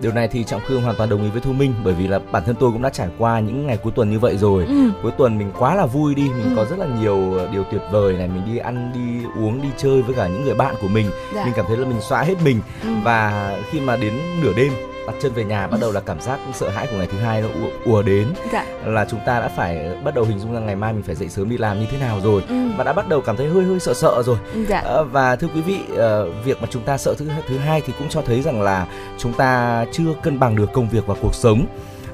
điều 0.02 0.12
này 0.12 0.28
thì 0.28 0.44
Trọng 0.44 0.62
Khương 0.68 0.82
hoàn 0.84 0.96
toàn 0.96 1.10
đồng 1.10 1.24
ý 1.24 1.30
với 1.30 1.42
Thu 1.42 1.54
Minh 1.54 1.74
bởi 1.84 1.94
vì 1.94 2.08
là 2.08 2.20
bản 2.32 2.44
thân 2.46 2.56
tôi 2.60 2.72
cũng 2.72 2.82
đã 2.82 2.90
trải 2.90 3.08
qua 3.18 3.40
những 3.40 3.68
ngày 3.68 3.78
cuối 3.78 3.92
tuần 3.96 4.12
như 4.12 4.20
vậy 4.20 4.38
rồi. 4.38 4.66
ừ. 4.66 4.74
Cuối 5.02 5.12
tuần 5.18 5.38
mình 5.38 5.52
quá 5.60 5.76
là 5.76 5.86
vui 5.86 6.16
đi, 6.16 6.22
mình 6.24 6.44
Ừ. 6.44 6.50
có 6.56 6.66
rất 6.66 6.80
là 6.80 6.86
nhiều 7.02 7.34
ờ, 7.38 7.48
điều 7.52 7.64
tuyệt 7.72 7.82
vời 7.92 8.14
này, 8.14 8.23
mình 8.28 8.42
đi 8.54 8.58
ăn, 8.58 8.92
đi 8.96 9.28
uống, 9.42 9.62
đi 9.62 9.70
chơi 9.78 10.02
với 10.02 10.16
cả 10.16 10.28
những 10.28 10.46
người 10.46 10.56
bạn 10.56 10.76
của 10.82 10.88
mình. 10.88 11.10
Dạ. 11.36 11.44
Mình 11.46 11.54
cảm 11.56 11.66
thấy 11.68 11.78
là 11.78 11.88
mình 11.88 12.02
xóa 12.02 12.24
hết 12.24 12.36
mình 12.44 12.62
Ừ. 12.84 12.90
và 13.04 13.52
khi 13.72 13.80
mà 13.80 13.96
đến 13.96 14.14
nửa 14.42 14.54
đêm 14.54 14.74
đặt 15.08 15.14
chân 15.22 15.34
về 15.34 15.44
nhà 15.44 15.68
bắt 15.68 15.78
đầu 15.82 15.92
là 15.92 16.00
cảm 16.00 16.22
giác 16.22 16.40
sợ 16.54 16.70
hãi 16.70 16.88
của 16.92 16.98
ngày 16.98 17.08
thứ 17.12 17.18
hai 17.18 17.42
nó 17.42 17.48
ùa, 17.48 17.92
ùa 17.94 18.02
đến 18.02 18.28
dạ 18.54 18.66
là 18.86 19.06
chúng 19.10 19.20
ta 19.26 19.40
đã 19.40 19.48
phải 19.48 19.96
bắt 20.04 20.16
đầu 20.16 20.24
hình 20.26 20.40
dung 20.40 20.54
ra 20.54 20.60
ngày 20.60 20.76
mai 20.76 20.94
mình 20.94 21.04
phải 21.04 21.16
dậy 21.16 21.30
sớm 21.30 21.50
đi 21.50 21.58
làm 21.58 21.80
như 21.80 21.86
thế 21.92 21.98
nào 21.98 22.20
rồi 22.24 22.44
ừ. 22.50 22.56
và 22.78 22.84
đã 22.84 22.94
bắt 22.94 23.10
đầu 23.10 23.22
cảm 23.22 23.38
thấy 23.38 23.48
hơi 23.48 23.64
hơi 23.64 23.80
sợ 23.80 23.94
sợ 23.94 24.24
rồi 24.26 24.38
dạ 24.70 24.80
Ờ, 24.86 25.04
và 25.04 25.36
thưa 25.36 25.48
quý 25.56 25.62
vị 25.62 25.80
ờ, 25.98 26.30
việc 26.46 26.62
mà 26.62 26.68
chúng 26.72 26.82
ta 26.84 26.98
sợ 26.98 27.14
thứ 27.18 27.30
thứ 27.48 27.58
hai 27.58 27.82
thì 27.86 27.94
cũng 28.00 28.10
cho 28.10 28.22
thấy 28.22 28.42
rằng 28.42 28.62
là 28.62 28.88
chúng 29.18 29.34
ta 29.34 29.86
chưa 29.92 30.14
cân 30.24 30.40
bằng 30.40 30.56
được 30.56 30.74
công 30.74 30.90
việc 30.90 31.08
và 31.08 31.16
cuộc 31.22 31.36
sống 31.36 31.66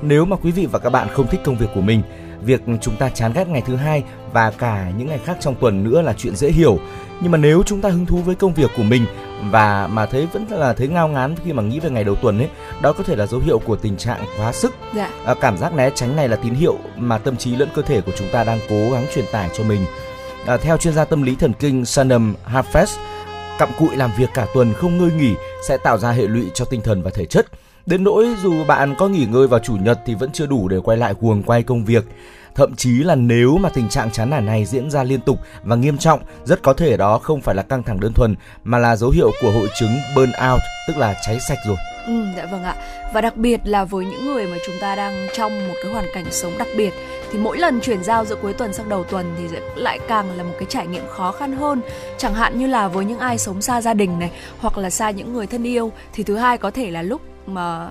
nếu 0.01 0.25
mà 0.25 0.35
quý 0.43 0.51
vị 0.51 0.67
và 0.71 0.79
các 0.79 0.89
bạn 0.89 1.07
không 1.13 1.27
thích 1.27 1.41
công 1.43 1.57
việc 1.57 1.69
của 1.75 1.81
mình 1.81 2.01
việc 2.45 2.61
chúng 2.81 2.95
ta 2.95 3.09
chán 3.09 3.31
ghét 3.35 3.47
ngày 3.47 3.63
thứ 3.65 3.75
hai 3.75 4.03
và 4.33 4.51
cả 4.51 4.91
những 4.97 5.07
ngày 5.07 5.19
khác 5.25 5.37
trong 5.39 5.55
tuần 5.55 5.83
nữa 5.83 6.01
là 6.01 6.13
chuyện 6.13 6.35
dễ 6.35 6.51
hiểu. 6.51 6.79
Nhưng 7.21 7.31
mà 7.31 7.37
nếu 7.37 7.63
chúng 7.65 7.81
ta 7.81 7.89
hứng 7.89 8.05
thú 8.05 8.17
với 8.17 8.35
công 8.35 8.53
việc 8.53 8.71
của 8.77 8.83
mình 8.83 9.05
và 9.51 9.87
mà 9.87 10.05
thấy 10.05 10.27
vẫn 10.33 10.45
là 10.49 10.73
thấy 10.73 10.87
ngao 10.87 11.07
ngán 11.07 11.35
khi 11.45 11.53
mà 11.53 11.63
nghĩ 11.63 11.79
về 11.79 11.89
ngày 11.89 12.03
đầu 12.03 12.15
tuần 12.15 12.39
ấy 12.39 12.49
đó 12.81 12.93
có 12.93 13.03
thể 13.03 13.15
là 13.15 13.25
dấu 13.25 13.39
hiệu 13.39 13.59
của 13.59 13.75
tình 13.75 13.97
trạng 13.97 14.25
quá 14.37 14.53
sức. 14.53 14.73
Dạ. 14.95 15.09
à, 15.25 15.33
cảm 15.41 15.57
giác 15.57 15.73
né 15.73 15.89
tránh 15.95 16.15
này 16.15 16.29
là 16.29 16.35
tín 16.35 16.53
hiệu 16.53 16.77
mà 16.97 17.17
tâm 17.17 17.37
trí 17.37 17.55
lẫn 17.55 17.69
cơ 17.75 17.81
thể 17.81 18.01
của 18.01 18.11
chúng 18.17 18.27
ta 18.31 18.43
đang 18.43 18.59
cố 18.69 18.91
gắng 18.91 19.05
truyền 19.15 19.25
tải 19.31 19.49
cho 19.57 19.63
mình. 19.63 19.85
À, 20.45 20.57
theo 20.57 20.77
chuyên 20.77 20.93
gia 20.93 21.05
tâm 21.05 21.21
lý 21.21 21.35
thần 21.35 21.53
kinh 21.53 21.85
Sanam 21.85 22.35
Harfest 22.53 22.97
cặm 23.59 23.69
cụi 23.79 23.95
làm 23.95 24.11
việc 24.17 24.29
cả 24.33 24.47
tuần 24.53 24.73
không 24.73 24.97
ngơi 24.97 25.11
nghỉ 25.11 25.33
sẽ 25.67 25.77
tạo 25.77 25.97
ra 25.97 26.11
hệ 26.11 26.23
lụy 26.23 26.45
cho 26.53 26.65
tinh 26.65 26.81
thần 26.81 27.03
và 27.03 27.11
thể 27.13 27.25
chất 27.25 27.45
đến 27.89 28.03
nỗi 28.03 28.35
dù 28.43 28.63
bạn 28.63 28.95
có 28.97 29.07
nghỉ 29.07 29.25
ngơi 29.25 29.47
vào 29.47 29.59
chủ 29.59 29.75
nhật 29.75 29.99
thì 30.05 30.15
vẫn 30.15 30.31
chưa 30.31 30.45
đủ 30.45 30.67
để 30.67 30.79
quay 30.83 30.97
lại 30.97 31.13
cuồng 31.13 31.43
quay 31.43 31.63
công 31.63 31.85
việc 31.85 32.05
Thậm 32.55 32.75
chí 32.75 33.03
là 33.03 33.15
nếu 33.15 33.57
mà 33.57 33.69
tình 33.69 33.89
trạng 33.89 34.11
chán 34.11 34.29
nản 34.29 34.45
này 34.45 34.65
diễn 34.65 34.91
ra 34.91 35.03
liên 35.03 35.21
tục 35.21 35.39
và 35.63 35.75
nghiêm 35.75 35.97
trọng, 35.97 36.19
rất 36.45 36.61
có 36.61 36.73
thể 36.73 36.97
đó 36.97 37.19
không 37.19 37.41
phải 37.41 37.55
là 37.55 37.63
căng 37.63 37.83
thẳng 37.83 37.99
đơn 37.99 38.13
thuần 38.13 38.35
mà 38.63 38.77
là 38.77 38.95
dấu 38.95 39.09
hiệu 39.09 39.31
của 39.41 39.51
hội 39.51 39.67
chứng 39.79 39.91
burnout, 40.15 40.59
tức 40.87 40.97
là 40.97 41.15
cháy 41.25 41.39
sạch 41.47 41.57
rồi. 41.67 41.77
Ừ, 42.05 42.23
dạ 42.37 42.45
vâng 42.51 42.63
ạ. 42.63 42.75
Và 43.13 43.21
đặc 43.21 43.37
biệt 43.37 43.59
là 43.63 43.83
với 43.83 44.05
những 44.05 44.25
người 44.25 44.47
mà 44.47 44.57
chúng 44.65 44.75
ta 44.81 44.95
đang 44.95 45.27
trong 45.37 45.67
một 45.67 45.73
cái 45.83 45.91
hoàn 45.91 46.05
cảnh 46.13 46.25
sống 46.31 46.57
đặc 46.57 46.67
biệt 46.77 46.93
thì 47.31 47.39
mỗi 47.39 47.57
lần 47.57 47.81
chuyển 47.81 48.03
giao 48.03 48.25
giữa 48.25 48.35
cuối 48.35 48.53
tuần 48.53 48.73
sang 48.73 48.89
đầu 48.89 49.03
tuần 49.03 49.35
thì 49.37 49.57
lại 49.75 49.99
càng 50.07 50.37
là 50.37 50.43
một 50.43 50.53
cái 50.59 50.65
trải 50.69 50.87
nghiệm 50.87 51.03
khó 51.07 51.31
khăn 51.31 51.55
hơn. 51.55 51.81
Chẳng 52.17 52.33
hạn 52.33 52.59
như 52.59 52.67
là 52.67 52.87
với 52.87 53.05
những 53.05 53.19
ai 53.19 53.37
sống 53.37 53.61
xa 53.61 53.81
gia 53.81 53.93
đình 53.93 54.19
này 54.19 54.31
hoặc 54.59 54.77
là 54.77 54.89
xa 54.89 55.09
những 55.09 55.33
người 55.33 55.47
thân 55.47 55.63
yêu 55.63 55.91
thì 56.13 56.23
thứ 56.23 56.35
hai 56.35 56.57
có 56.57 56.71
thể 56.71 56.91
là 56.91 57.01
lúc 57.01 57.21
mà 57.53 57.89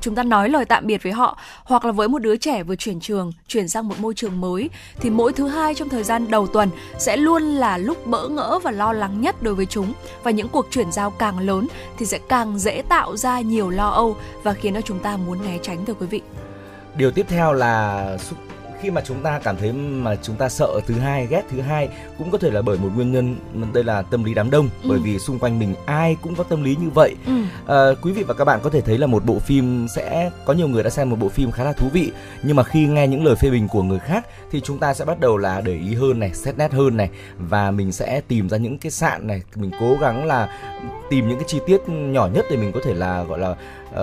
chúng 0.00 0.14
ta 0.14 0.22
nói 0.22 0.48
lời 0.48 0.64
tạm 0.64 0.86
biệt 0.86 1.02
với 1.02 1.12
họ, 1.12 1.38
hoặc 1.64 1.84
là 1.84 1.92
với 1.92 2.08
một 2.08 2.18
đứa 2.18 2.36
trẻ 2.36 2.62
vừa 2.62 2.76
chuyển 2.76 3.00
trường, 3.00 3.32
chuyển 3.48 3.68
sang 3.68 3.88
một 3.88 3.94
môi 4.00 4.14
trường 4.14 4.40
mới, 4.40 4.70
thì 5.00 5.10
mỗi 5.10 5.32
thứ 5.32 5.48
hai 5.48 5.74
trong 5.74 5.88
thời 5.88 6.02
gian 6.02 6.30
đầu 6.30 6.46
tuần 6.46 6.70
sẽ 6.98 7.16
luôn 7.16 7.42
là 7.42 7.78
lúc 7.78 8.06
bỡ 8.06 8.28
ngỡ 8.28 8.58
và 8.62 8.70
lo 8.70 8.92
lắng 8.92 9.20
nhất 9.20 9.42
đối 9.42 9.54
với 9.54 9.66
chúng. 9.66 9.92
Và 10.22 10.30
những 10.30 10.48
cuộc 10.48 10.66
chuyển 10.70 10.92
giao 10.92 11.10
càng 11.10 11.38
lớn 11.38 11.66
thì 11.98 12.06
sẽ 12.06 12.18
càng 12.28 12.58
dễ 12.58 12.82
tạo 12.88 13.16
ra 13.16 13.40
nhiều 13.40 13.70
lo 13.70 13.88
âu 13.88 14.16
và 14.42 14.52
khiến 14.52 14.74
cho 14.74 14.80
chúng 14.80 14.98
ta 14.98 15.16
muốn 15.16 15.38
né 15.44 15.58
tránh, 15.62 15.84
thưa 15.84 15.94
quý 15.94 16.06
vị. 16.06 16.20
Điều 16.96 17.10
tiếp 17.10 17.26
theo 17.28 17.52
là 17.52 18.16
khi 18.82 18.90
mà 18.90 19.00
chúng 19.04 19.22
ta 19.22 19.40
cảm 19.44 19.56
thấy 19.56 19.72
mà 19.72 20.16
chúng 20.22 20.36
ta 20.36 20.48
sợ 20.48 20.80
thứ 20.86 20.94
hai 20.94 21.26
ghét 21.26 21.42
thứ 21.50 21.60
hai 21.60 21.88
cũng 22.18 22.30
có 22.30 22.38
thể 22.38 22.50
là 22.50 22.62
bởi 22.62 22.78
một 22.78 22.88
nguyên 22.94 23.12
nhân 23.12 23.36
đây 23.72 23.84
là 23.84 24.02
tâm 24.02 24.24
lý 24.24 24.34
đám 24.34 24.50
đông. 24.50 24.68
Ừ. 24.82 24.88
bởi 24.88 24.98
vì 24.98 25.18
xung 25.18 25.38
quanh 25.38 25.58
mình 25.58 25.74
ai 25.86 26.16
cũng 26.22 26.34
có 26.34 26.44
tâm 26.44 26.62
lý 26.62 26.76
như 26.76 26.90
vậy. 26.90 27.16
Ừ. 27.26 27.32
à, 27.66 27.76
quý 28.02 28.12
vị 28.12 28.22
và 28.22 28.34
các 28.34 28.44
bạn 28.44 28.60
có 28.62 28.70
thể 28.70 28.80
thấy 28.80 28.98
là 28.98 29.06
một 29.06 29.24
bộ 29.24 29.38
phim 29.38 29.86
sẽ 29.96 30.30
có 30.44 30.52
nhiều 30.52 30.68
người 30.68 30.82
đã 30.82 30.90
xem 30.90 31.10
một 31.10 31.16
bộ 31.20 31.28
phim 31.28 31.50
khá 31.50 31.64
là 31.64 31.72
thú 31.72 31.88
vị. 31.92 32.12
Nhưng 32.42 32.56
mà 32.56 32.62
khi 32.62 32.86
nghe 32.86 33.06
những 33.06 33.24
lời 33.24 33.36
phê 33.36 33.50
bình 33.50 33.68
của 33.68 33.82
người 33.82 33.98
khác 33.98 34.26
thì 34.50 34.60
chúng 34.60 34.78
ta 34.78 34.94
sẽ 34.94 35.04
bắt 35.04 35.20
đầu 35.20 35.36
là 35.36 35.60
để 35.60 35.74
ý 35.74 35.94
hơn 35.94 36.20
này 36.20 36.34
xét 36.34 36.58
nét 36.58 36.72
hơn 36.72 36.96
này. 36.96 37.10
Và 37.38 37.70
mình 37.70 37.92
sẽ 37.92 38.20
tìm 38.28 38.48
ra 38.48 38.58
những 38.58 38.78
cái 38.78 38.90
sạn 38.90 39.26
này. 39.26 39.42
Mình 39.54 39.70
cố 39.80 39.96
gắng 40.00 40.26
là 40.26 40.48
tìm 41.10 41.28
những 41.28 41.38
cái 41.38 41.48
chi 41.48 41.60
tiết 41.66 41.88
nhỏ 41.88 42.28
nhất 42.34 42.44
để 42.50 42.56
mình 42.56 42.72
có 42.72 42.80
thể 42.84 42.94
là 42.94 43.22
gọi 43.22 43.38
là 43.38 43.54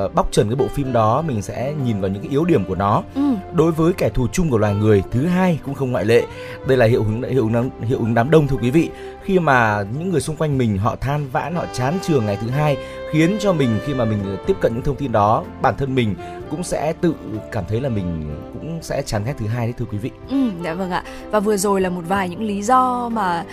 uh, 0.05 0.15
bóc 0.15 0.27
trần 0.31 0.49
cái 0.49 0.55
bộ 0.55 0.67
phim 0.67 0.93
đó 0.93 1.21
mình 1.21 1.41
sẽ 1.41 1.73
nhìn 1.85 2.01
vào 2.01 2.11
những 2.11 2.21
cái 2.23 2.31
yếu 2.31 2.45
điểm 2.45 2.65
của 2.65 2.75
nó 2.75 3.03
ừ. 3.15 3.21
đối 3.53 3.71
với 3.71 3.93
kẻ 3.93 4.09
thù 4.09 4.27
chung 4.27 4.49
của 4.49 4.57
loài 4.57 4.75
người 4.75 5.03
thứ 5.11 5.25
hai 5.25 5.59
cũng 5.65 5.73
không 5.73 5.91
ngoại 5.91 6.05
lệ 6.05 6.23
đây 6.67 6.77
là 6.77 6.85
hiệu 6.85 7.03
ứng 7.03 7.21
hiệu 7.23 7.49
ứng 7.53 7.69
hiệu 7.81 7.99
ứng 7.99 8.13
đám 8.13 8.31
đông 8.31 8.47
thưa 8.47 8.57
quý 8.61 8.71
vị 8.71 8.89
khi 9.23 9.39
mà 9.39 9.83
những 9.99 10.09
người 10.09 10.21
xung 10.21 10.35
quanh 10.35 10.57
mình 10.57 10.77
họ 10.77 10.95
than 10.95 11.27
vãn 11.31 11.55
họ 11.55 11.65
chán 11.73 11.97
trường 12.01 12.25
ngày 12.25 12.37
thứ 12.41 12.49
hai 12.49 12.77
khiến 13.11 13.37
cho 13.39 13.53
mình 13.53 13.79
khi 13.85 13.93
mà 13.93 14.05
mình 14.05 14.37
tiếp 14.47 14.57
cận 14.61 14.73
những 14.73 14.83
thông 14.83 14.95
tin 14.95 15.11
đó 15.11 15.43
bản 15.61 15.73
thân 15.77 15.95
mình 15.95 16.15
cũng 16.49 16.63
sẽ 16.63 16.93
tự 17.01 17.13
cảm 17.51 17.63
thấy 17.67 17.81
là 17.81 17.89
mình 17.89 18.35
cũng 18.53 18.79
sẽ 18.81 19.01
chán 19.01 19.23
ghét 19.25 19.33
thứ 19.37 19.47
hai 19.47 19.65
đấy 19.65 19.73
thưa 19.77 19.85
quý 19.91 19.97
vị. 19.97 20.11
Ừ, 20.29 20.49
dạ 20.63 20.73
vâng 20.73 20.91
ạ. 20.91 21.03
Và 21.31 21.39
vừa 21.39 21.57
rồi 21.57 21.81
là 21.81 21.89
một 21.89 22.01
vài 22.07 22.29
những 22.29 22.43
lý 22.43 22.61
do 22.61 23.09
mà 23.09 23.45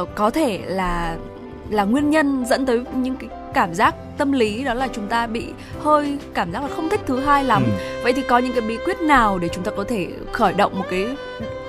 uh, 0.00 0.08
có 0.14 0.30
thể 0.30 0.60
là 0.64 1.16
là 1.70 1.84
nguyên 1.84 2.10
nhân 2.10 2.44
dẫn 2.46 2.66
tới 2.66 2.84
những 2.94 3.16
cái 3.16 3.28
cảm 3.54 3.74
giác 3.74 3.94
tâm 4.18 4.32
lý 4.32 4.64
đó 4.64 4.74
là 4.74 4.88
chúng 4.88 5.06
ta 5.06 5.26
bị 5.26 5.46
hơi 5.80 6.18
cảm 6.34 6.52
giác 6.52 6.62
là 6.62 6.68
không 6.68 6.88
thích 6.88 7.00
thứ 7.06 7.20
hai 7.20 7.44
lắm 7.44 7.62
ừ. 7.64 8.02
vậy 8.02 8.12
thì 8.12 8.22
có 8.22 8.38
những 8.38 8.52
cái 8.52 8.60
bí 8.60 8.76
quyết 8.84 9.00
nào 9.00 9.38
để 9.38 9.48
chúng 9.48 9.64
ta 9.64 9.70
có 9.76 9.84
thể 9.84 10.08
khởi 10.32 10.52
động 10.52 10.78
một 10.78 10.84
cái 10.90 11.16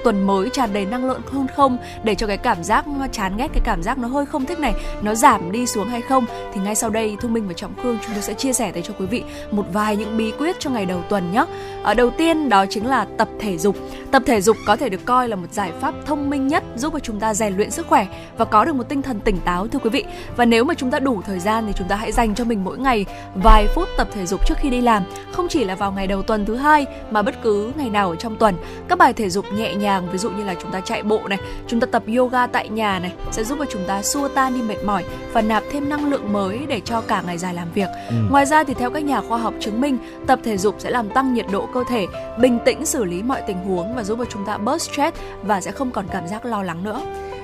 tuần 0.04 0.28
mới 0.28 0.50
tràn 0.50 0.74
đầy 0.74 0.86
năng 0.86 1.06
lượng 1.06 1.22
hơn 1.32 1.48
không? 1.56 1.78
Để 2.04 2.16
cho 2.16 2.28
cái 2.28 2.38
cảm 2.38 2.64
giác 2.64 2.86
chán 3.12 3.38
ghét, 3.38 3.48
cái 3.54 3.62
cảm 3.64 3.84
giác 3.84 3.98
nó 3.98 4.08
hơi 4.08 4.26
không 4.26 4.46
thích 4.46 4.60
này, 4.60 4.74
nó 5.02 5.16
giảm 5.16 5.52
đi 5.52 5.66
xuống 5.66 5.88
hay 5.88 6.02
không? 6.02 6.26
Thì 6.54 6.62
ngay 6.62 6.76
sau 6.76 6.90
đây, 6.90 7.18
thu 7.22 7.30
minh 7.30 7.48
và 7.48 7.54
trọng 7.54 7.76
khương 7.84 7.98
chúng 8.06 8.14
tôi 8.14 8.22
sẽ 8.22 8.34
chia 8.34 8.54
sẻ 8.54 8.72
tới 8.72 8.84
cho 8.84 8.94
quý 9.00 9.06
vị 9.06 9.24
một 9.52 9.66
vài 9.74 9.96
những 9.96 10.18
bí 10.18 10.32
quyết 10.32 10.56
cho 10.60 10.70
ngày 10.70 10.86
đầu 10.86 11.02
tuần 11.10 11.32
nhé. 11.32 11.46
Ở 11.84 11.94
đầu 11.94 12.10
tiên 12.10 12.50
đó 12.50 12.66
chính 12.70 12.88
là 12.88 13.06
tập 13.18 13.28
thể 13.40 13.58
dục. 13.58 13.76
Tập 14.12 14.24
thể 14.26 14.42
dục 14.42 14.58
có 14.66 14.76
thể 14.76 14.90
được 14.90 15.06
coi 15.06 15.30
là 15.30 15.36
một 15.36 15.48
giải 15.52 15.72
pháp 15.82 15.94
thông 16.06 16.30
minh 16.30 16.48
nhất 16.48 16.64
giúp 16.76 16.94
cho 16.94 17.00
chúng 17.00 17.20
ta 17.20 17.34
rèn 17.34 17.56
luyện 17.56 17.72
sức 17.72 17.88
khỏe 17.88 18.08
và 18.38 18.46
có 18.46 18.66
được 18.66 18.76
một 18.76 18.90
tinh 18.90 19.02
thần 19.02 19.20
tỉnh 19.20 19.38
táo, 19.46 19.68
thưa 19.68 19.80
quý 19.80 19.90
vị. 19.90 20.04
Và 20.36 20.46
nếu 20.46 20.64
mà 20.64 20.74
chúng 20.74 20.92
ta 20.92 21.00
đủ 21.00 21.22
thời 21.26 21.40
gian 21.40 21.64
thì 21.68 21.74
chúng 21.76 21.88
ta 21.88 21.96
hãy 21.96 22.12
dành 22.12 22.36
cho 22.36 22.44
mình 22.44 22.64
mỗi 22.64 22.78
ngày 22.78 23.06
vài 23.36 23.68
phút 23.76 23.90
tập 23.98 24.08
thể 24.14 24.26
dục 24.26 24.48
trước 24.48 24.58
khi 24.58 24.70
đi 24.70 24.82
làm. 24.82 25.04
Không 25.32 25.48
chỉ 25.50 25.64
là 25.64 25.76
vào 25.76 25.92
ngày 25.92 26.08
đầu 26.08 26.22
tuần 26.22 26.46
thứ 26.46 26.56
hai, 26.56 26.86
mà 27.12 27.22
bất 27.22 27.36
cứ 27.44 27.72
ngày 27.78 27.90
nào 27.90 28.10
ở 28.10 28.16
trong 28.16 28.36
tuần, 28.36 28.56
các 28.88 28.98
bài 28.98 29.14
thể 29.14 29.30
dục 29.30 29.46
nhẹ 29.54 29.76
nhàng 29.76 29.93
nhàng 29.94 30.12
ví 30.12 30.18
dụ 30.18 30.30
như 30.30 30.44
là 30.44 30.56
chúng 30.62 30.72
ta 30.72 30.80
chạy 30.80 31.04
bộ 31.04 31.22
này 31.28 31.40
chúng 31.68 31.80
ta 31.80 31.86
tập 31.86 32.04
yoga 32.18 32.48
tại 32.48 32.70
nhà 32.70 33.00
này 33.00 33.14
sẽ 33.32 33.44
giúp 33.44 33.58
cho 33.60 33.66
chúng 33.70 33.84
ta 33.88 34.02
xua 34.02 34.28
tan 34.28 34.54
đi 34.54 34.62
mệt 34.62 34.84
mỏi 34.86 35.04
và 35.34 35.42
nạp 35.42 35.64
thêm 35.72 35.90
năng 35.90 36.10
lượng 36.10 36.34
mới 36.34 36.60
để 36.68 36.82
cho 36.86 37.02
cả 37.02 37.22
ngày 37.26 37.38
dài 37.38 37.54
làm 37.54 37.72
việc 37.72 37.90
ừ. 38.10 38.16
ngoài 38.30 38.46
ra 38.46 38.64
thì 38.64 38.74
theo 38.74 38.92
các 38.92 39.04
nhà 39.04 39.22
khoa 39.22 39.38
học 39.38 39.54
chứng 39.60 39.82
minh 39.82 39.98
tập 40.28 40.40
thể 40.44 40.58
dục 40.58 40.76
sẽ 40.80 40.90
làm 40.90 41.10
tăng 41.10 41.34
nhiệt 41.34 41.46
độ 41.52 41.68
cơ 41.74 41.84
thể 41.90 42.08
bình 42.40 42.60
tĩnh 42.66 42.86
xử 42.86 43.04
lý 43.04 43.24
mọi 43.24 43.42
tình 43.48 43.58
huống 43.58 43.96
và 43.96 44.04
giúp 44.04 44.20
cho 44.20 44.26
chúng 44.26 44.46
ta 44.46 44.58
bớt 44.58 44.82
stress 44.82 45.18
và 45.44 45.62
sẽ 45.62 45.72
không 45.72 45.92
còn 45.92 46.06
cảm 46.12 46.28
giác 46.28 46.46
lo 46.46 46.64
lắng 46.64 46.84
nữa 46.84 47.02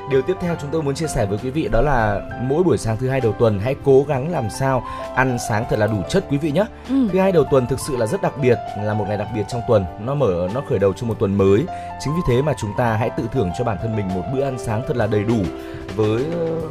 điều 0.09 0.21
tiếp 0.21 0.37
theo 0.41 0.55
chúng 0.61 0.69
tôi 0.71 0.83
muốn 0.83 0.95
chia 0.95 1.07
sẻ 1.07 1.25
với 1.25 1.37
quý 1.43 1.49
vị 1.49 1.69
đó 1.71 1.81
là 1.81 2.21
mỗi 2.41 2.63
buổi 2.63 2.77
sáng 2.77 2.97
thứ 2.97 3.09
hai 3.09 3.21
đầu 3.21 3.33
tuần 3.39 3.59
hãy 3.59 3.75
cố 3.83 4.05
gắng 4.07 4.31
làm 4.31 4.49
sao 4.49 4.83
ăn 5.15 5.37
sáng 5.49 5.65
thật 5.69 5.79
là 5.79 5.87
đủ 5.87 6.01
chất 6.09 6.25
quý 6.29 6.37
vị 6.37 6.51
nhé. 6.51 6.65
Ừ. 6.89 6.95
thứ 7.13 7.19
hai 7.19 7.31
đầu 7.31 7.43
tuần 7.51 7.67
thực 7.67 7.79
sự 7.79 7.97
là 7.97 8.05
rất 8.05 8.21
đặc 8.21 8.33
biệt 8.41 8.57
là 8.83 8.93
một 8.93 9.05
ngày 9.07 9.17
đặc 9.17 9.27
biệt 9.35 9.43
trong 9.47 9.61
tuần. 9.67 9.85
Nó 10.05 10.15
mở 10.15 10.49
nó 10.53 10.61
khởi 10.69 10.79
đầu 10.79 10.93
cho 10.93 11.07
một 11.07 11.19
tuần 11.19 11.37
mới. 11.37 11.65
Chính 11.99 12.13
vì 12.15 12.21
thế 12.27 12.41
mà 12.41 12.53
chúng 12.57 12.71
ta 12.77 12.95
hãy 12.95 13.09
tự 13.09 13.23
thưởng 13.33 13.51
cho 13.57 13.63
bản 13.63 13.77
thân 13.81 13.95
mình 13.95 14.07
một 14.07 14.23
bữa 14.33 14.41
ăn 14.41 14.59
sáng 14.59 14.81
thật 14.87 14.97
là 14.97 15.07
đầy 15.07 15.23
đủ 15.23 15.39
với 15.95 16.25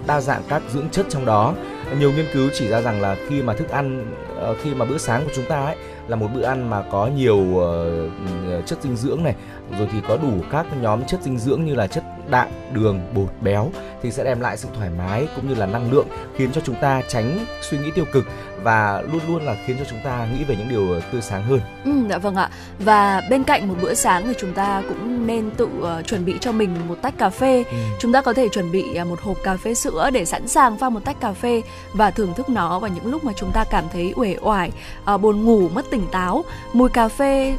đa 0.06 0.20
dạng 0.20 0.42
các 0.48 0.62
dưỡng 0.68 0.90
chất 0.90 1.06
trong 1.08 1.24
đó. 1.24 1.54
Nhiều 1.98 2.12
nghiên 2.12 2.26
cứu 2.32 2.48
chỉ 2.58 2.68
ra 2.68 2.80
rằng 2.80 3.00
là 3.00 3.16
khi 3.28 3.42
mà 3.42 3.54
thức 3.54 3.68
ăn 3.68 4.14
ờ, 4.36 4.54
khi 4.62 4.74
mà 4.74 4.84
bữa 4.84 4.98
sáng 4.98 5.24
của 5.24 5.30
chúng 5.34 5.44
ta 5.48 5.64
ấy 5.64 5.76
là 6.08 6.16
một 6.16 6.28
bữa 6.34 6.42
ăn 6.42 6.70
mà 6.70 6.82
có 6.90 7.06
nhiều 7.06 7.36
uh, 7.36 8.66
chất 8.66 8.78
dinh 8.82 8.96
dưỡng 8.96 9.22
này 9.22 9.34
rồi 9.78 9.88
thì 9.92 9.98
có 10.08 10.16
đủ 10.16 10.32
các 10.52 10.66
nhóm 10.80 11.04
chất 11.04 11.22
dinh 11.22 11.38
dưỡng 11.38 11.64
như 11.64 11.74
là 11.74 11.86
chất 11.86 12.04
đạm, 12.30 12.48
đường, 12.72 13.00
bột, 13.14 13.28
béo 13.40 13.70
thì 14.02 14.10
sẽ 14.10 14.24
đem 14.24 14.40
lại 14.40 14.56
sự 14.56 14.68
thoải 14.76 14.90
mái 14.98 15.28
cũng 15.36 15.48
như 15.48 15.54
là 15.54 15.66
năng 15.66 15.92
lượng 15.92 16.06
khiến 16.36 16.52
cho 16.52 16.60
chúng 16.64 16.76
ta 16.80 17.02
tránh 17.08 17.46
suy 17.62 17.78
nghĩ 17.78 17.90
tiêu 17.94 18.04
cực 18.12 18.24
và 18.62 19.02
luôn 19.12 19.20
luôn 19.28 19.42
là 19.42 19.56
khiến 19.66 19.76
cho 19.78 19.84
chúng 19.90 19.98
ta 20.04 20.26
nghĩ 20.32 20.44
về 20.44 20.56
những 20.56 20.68
điều 20.68 21.00
tươi 21.12 21.20
sáng 21.20 21.42
hơn. 21.42 21.60
Ừ, 21.84 21.92
dạ 22.10 22.18
vâng 22.18 22.36
ạ. 22.36 22.50
Và 22.78 23.22
bên 23.30 23.44
cạnh 23.44 23.68
một 23.68 23.74
bữa 23.82 23.94
sáng 23.94 24.24
thì 24.26 24.34
chúng 24.38 24.52
ta 24.52 24.82
cũng 24.88 25.26
nên 25.26 25.50
tự 25.50 25.64
uh, 25.78 26.06
chuẩn 26.06 26.24
bị 26.24 26.34
cho 26.40 26.52
mình 26.52 26.88
một 26.88 26.96
tách 27.02 27.18
cà 27.18 27.30
phê. 27.30 27.64
Ừ. 27.70 27.76
Chúng 27.98 28.12
ta 28.12 28.22
có 28.22 28.32
thể 28.32 28.48
chuẩn 28.48 28.72
bị 28.72 28.84
uh, 29.02 29.06
một 29.06 29.20
hộp 29.20 29.36
cà 29.44 29.56
phê 29.56 29.74
sữa 29.74 30.10
để 30.12 30.24
sẵn 30.24 30.48
sàng 30.48 30.78
pha 30.78 30.90
một 30.90 31.04
tách 31.04 31.20
cà 31.20 31.32
phê 31.32 31.62
và 31.92 32.10
thưởng 32.10 32.34
thức 32.34 32.48
nó 32.48 32.78
vào 32.78 32.90
những 32.90 33.06
lúc 33.06 33.24
mà 33.24 33.32
chúng 33.36 33.52
ta 33.52 33.64
cảm 33.64 33.84
thấy 33.92 34.12
uể 34.16 34.36
oải, 34.40 34.72
uh, 35.14 35.20
buồn 35.20 35.44
ngủ, 35.44 35.68
mất 35.68 35.90
tỉnh 35.90 36.06
táo. 36.12 36.44
Mùi 36.72 36.88
cà 36.88 37.08
phê 37.08 37.56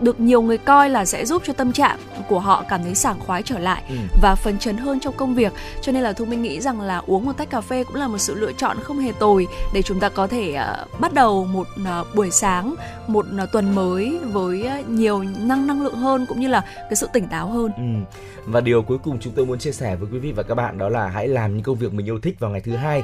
được 0.00 0.20
nhiều 0.20 0.42
người 0.42 0.58
coi 0.58 0.90
là 0.90 1.04
sẽ 1.04 1.26
giúp 1.26 1.42
cho 1.46 1.52
tâm 1.52 1.72
trạng 1.72 1.98
của 2.28 2.40
họ 2.40 2.64
cảm 2.68 2.82
thấy 2.82 2.94
sảng 2.94 3.20
khoái 3.20 3.42
trở 3.42 3.58
lại 3.58 3.82
ừ. 3.88 3.94
và 4.22 4.34
phấn 4.34 4.58
chấn 4.58 4.76
hơn 4.76 5.00
trong 5.00 5.14
công 5.16 5.34
việc 5.34 5.52
cho 5.82 5.92
nên 5.92 6.02
là 6.02 6.12
thu 6.12 6.24
minh 6.24 6.42
nghĩ 6.42 6.60
rằng 6.60 6.80
là 6.80 7.02
uống 7.06 7.24
một 7.24 7.32
tách 7.36 7.50
cà 7.50 7.60
phê 7.60 7.84
cũng 7.84 7.96
là 7.96 8.08
một 8.08 8.18
sự 8.18 8.34
lựa 8.34 8.52
chọn 8.52 8.76
không 8.82 8.98
hề 8.98 9.12
tồi 9.12 9.46
để 9.74 9.82
chúng 9.82 10.00
ta 10.00 10.08
có 10.08 10.26
thể 10.26 10.58
uh, 10.58 11.00
bắt 11.00 11.14
đầu 11.14 11.44
một 11.44 11.66
uh, 11.82 12.14
buổi 12.14 12.30
sáng 12.30 12.74
một 13.06 13.26
uh, 13.42 13.52
tuần 13.52 13.74
mới 13.74 14.18
với 14.32 14.68
uh, 14.80 14.88
nhiều 14.88 15.24
năng 15.38 15.66
năng 15.66 15.82
lượng 15.82 15.96
hơn 15.96 16.26
cũng 16.28 16.40
như 16.40 16.48
là 16.48 16.60
cái 16.76 16.96
sự 16.96 17.08
tỉnh 17.12 17.28
táo 17.28 17.50
hơn 17.50 17.72
ừ. 17.76 18.16
Và 18.46 18.60
điều 18.60 18.82
cuối 18.82 18.98
cùng 18.98 19.18
chúng 19.20 19.32
tôi 19.32 19.46
muốn 19.46 19.58
chia 19.58 19.72
sẻ 19.72 19.96
với 19.96 20.08
quý 20.12 20.18
vị 20.18 20.32
và 20.32 20.42
các 20.42 20.54
bạn 20.54 20.78
đó 20.78 20.88
là 20.88 21.08
hãy 21.08 21.28
làm 21.28 21.54
những 21.54 21.62
công 21.62 21.76
việc 21.76 21.92
mình 21.92 22.06
yêu 22.06 22.18
thích 22.18 22.40
vào 22.40 22.50
ngày 22.50 22.60
thứ 22.60 22.76
hai. 22.76 23.02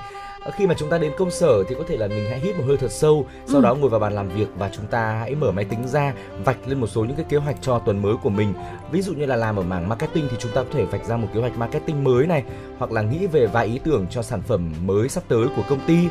Khi 0.56 0.66
mà 0.66 0.74
chúng 0.78 0.90
ta 0.90 0.98
đến 0.98 1.12
công 1.18 1.30
sở 1.30 1.64
thì 1.68 1.74
có 1.78 1.84
thể 1.88 1.96
là 1.96 2.06
mình 2.06 2.26
hãy 2.30 2.40
hít 2.40 2.56
một 2.56 2.64
hơi 2.66 2.76
thật 2.76 2.90
sâu 2.90 3.26
sau 3.46 3.56
ừ. 3.56 3.62
đó 3.62 3.74
ngồi 3.74 3.90
vào 3.90 4.00
bàn 4.00 4.12
làm 4.12 4.28
việc 4.28 4.46
và 4.58 4.70
chúng 4.76 4.86
ta 4.86 5.12
hãy 5.12 5.34
mở 5.34 5.52
máy 5.52 5.64
tính 5.64 5.88
ra 5.88 6.14
vạch 6.44 6.56
lên 6.66 6.80
một 6.80 6.86
số 6.86 7.04
những 7.04 7.16
cái 7.16 7.26
kế 7.28 7.36
hoạch 7.36 7.56
cho 7.60 7.78
tuần 7.78 8.02
mới 8.02 8.14
của 8.22 8.30
mình. 8.30 8.54
Ví 8.90 9.02
dụ 9.02 9.14
như 9.14 9.26
là 9.26 9.36
làm 9.36 9.56
ở 9.56 9.62
mảng 9.62 9.88
marketing 9.88 10.28
thì 10.30 10.36
chúng 10.40 10.52
ta 10.52 10.62
có 10.62 10.68
thể 10.72 10.84
vạch 10.84 11.04
ra 11.04 11.16
một 11.16 11.28
kế 11.34 11.40
hoạch 11.40 11.58
marketing 11.58 12.04
mới 12.04 12.26
này 12.26 12.42
hoặc 12.78 12.92
là 12.92 13.02
nghĩ 13.02 13.26
về 13.26 13.46
vài 13.46 13.66
ý 13.66 13.78
tưởng 13.84 14.06
cho 14.10 14.22
sản 14.22 14.42
phẩm 14.42 14.72
mới 14.84 15.08
sắp 15.08 15.22
tới 15.28 15.46
của 15.56 15.62
công 15.68 15.80
ty. 15.86 16.08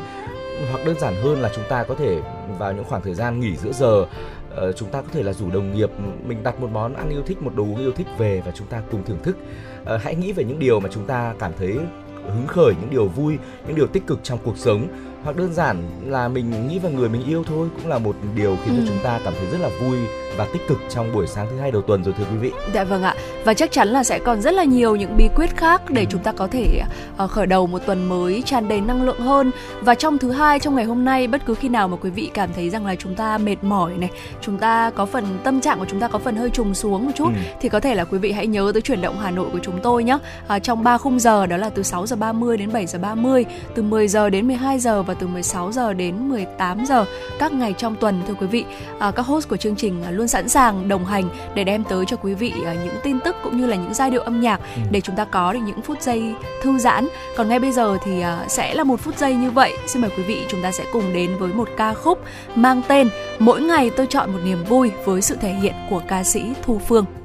Hoặc 0.70 0.86
đơn 0.86 0.98
giản 1.00 1.14
hơn 1.22 1.40
là 1.40 1.50
chúng 1.54 1.64
ta 1.68 1.82
có 1.82 1.94
thể 1.94 2.20
vào 2.58 2.72
những 2.72 2.84
khoảng 2.84 3.02
thời 3.02 3.14
gian 3.14 3.40
nghỉ 3.40 3.56
giữa 3.56 3.72
giờ 3.72 4.06
Uh, 4.52 4.76
chúng 4.76 4.90
ta 4.90 5.02
có 5.02 5.08
thể 5.12 5.22
là 5.22 5.32
rủ 5.32 5.50
đồng 5.50 5.74
nghiệp 5.76 5.90
mình 6.26 6.42
đặt 6.42 6.60
một 6.60 6.68
món 6.72 6.94
ăn 6.94 7.10
yêu 7.10 7.22
thích 7.26 7.42
một 7.42 7.56
đồ 7.56 7.62
uống 7.62 7.78
yêu 7.78 7.92
thích 7.92 8.06
về 8.18 8.42
và 8.46 8.52
chúng 8.54 8.66
ta 8.66 8.82
cùng 8.90 9.04
thưởng 9.04 9.18
thức. 9.22 9.36
Uh, 9.82 9.88
hãy 10.02 10.14
nghĩ 10.14 10.32
về 10.32 10.44
những 10.44 10.58
điều 10.58 10.80
mà 10.80 10.88
chúng 10.92 11.06
ta 11.06 11.34
cảm 11.38 11.52
thấy 11.58 11.78
hứng 12.26 12.46
khởi 12.46 12.74
những 12.80 12.90
điều 12.90 13.08
vui 13.08 13.38
những 13.66 13.76
điều 13.76 13.86
tích 13.86 14.06
cực 14.06 14.20
trong 14.22 14.38
cuộc 14.44 14.58
sống 14.58 14.88
hoặc 15.24 15.36
đơn 15.36 15.52
giản 15.52 15.76
là 16.06 16.28
mình 16.28 16.68
nghĩ 16.68 16.78
về 16.78 16.90
người 16.90 17.08
mình 17.08 17.24
yêu 17.26 17.44
thôi 17.48 17.68
cũng 17.76 17.90
là 17.90 17.98
một 17.98 18.16
điều 18.34 18.56
khiến 18.64 18.74
cho 18.76 18.82
Ừ. 18.82 18.86
chúng 18.88 18.98
ta 19.04 19.20
cảm 19.24 19.34
thấy 19.40 19.46
rất 19.52 19.58
là 19.60 19.68
vui 19.80 19.96
và 20.36 20.46
tích 20.52 20.68
cực 20.68 20.78
trong 20.88 21.12
buổi 21.14 21.26
sáng 21.26 21.46
thứ 21.50 21.58
hai 21.58 21.70
đầu 21.70 21.82
tuần 21.82 22.04
rồi 22.04 22.14
thưa 22.18 22.24
quý 22.30 22.36
vị. 22.36 22.52
Dạ 22.74 22.84
vâng 22.84 23.02
ạ. 23.02 23.14
Và 23.44 23.54
chắc 23.54 23.72
chắn 23.72 23.88
là 23.88 24.04
sẽ 24.04 24.18
còn 24.18 24.40
rất 24.42 24.54
là 24.54 24.64
nhiều 24.64 24.96
những 24.96 25.16
bí 25.16 25.28
quyết 25.36 25.56
khác 25.56 25.82
để 25.90 26.06
chúng 26.10 26.22
ta 26.22 26.32
có 26.32 26.46
thể 26.46 26.82
ờ, 27.16 27.26
khởi 27.26 27.46
đầu 27.46 27.66
một 27.66 27.78
tuần 27.86 28.08
mới 28.08 28.42
tràn 28.46 28.68
đầy 28.68 28.80
năng 28.80 29.02
lượng 29.02 29.20
hơn. 29.20 29.50
Và 29.80 29.94
trong 29.94 30.18
thứ 30.18 30.30
hai 30.30 30.58
trong 30.58 30.74
ngày 30.74 30.84
hôm 30.84 31.04
nay 31.04 31.26
bất 31.26 31.46
cứ 31.46 31.54
khi 31.54 31.68
nào 31.68 31.88
mà 31.88 31.96
quý 32.00 32.10
vị 32.10 32.30
cảm 32.34 32.52
thấy 32.56 32.70
rằng 32.70 32.86
là 32.86 32.94
chúng 32.94 33.14
ta 33.14 33.38
mệt 33.38 33.56
mỏi 33.64 33.92
này, 33.98 34.10
chúng 34.40 34.58
ta 34.58 34.90
có 34.90 35.06
phần 35.06 35.24
tâm 35.44 35.60
trạng 35.60 35.78
của 35.78 35.86
chúng 35.88 36.00
ta 36.00 36.08
có 36.08 36.18
phần 36.18 36.36
hơi 36.36 36.50
trùng 36.50 36.74
xuống 36.74 37.04
một 37.06 37.12
chút 37.14 37.26
Ừ. 37.28 37.40
thì 37.60 37.68
có 37.68 37.80
thể 37.80 37.94
là 37.94 38.04
quý 38.04 38.18
vị 38.18 38.32
hãy 38.32 38.46
nhớ 38.46 38.70
tới 38.74 38.82
chuyển 38.82 39.00
động 39.02 39.18
Hà 39.20 39.30
Nội 39.30 39.48
của 39.52 39.58
chúng 39.62 39.78
tôi 39.82 40.04
nhé. 40.04 40.18
À, 40.48 40.58
trong 40.58 40.82
3 40.84 40.98
khung 40.98 41.18
giờ 41.18 41.46
đó 41.46 41.56
là 41.56 41.68
từ 41.70 41.82
6 41.82 42.06
giờ 42.06 42.16
30 42.16 42.56
đến 42.56 42.72
7 42.72 42.86
giờ 42.86 42.98
30, 42.98 43.44
từ 43.74 43.82
10 43.82 44.08
giờ 44.08 44.30
đến 44.30 44.46
12 44.48 44.78
giờ 44.78 45.02
và 45.02 45.11
từ 45.14 45.26
16 45.26 45.72
giờ 45.72 45.92
đến 45.92 46.28
18 46.28 46.84
giờ 46.84 47.04
các 47.38 47.52
ngày 47.52 47.74
trong 47.78 47.96
tuần 47.96 48.22
thưa 48.28 48.34
quý 48.34 48.46
vị. 48.46 48.64
À, 48.98 49.10
các 49.10 49.26
host 49.26 49.48
của 49.48 49.56
chương 49.56 49.76
trình 49.76 50.04
luôn 50.10 50.28
sẵn 50.28 50.48
sàng 50.48 50.88
đồng 50.88 51.04
hành 51.04 51.28
để 51.54 51.64
đem 51.64 51.84
tới 51.84 52.04
cho 52.06 52.16
quý 52.16 52.34
vị 52.34 52.52
à, 52.66 52.74
những 52.84 52.94
tin 53.02 53.20
tức 53.20 53.36
cũng 53.44 53.56
như 53.56 53.66
là 53.66 53.76
những 53.76 53.94
giai 53.94 54.10
điệu 54.10 54.20
âm 54.20 54.40
nhạc 54.40 54.60
Ừ. 54.76 54.82
để 54.90 55.00
chúng 55.00 55.16
ta 55.16 55.24
có 55.24 55.52
được 55.52 55.60
những 55.66 55.82
phút 55.82 56.02
giây 56.02 56.34
thư 56.62 56.78
giãn. 56.78 57.08
Còn 57.36 57.48
ngay 57.48 57.58
bây 57.58 57.72
giờ 57.72 57.98
thì 58.04 58.20
à, 58.20 58.44
sẽ 58.48 58.74
là 58.74 58.84
một 58.84 59.00
phút 59.00 59.18
giây 59.18 59.34
như 59.34 59.50
vậy. 59.50 59.72
Xin 59.86 60.02
mời 60.02 60.10
quý 60.16 60.22
vị 60.22 60.44
chúng 60.48 60.62
ta 60.62 60.72
sẽ 60.72 60.84
cùng 60.92 61.12
đến 61.12 61.30
với 61.38 61.52
một 61.52 61.68
ca 61.76 61.94
khúc 61.94 62.18
mang 62.54 62.82
tên 62.88 63.08
Mỗi 63.38 63.62
ngày 63.62 63.90
tôi 63.96 64.06
chọn 64.06 64.32
một 64.32 64.38
niềm 64.44 64.64
vui 64.64 64.90
với 65.04 65.22
sự 65.22 65.36
thể 65.40 65.52
hiện 65.52 65.74
của 65.90 66.02
ca 66.08 66.24
sĩ 66.24 66.52
Thu 66.62 66.80
Phương. 66.88 67.21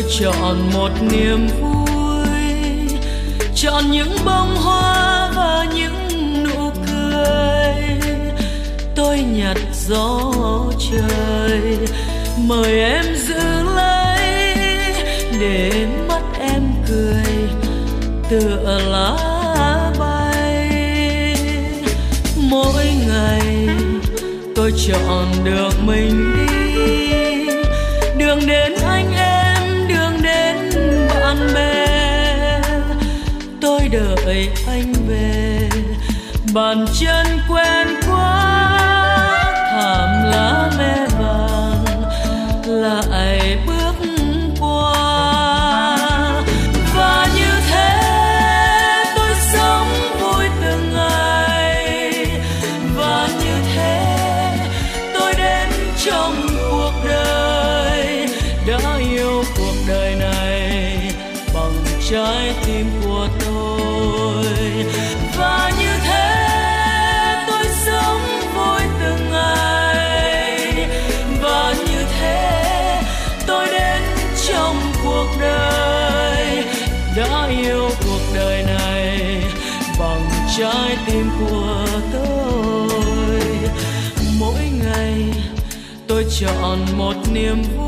Tôi 0.00 0.10
chọn 0.20 0.70
một 0.72 0.90
niềm 1.12 1.46
vui, 1.60 2.98
chọn 3.54 3.90
những 3.90 4.16
bông 4.24 4.56
hoa 4.56 5.30
và 5.36 5.66
những 5.74 6.44
nụ 6.44 6.70
cười. 6.86 7.74
Tôi 8.96 9.18
nhặt 9.18 9.56
gió 9.86 10.32
trời, 10.90 11.60
mời 12.38 12.80
em 12.80 13.04
giữ 13.16 13.62
lấy, 13.76 14.54
để 15.40 15.86
mắt 16.08 16.22
em 16.40 16.62
cười, 16.88 17.34
tựa 18.30 18.80
lá 18.90 19.16
bay. 19.98 20.70
Mỗi 22.36 22.84
ngày 23.08 23.68
tôi 24.56 24.72
chọn 24.88 25.26
được 25.44 25.72
mình 25.84 26.36
đi, 26.36 27.46
đường 28.18 28.46
đến 28.46 28.79
đợi 33.92 34.48
anh 34.66 34.92
về. 35.08 35.68
Bàn 36.54 36.86
chân 37.00 37.26
quen 37.48 37.88
quá 38.06 38.70
thảm 39.72 40.30
lá 40.30 40.70
me 40.78 41.06
vàng 41.18 41.84
lại 42.66 43.58
bước 43.66 43.79
chọn 86.40 86.78
một 86.98 87.14
niềm 87.32 87.62
vui 87.62 87.79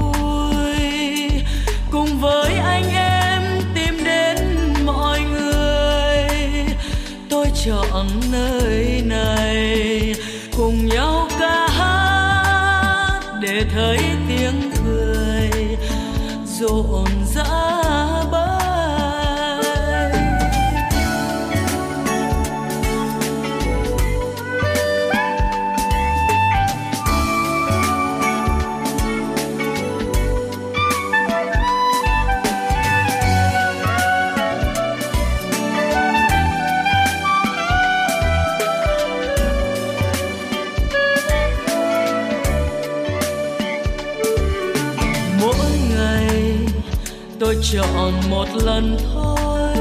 lần 48.54 48.96
thôi. 49.14 49.72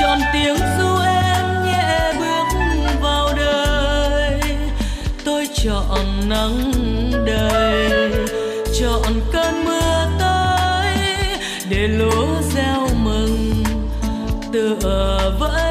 Chọn 0.00 0.18
tiếng 0.32 0.56
ru 0.78 1.00
em 1.04 1.64
nhẹ 1.64 2.12
bước 2.18 2.44
vào 3.00 3.28
đời. 3.36 4.40
Tôi 5.24 5.48
chọn 5.64 6.28
nắng 6.28 6.72
đầy, 7.26 8.12
chọn 8.80 9.12
cơn 9.32 9.64
mưa 9.64 10.06
tới 10.18 10.96
để 11.70 11.88
lúa 11.88 12.42
gieo 12.54 12.88
mừng. 13.04 13.64
Tựa 14.52 15.32
vẫn 15.38 15.61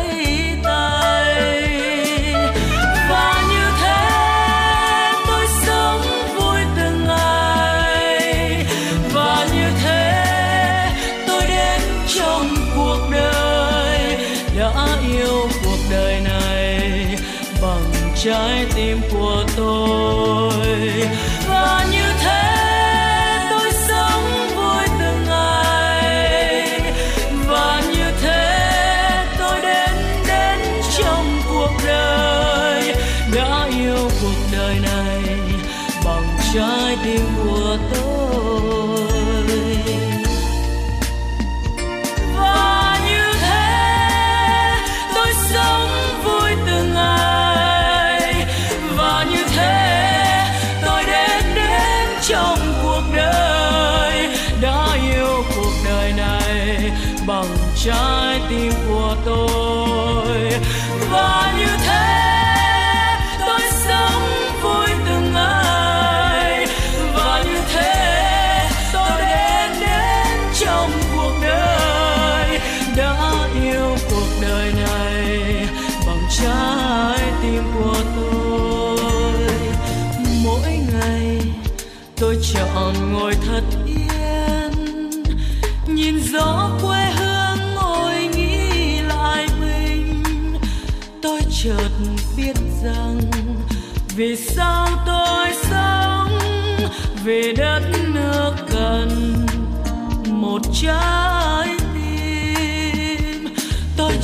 trái 18.23 18.65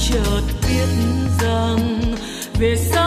chợt 0.10 0.41
biết 0.67 0.88
rằng 1.39 2.02
vì 2.60 2.78
sao 2.78 3.07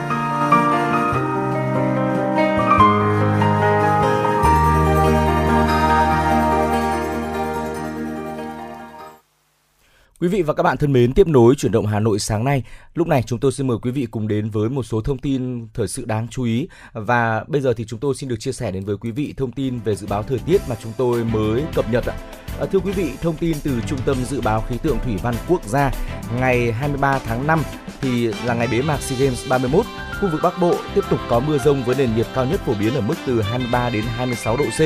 Quý 10.21 10.27
vị 10.27 10.41
và 10.41 10.53
các 10.53 10.63
bạn 10.63 10.77
thân 10.77 10.93
mến, 10.93 11.13
tiếp 11.13 11.27
nối 11.27 11.55
chuyển 11.55 11.71
động 11.71 11.85
Hà 11.85 11.99
Nội 11.99 12.19
sáng 12.19 12.43
nay, 12.43 12.63
lúc 12.93 13.07
này 13.07 13.23
chúng 13.25 13.39
tôi 13.39 13.51
xin 13.51 13.67
mời 13.67 13.77
quý 13.81 13.91
vị 13.91 14.07
cùng 14.11 14.27
đến 14.27 14.49
với 14.49 14.69
một 14.69 14.83
số 14.83 15.01
thông 15.01 15.17
tin 15.17 15.67
thời 15.73 15.87
sự 15.87 16.05
đáng 16.05 16.27
chú 16.31 16.43
ý 16.43 16.67
và 16.93 17.43
bây 17.47 17.61
giờ 17.61 17.73
thì 17.73 17.85
chúng 17.87 17.99
tôi 17.99 18.15
xin 18.15 18.29
được 18.29 18.35
chia 18.39 18.51
sẻ 18.51 18.71
đến 18.71 18.85
với 18.85 18.97
quý 18.97 19.11
vị 19.11 19.33
thông 19.37 19.51
tin 19.51 19.79
về 19.79 19.95
dự 19.95 20.07
báo 20.07 20.23
thời 20.23 20.39
tiết 20.39 20.61
mà 20.69 20.75
chúng 20.83 20.91
tôi 20.97 21.23
mới 21.23 21.63
cập 21.75 21.91
nhật 21.91 22.05
ạ. 22.05 22.15
À, 22.59 22.65
thưa 22.65 22.79
quý 22.79 22.91
vị, 22.91 23.11
thông 23.21 23.35
tin 23.37 23.57
từ 23.63 23.71
Trung 23.87 23.99
tâm 24.05 24.17
Dự 24.25 24.41
báo 24.41 24.63
Khí 24.69 24.77
tượng 24.83 24.97
Thủy 25.03 25.15
văn 25.23 25.35
Quốc 25.47 25.63
gia 25.65 25.91
ngày 26.39 26.71
23 26.71 27.19
tháng 27.19 27.47
5 27.47 27.61
thì 28.01 28.27
là 28.45 28.53
ngày 28.53 28.67
bế 28.71 28.81
mạc 28.81 29.01
SEA 29.01 29.19
Games 29.19 29.49
31, 29.49 29.85
khu 30.21 30.29
vực 30.31 30.41
Bắc 30.43 30.61
Bộ 30.61 30.75
tiếp 30.95 31.03
tục 31.09 31.19
có 31.29 31.39
mưa 31.39 31.57
rông 31.57 31.83
với 31.83 31.95
nền 31.95 32.15
nhiệt 32.15 32.27
cao 32.35 32.45
nhất 32.45 32.59
phổ 32.65 32.73
biến 32.79 32.93
ở 32.93 33.01
mức 33.01 33.15
từ 33.25 33.41
23 33.41 33.89
đến 33.89 34.03
26 34.17 34.57
độ 34.57 34.65
C 34.65 34.81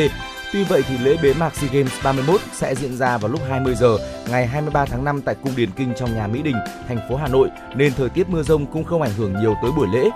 Tuy 0.56 0.64
vậy 0.64 0.84
thì 0.88 0.98
lễ 0.98 1.18
bế 1.22 1.34
mạc 1.34 1.56
SEA 1.56 1.70
Games 1.74 2.04
31 2.04 2.42
sẽ 2.54 2.76
diễn 2.76 2.98
ra 2.98 3.18
vào 3.18 3.32
lúc 3.32 3.42
20 3.50 3.76
giờ 3.76 3.98
ngày 4.30 4.48
23 4.48 4.86
tháng 4.86 5.04
5 5.04 5.22
tại 5.22 5.36
cung 5.44 5.56
Điển 5.56 5.72
Kinh 5.72 5.94
trong 5.98 6.16
nhà 6.16 6.28
Mỹ 6.28 6.42
Đình, 6.42 6.56
thành 6.88 6.98
phố 7.10 7.16
Hà 7.16 7.28
Nội 7.28 7.50
nên 7.76 7.94
thời 7.94 8.10
tiết 8.10 8.30
mưa 8.30 8.44
rông 8.44 8.66
cũng 8.66 8.84
không 8.84 9.02
ảnh 9.02 9.14
hưởng 9.18 9.34
nhiều 9.42 9.56
tới 9.62 9.72
buổi 9.72 9.88
lễ. 9.88 10.10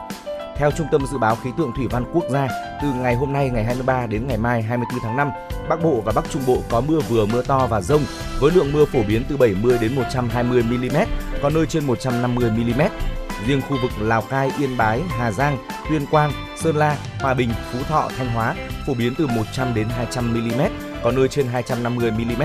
Theo 0.55 0.71
Trung 0.71 0.87
tâm 0.91 1.05
Dự 1.11 1.17
báo 1.17 1.35
Khí 1.35 1.49
tượng 1.57 1.71
Thủy 1.75 1.87
văn 1.91 2.05
Quốc 2.13 2.23
gia, 2.31 2.47
từ 2.81 2.87
ngày 2.93 3.15
hôm 3.15 3.33
nay 3.33 3.49
ngày 3.49 3.63
23 3.63 4.05
đến 4.05 4.27
ngày 4.27 4.37
mai 4.37 4.61
24 4.61 4.99
tháng 5.03 5.17
5, 5.17 5.29
Bắc 5.69 5.83
Bộ 5.83 6.01
và 6.05 6.11
Bắc 6.15 6.29
Trung 6.29 6.41
Bộ 6.47 6.57
có 6.69 6.81
mưa 6.81 6.99
vừa 6.99 7.25
mưa 7.25 7.41
to 7.41 7.67
và 7.67 7.81
rông 7.81 8.01
với 8.39 8.51
lượng 8.51 8.73
mưa 8.73 8.85
phổ 8.85 9.03
biến 9.07 9.23
từ 9.29 9.37
70 9.37 9.77
đến 9.81 9.95
120 9.95 10.63
mm, 10.63 10.97
có 11.41 11.49
nơi 11.49 11.65
trên 11.65 11.85
150 11.85 12.51
mm. 12.51 12.81
Riêng 13.47 13.61
khu 13.61 13.77
vực 13.81 13.91
Lào 14.01 14.21
Cai, 14.21 14.51
Yên 14.59 14.77
Bái, 14.77 15.01
Hà 15.09 15.31
Giang, 15.31 15.57
Tuyên 15.89 16.05
Quang, 16.11 16.31
Sơn 16.57 16.75
La, 16.75 16.97
Hòa 17.19 17.33
Bình, 17.33 17.49
Phú 17.71 17.79
Thọ, 17.89 18.09
Thanh 18.17 18.29
Hóa 18.29 18.55
phổ 18.89 18.95
biến 18.95 19.13
từ 19.17 19.27
100 19.27 19.73
đến 19.73 19.87
200 19.89 20.33
mm, 20.33 20.61
có 21.03 21.11
nơi 21.11 21.27
trên 21.27 21.47
250 21.47 22.11
mm. 22.11 22.43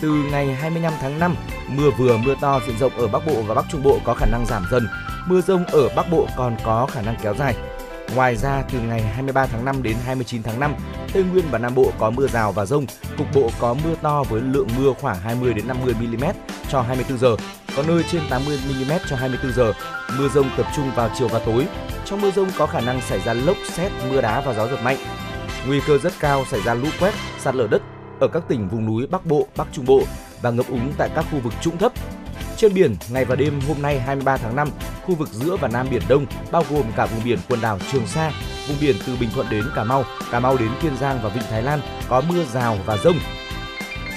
Từ 0.00 0.08
ngày 0.30 0.54
25 0.54 0.92
tháng 1.00 1.18
5, 1.18 1.34
mưa 1.68 1.90
vừa 1.98 2.16
mưa 2.16 2.34
to 2.40 2.60
diện 2.66 2.78
rộng 2.78 2.92
ở 2.98 3.08
Bắc 3.08 3.26
Bộ 3.26 3.42
và 3.42 3.54
Bắc 3.54 3.64
Trung 3.70 3.82
Bộ 3.82 3.98
có 4.04 4.14
khả 4.14 4.26
năng 4.26 4.46
giảm 4.46 4.66
dần. 4.70 4.88
Mưa 5.26 5.40
rông 5.40 5.64
ở 5.64 5.88
Bắc 5.96 6.10
Bộ 6.10 6.26
còn 6.36 6.56
có 6.64 6.86
khả 6.86 7.02
năng 7.02 7.16
kéo 7.22 7.34
dài. 7.34 7.54
Ngoài 8.14 8.36
ra, 8.36 8.62
từ 8.72 8.78
ngày 8.80 9.02
23 9.02 9.46
tháng 9.46 9.64
5 9.64 9.82
đến 9.82 9.96
29 10.04 10.42
tháng 10.42 10.60
5, 10.60 10.74
Tây 11.12 11.22
Nguyên 11.22 11.44
và 11.50 11.58
Nam 11.58 11.74
Bộ 11.74 11.92
có 11.98 12.10
mưa 12.10 12.26
rào 12.26 12.52
và 12.52 12.66
rông, 12.66 12.86
cục 13.18 13.26
bộ 13.34 13.50
có 13.58 13.74
mưa 13.74 13.94
to 14.02 14.22
với 14.22 14.40
lượng 14.40 14.68
mưa 14.78 14.92
khoảng 15.00 15.20
20 15.20 15.54
đến 15.54 15.68
50 15.68 15.94
mm 15.94 16.24
cho 16.70 16.80
24 16.80 17.18
giờ, 17.18 17.36
có 17.76 17.82
nơi 17.82 18.04
trên 18.12 18.22
80 18.30 18.58
mm 18.68 18.92
cho 19.10 19.16
24 19.16 19.52
giờ. 19.52 19.72
Mưa 20.18 20.28
rông 20.28 20.50
tập 20.56 20.66
trung 20.76 20.90
vào 20.94 21.10
chiều 21.18 21.28
và 21.28 21.38
tối. 21.38 21.66
Trong 22.04 22.20
mưa 22.20 22.30
rông 22.30 22.48
có 22.58 22.66
khả 22.66 22.80
năng 22.80 23.00
xảy 23.00 23.20
ra 23.20 23.34
lốc 23.34 23.56
xét, 23.72 23.92
mưa 24.10 24.20
đá 24.20 24.40
và 24.40 24.54
gió 24.54 24.66
giật 24.66 24.82
mạnh. 24.82 24.96
Nguy 25.66 25.80
cơ 25.86 25.98
rất 25.98 26.12
cao 26.20 26.44
xảy 26.50 26.60
ra 26.62 26.74
lũ 26.74 26.88
quét, 27.00 27.14
sạt 27.38 27.54
lở 27.54 27.66
đất 27.70 27.82
ở 28.20 28.28
các 28.28 28.42
tỉnh 28.48 28.68
vùng 28.68 28.86
núi 28.86 29.06
Bắc 29.06 29.26
Bộ, 29.26 29.46
Bắc 29.56 29.66
Trung 29.72 29.84
Bộ 29.86 30.02
và 30.42 30.50
ngập 30.50 30.66
úng 30.68 30.92
tại 30.98 31.10
các 31.14 31.24
khu 31.30 31.38
vực 31.38 31.52
trũng 31.60 31.78
thấp. 31.78 31.92
Trên 32.56 32.74
biển, 32.74 32.96
ngày 33.10 33.24
và 33.24 33.36
đêm 33.36 33.60
hôm 33.68 33.82
nay 33.82 34.00
23 34.00 34.36
tháng 34.36 34.56
5, 34.56 34.68
khu 35.04 35.14
vực 35.14 35.28
giữa 35.28 35.56
và 35.56 35.68
Nam 35.68 35.86
Biển 35.90 36.02
Đông, 36.08 36.26
bao 36.50 36.64
gồm 36.70 36.84
cả 36.96 37.06
vùng 37.06 37.24
biển 37.24 37.38
quần 37.48 37.60
đảo 37.60 37.78
Trường 37.92 38.06
Sa, 38.06 38.32
vùng 38.68 38.76
biển 38.80 38.96
từ 39.06 39.16
Bình 39.20 39.30
Thuận 39.34 39.46
đến 39.50 39.64
Cà 39.74 39.84
Mau, 39.84 40.04
Cà 40.30 40.40
Mau 40.40 40.56
đến 40.56 40.68
Kiên 40.82 40.96
Giang 40.96 41.20
và 41.22 41.28
Vịnh 41.28 41.44
Thái 41.50 41.62
Lan 41.62 41.80
có 42.08 42.22
mưa 42.28 42.44
rào 42.44 42.78
và 42.86 42.96
rông. 42.96 43.18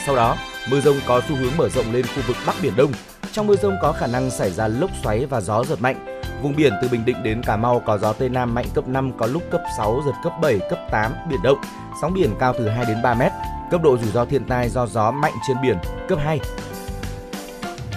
Sau 0.06 0.16
đó, 0.16 0.38
mưa 0.70 0.82
rông 0.82 0.98
có 1.08 1.22
xu 1.30 1.36
hướng 1.36 1.58
mở 1.58 1.70
rộng 1.70 1.92
lên 1.92 2.06
khu 2.06 2.22
vực 2.28 2.38
Bắc 2.48 2.56
Biển 2.62 2.74
Đông. 2.76 2.92
Trong 3.32 3.48
mưa 3.48 3.56
rông 3.56 3.78
có 3.82 3.92
khả 3.92 4.08
năng 4.08 4.30
xảy 4.30 4.52
ra 4.52 4.68
lốc 4.68 4.90
xoáy 5.04 5.26
và 5.26 5.42
gió 5.42 5.64
giật 5.64 5.82
mạnh. 5.82 6.11
Vùng 6.42 6.56
biển 6.56 6.74
từ 6.82 6.88
Bình 6.88 7.06
Định 7.06 7.24
đến 7.24 7.42
Cà 7.44 7.58
Mau 7.58 7.82
có 7.86 7.98
gió 7.98 8.14
Tây 8.14 8.30
Nam 8.30 8.54
mạnh 8.54 8.66
cấp 8.74 8.88
5, 8.88 9.12
có 9.18 9.28
lúc 9.28 9.44
cấp 9.52 9.62
6, 9.78 10.02
giật 10.06 10.12
cấp 10.24 10.34
7, 10.42 10.60
cấp 10.70 10.80
8, 10.92 11.12
biển 11.30 11.42
động. 11.44 11.58
Sóng 12.02 12.14
biển 12.14 12.30
cao 12.40 12.54
từ 12.58 12.70
2 12.70 12.86
đến 12.86 12.98
3 13.04 13.14
mét. 13.14 13.32
Cấp 13.72 13.82
độ 13.84 13.98
rủi 13.98 14.12
ro 14.12 14.26
thiên 14.26 14.46
tai 14.46 14.70
do 14.70 14.88
gió 14.88 15.12
mạnh 15.12 15.34
trên 15.48 15.58
biển 15.62 15.78
cấp 16.08 16.20
2, 16.24 16.40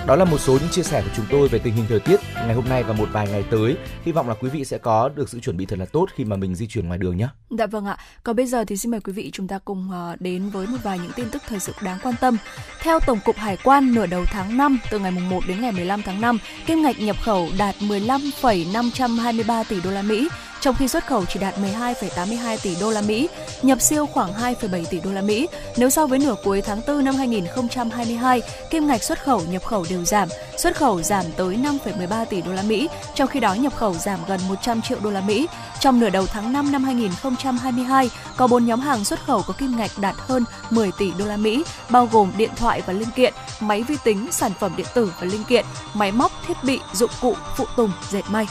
đó 0.06 0.16
là 0.16 0.24
một 0.24 0.38
số 0.38 0.52
những 0.52 0.70
chia 0.70 0.82
sẻ 0.82 1.02
của 1.02 1.10
chúng 1.16 1.26
tôi 1.30 1.48
về 1.48 1.58
tình 1.58 1.74
hình 1.74 1.84
thời 1.88 2.00
tiết 2.00 2.20
ngày 2.34 2.54
hôm 2.54 2.64
nay 2.68 2.82
và 2.82 2.92
một 2.92 3.08
vài 3.12 3.28
ngày 3.28 3.44
tới. 3.50 3.76
Hy 4.04 4.12
vọng 4.12 4.28
là 4.28 4.34
quý 4.34 4.48
vị 4.48 4.64
sẽ 4.64 4.78
có 4.78 5.08
được 5.08 5.28
sự 5.28 5.40
chuẩn 5.40 5.56
bị 5.56 5.66
thật 5.66 5.78
là 5.78 5.84
tốt 5.84 6.06
khi 6.14 6.24
mà 6.24 6.36
mình 6.36 6.54
di 6.54 6.66
chuyển 6.66 6.86
ngoài 6.86 6.98
đường 6.98 7.16
nhé. 7.16 7.28
Dạ 7.50 7.66
vâng 7.66 7.86
ạ. 7.86 7.98
Còn 8.22 8.36
bây 8.36 8.46
giờ 8.46 8.64
thì 8.64 8.76
xin 8.76 8.90
mời 8.90 9.00
quý 9.00 9.12
vị 9.12 9.30
chúng 9.32 9.48
ta 9.48 9.58
cùng 9.64 9.88
ờ, 9.92 10.16
đến 10.20 10.50
với 10.50 10.66
một 10.66 10.78
vài 10.82 10.98
những 10.98 11.12
tin 11.16 11.26
tức 11.30 11.42
thời 11.48 11.60
sự 11.60 11.72
đáng 11.82 11.98
quan 12.02 12.14
tâm. 12.20 12.36
Theo 12.80 13.00
Tổng 13.06 13.18
cục 13.24 13.36
Hải 13.36 13.56
quan 13.64 13.94
nửa 13.94 14.06
đầu 14.06 14.24
tháng 14.26 14.56
5 14.56 14.78
từ 14.90 14.98
ngày 14.98 15.10
mùng 15.10 15.28
1 15.28 15.40
đến 15.48 15.60
ngày 15.60 15.72
15 15.72 16.02
tháng 16.02 16.20
5, 16.20 16.38
kim 16.66 16.82
ngạch 16.82 17.00
nhập 17.00 17.16
khẩu 17.22 17.48
đạt 17.58 17.74
15,523 17.80 19.62
tỷ 19.62 19.80
đô 19.80 19.90
la 19.90 20.02
Mỹ, 20.02 20.28
trong 20.64 20.74
khi 20.74 20.88
xuất 20.88 21.06
khẩu 21.06 21.24
chỉ 21.26 21.40
đạt 21.40 21.54
12,82 21.58 22.58
tỷ 22.62 22.76
đô 22.80 22.90
la 22.90 23.00
Mỹ, 23.00 23.28
nhập 23.62 23.80
siêu 23.80 24.06
khoảng 24.06 24.32
2,7 24.34 24.84
tỷ 24.84 25.00
đô 25.00 25.12
la 25.12 25.20
Mỹ. 25.20 25.48
Nếu 25.76 25.90
so 25.90 26.06
với 26.06 26.18
nửa 26.18 26.34
cuối 26.44 26.62
tháng 26.62 26.80
4 26.86 27.04
năm 27.04 27.14
2022, 27.14 28.42
kim 28.70 28.86
ngạch 28.86 29.02
xuất 29.02 29.24
khẩu 29.24 29.42
nhập 29.48 29.64
khẩu 29.64 29.86
đều 29.90 30.04
giảm, 30.04 30.28
xuất 30.56 30.76
khẩu 30.76 31.02
giảm 31.02 31.24
tới 31.36 31.56
5,13 31.56 32.24
tỷ 32.24 32.42
đô 32.42 32.52
la 32.52 32.62
Mỹ, 32.62 32.88
trong 33.14 33.28
khi 33.28 33.40
đó 33.40 33.54
nhập 33.54 33.76
khẩu 33.76 33.94
giảm 33.94 34.18
gần 34.28 34.40
100 34.48 34.82
triệu 34.82 34.98
đô 35.02 35.10
la 35.10 35.20
Mỹ. 35.20 35.46
Trong 35.80 36.00
nửa 36.00 36.10
đầu 36.10 36.26
tháng 36.26 36.52
5 36.52 36.72
năm 36.72 36.84
2022, 36.84 38.10
có 38.36 38.46
4 38.46 38.66
nhóm 38.66 38.80
hàng 38.80 39.04
xuất 39.04 39.26
khẩu 39.26 39.42
có 39.42 39.54
kim 39.58 39.76
ngạch 39.76 39.90
đạt 40.00 40.14
hơn 40.18 40.44
10 40.70 40.90
tỷ 40.98 41.12
đô 41.18 41.24
la 41.24 41.36
Mỹ, 41.36 41.64
bao 41.90 42.08
gồm 42.12 42.32
điện 42.36 42.50
thoại 42.56 42.82
và 42.86 42.92
linh 42.92 43.10
kiện, 43.16 43.34
máy 43.60 43.82
vi 43.82 43.96
tính, 44.04 44.28
sản 44.30 44.52
phẩm 44.60 44.72
điện 44.76 44.86
tử 44.94 45.12
và 45.20 45.26
linh 45.26 45.44
kiện, 45.44 45.64
máy 45.94 46.12
móc, 46.12 46.32
thiết 46.46 46.56
bị, 46.64 46.80
dụng 46.92 47.10
cụ, 47.20 47.34
phụ 47.56 47.64
tùng, 47.76 47.90
dệt 48.10 48.22
may. 48.28 48.46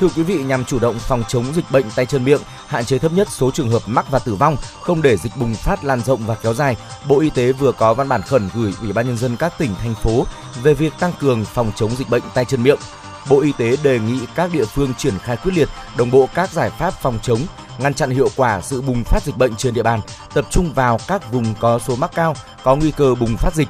Thưa 0.00 0.08
quý 0.16 0.22
vị, 0.22 0.42
nhằm 0.42 0.64
chủ 0.64 0.78
động 0.78 0.98
phòng 0.98 1.22
chống 1.28 1.44
dịch 1.54 1.70
bệnh 1.70 1.90
tay 1.96 2.06
chân 2.06 2.24
miệng, 2.24 2.40
hạn 2.66 2.84
chế 2.84 2.98
thấp 2.98 3.12
nhất 3.12 3.28
số 3.30 3.50
trường 3.50 3.70
hợp 3.70 3.82
mắc 3.86 4.10
và 4.10 4.18
tử 4.18 4.34
vong, 4.34 4.56
không 4.80 5.02
để 5.02 5.16
dịch 5.16 5.32
bùng 5.36 5.54
phát 5.54 5.84
lan 5.84 6.00
rộng 6.00 6.20
và 6.26 6.34
kéo 6.34 6.54
dài, 6.54 6.76
Bộ 7.08 7.20
Y 7.20 7.30
tế 7.30 7.52
vừa 7.52 7.72
có 7.72 7.94
văn 7.94 8.08
bản 8.08 8.22
khẩn 8.22 8.48
gửi 8.54 8.74
Ủy 8.80 8.92
ban 8.92 9.06
nhân 9.06 9.16
dân 9.16 9.36
các 9.36 9.58
tỉnh 9.58 9.74
thành 9.74 9.94
phố 9.94 10.26
về 10.62 10.74
việc 10.74 10.92
tăng 11.00 11.12
cường 11.20 11.44
phòng 11.44 11.72
chống 11.76 11.90
dịch 11.96 12.10
bệnh 12.10 12.22
tay 12.34 12.44
chân 12.44 12.62
miệng. 12.62 12.78
Bộ 13.28 13.40
Y 13.40 13.52
tế 13.52 13.76
đề 13.82 13.98
nghị 13.98 14.20
các 14.34 14.52
địa 14.52 14.64
phương 14.64 14.94
triển 14.94 15.18
khai 15.18 15.36
quyết 15.36 15.52
liệt, 15.54 15.68
đồng 15.96 16.10
bộ 16.10 16.28
các 16.34 16.50
giải 16.50 16.70
pháp 16.70 16.90
phòng 16.90 17.18
chống, 17.22 17.40
ngăn 17.78 17.94
chặn 17.94 18.10
hiệu 18.10 18.28
quả 18.36 18.60
sự 18.60 18.82
bùng 18.82 19.04
phát 19.04 19.22
dịch 19.22 19.36
bệnh 19.36 19.56
trên 19.56 19.74
địa 19.74 19.82
bàn, 19.82 20.00
tập 20.34 20.44
trung 20.50 20.72
vào 20.72 20.98
các 21.08 21.32
vùng 21.32 21.54
có 21.60 21.78
số 21.78 21.96
mắc 21.96 22.10
cao, 22.14 22.36
có 22.62 22.76
nguy 22.76 22.90
cơ 22.90 23.14
bùng 23.14 23.36
phát 23.36 23.54
dịch. 23.54 23.68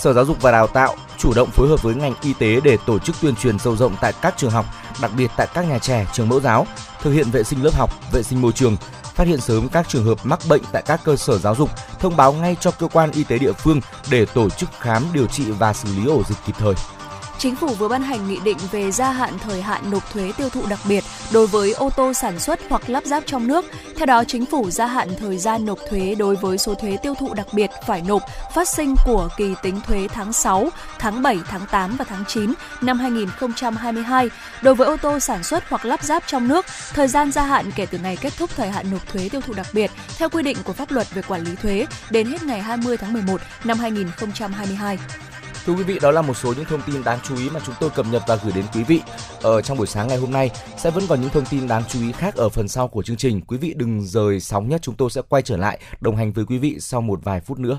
Sở 0.00 0.12
Giáo 0.12 0.24
dục 0.24 0.42
và 0.42 0.52
Đào 0.52 0.66
tạo 0.66 0.96
chủ 1.18 1.32
động 1.34 1.50
phối 1.50 1.68
hợp 1.68 1.82
với 1.82 1.94
ngành 1.94 2.14
y 2.22 2.32
tế 2.32 2.60
để 2.64 2.78
tổ 2.86 2.98
chức 2.98 3.16
tuyên 3.22 3.36
truyền 3.36 3.58
sâu 3.58 3.76
rộng 3.76 3.96
tại 4.00 4.12
các 4.22 4.34
trường 4.36 4.50
học, 4.50 4.66
đặc 5.00 5.10
biệt 5.16 5.30
tại 5.36 5.46
các 5.54 5.62
nhà 5.68 5.78
trẻ, 5.78 6.06
trường 6.12 6.28
mẫu 6.28 6.40
giáo, 6.40 6.66
thực 7.02 7.12
hiện 7.12 7.30
vệ 7.30 7.42
sinh 7.42 7.64
lớp 7.64 7.74
học, 7.74 7.90
vệ 8.12 8.22
sinh 8.22 8.42
môi 8.42 8.52
trường, 8.52 8.76
phát 9.02 9.26
hiện 9.26 9.40
sớm 9.40 9.68
các 9.68 9.88
trường 9.88 10.04
hợp 10.04 10.18
mắc 10.24 10.38
bệnh 10.48 10.62
tại 10.72 10.82
các 10.86 11.00
cơ 11.04 11.16
sở 11.16 11.38
giáo 11.38 11.54
dục, 11.54 11.70
thông 11.98 12.16
báo 12.16 12.32
ngay 12.32 12.56
cho 12.60 12.70
cơ 12.70 12.88
quan 12.92 13.10
y 13.10 13.24
tế 13.24 13.38
địa 13.38 13.52
phương 13.52 13.80
để 14.10 14.26
tổ 14.26 14.50
chức 14.50 14.68
khám, 14.80 15.06
điều 15.12 15.26
trị 15.26 15.44
và 15.50 15.72
xử 15.72 15.88
lý 15.96 16.06
ổ 16.06 16.22
dịch 16.28 16.38
kịp 16.46 16.54
thời. 16.58 16.74
Chính 17.46 17.56
phủ 17.56 17.74
vừa 17.74 17.88
ban 17.88 18.02
hành 18.02 18.28
nghị 18.28 18.38
định 18.44 18.56
về 18.72 18.90
gia 18.90 19.12
hạn 19.12 19.38
thời 19.38 19.62
hạn 19.62 19.90
nộp 19.90 20.12
thuế 20.12 20.32
tiêu 20.36 20.48
thụ 20.48 20.66
đặc 20.66 20.78
biệt 20.88 21.04
đối 21.32 21.46
với 21.46 21.72
ô 21.72 21.90
tô 21.96 22.12
sản 22.12 22.38
xuất 22.38 22.60
hoặc 22.68 22.90
lắp 22.90 23.04
ráp 23.04 23.22
trong 23.26 23.46
nước. 23.46 23.64
Theo 23.96 24.06
đó, 24.06 24.24
chính 24.24 24.46
phủ 24.46 24.70
gia 24.70 24.86
hạn 24.86 25.08
thời 25.18 25.38
gian 25.38 25.66
nộp 25.66 25.78
thuế 25.90 26.14
đối 26.14 26.36
với 26.36 26.58
số 26.58 26.74
thuế 26.74 26.96
tiêu 27.02 27.14
thụ 27.14 27.34
đặc 27.34 27.46
biệt 27.52 27.70
phải 27.86 28.02
nộp 28.08 28.22
phát 28.54 28.68
sinh 28.68 28.94
của 29.04 29.28
kỳ 29.36 29.54
tính 29.62 29.80
thuế 29.86 30.08
tháng 30.08 30.32
6, 30.32 30.68
tháng 30.98 31.22
7, 31.22 31.38
tháng 31.48 31.66
8 31.70 31.96
và 31.96 32.04
tháng 32.04 32.24
9 32.28 32.52
năm 32.80 32.98
2022. 32.98 34.28
Đối 34.62 34.74
với 34.74 34.86
ô 34.86 34.96
tô 34.96 35.20
sản 35.20 35.42
xuất 35.42 35.64
hoặc 35.68 35.84
lắp 35.84 36.02
ráp 36.02 36.22
trong 36.26 36.48
nước, 36.48 36.66
thời 36.94 37.08
gian 37.08 37.32
gia 37.32 37.42
hạn 37.42 37.70
kể 37.76 37.86
từ 37.86 37.98
ngày 37.98 38.16
kết 38.20 38.32
thúc 38.38 38.50
thời 38.56 38.68
hạn 38.68 38.90
nộp 38.90 39.08
thuế 39.12 39.28
tiêu 39.28 39.40
thụ 39.40 39.52
đặc 39.54 39.66
biệt 39.72 39.90
theo 40.18 40.28
quy 40.28 40.42
định 40.42 40.56
của 40.64 40.72
pháp 40.72 40.90
luật 40.90 41.14
về 41.14 41.22
quản 41.22 41.44
lý 41.44 41.54
thuế 41.62 41.86
đến 42.10 42.26
hết 42.26 42.42
ngày 42.42 42.60
20 42.60 42.96
tháng 42.96 43.12
11 43.12 43.40
năm 43.64 43.78
2022. 43.78 44.98
Thưa 45.66 45.72
quý 45.72 45.82
vị, 45.82 45.98
đó 46.02 46.10
là 46.10 46.22
một 46.22 46.34
số 46.34 46.54
những 46.56 46.64
thông 46.64 46.82
tin 46.86 47.04
đáng 47.04 47.18
chú 47.22 47.36
ý 47.36 47.50
mà 47.50 47.60
chúng 47.66 47.74
tôi 47.80 47.90
cập 47.90 48.06
nhật 48.10 48.22
và 48.26 48.36
gửi 48.36 48.52
đến 48.52 48.64
quý 48.74 48.82
vị 48.82 49.00
ở 49.42 49.62
trong 49.62 49.78
buổi 49.78 49.86
sáng 49.86 50.08
ngày 50.08 50.18
hôm 50.18 50.30
nay. 50.30 50.50
Sẽ 50.76 50.90
vẫn 50.90 51.04
còn 51.08 51.20
những 51.20 51.30
thông 51.30 51.44
tin 51.50 51.68
đáng 51.68 51.82
chú 51.88 52.00
ý 52.00 52.12
khác 52.12 52.34
ở 52.34 52.48
phần 52.48 52.68
sau 52.68 52.88
của 52.88 53.02
chương 53.02 53.16
trình. 53.16 53.40
Quý 53.40 53.56
vị 53.56 53.74
đừng 53.76 54.04
rời 54.04 54.40
sóng 54.40 54.68
nhé, 54.68 54.76
chúng 54.82 54.94
tôi 54.94 55.10
sẽ 55.10 55.22
quay 55.28 55.42
trở 55.42 55.56
lại 55.56 55.78
đồng 56.00 56.16
hành 56.16 56.32
với 56.32 56.44
quý 56.44 56.58
vị 56.58 56.76
sau 56.80 57.00
một 57.00 57.20
vài 57.24 57.40
phút 57.40 57.58
nữa. 57.58 57.78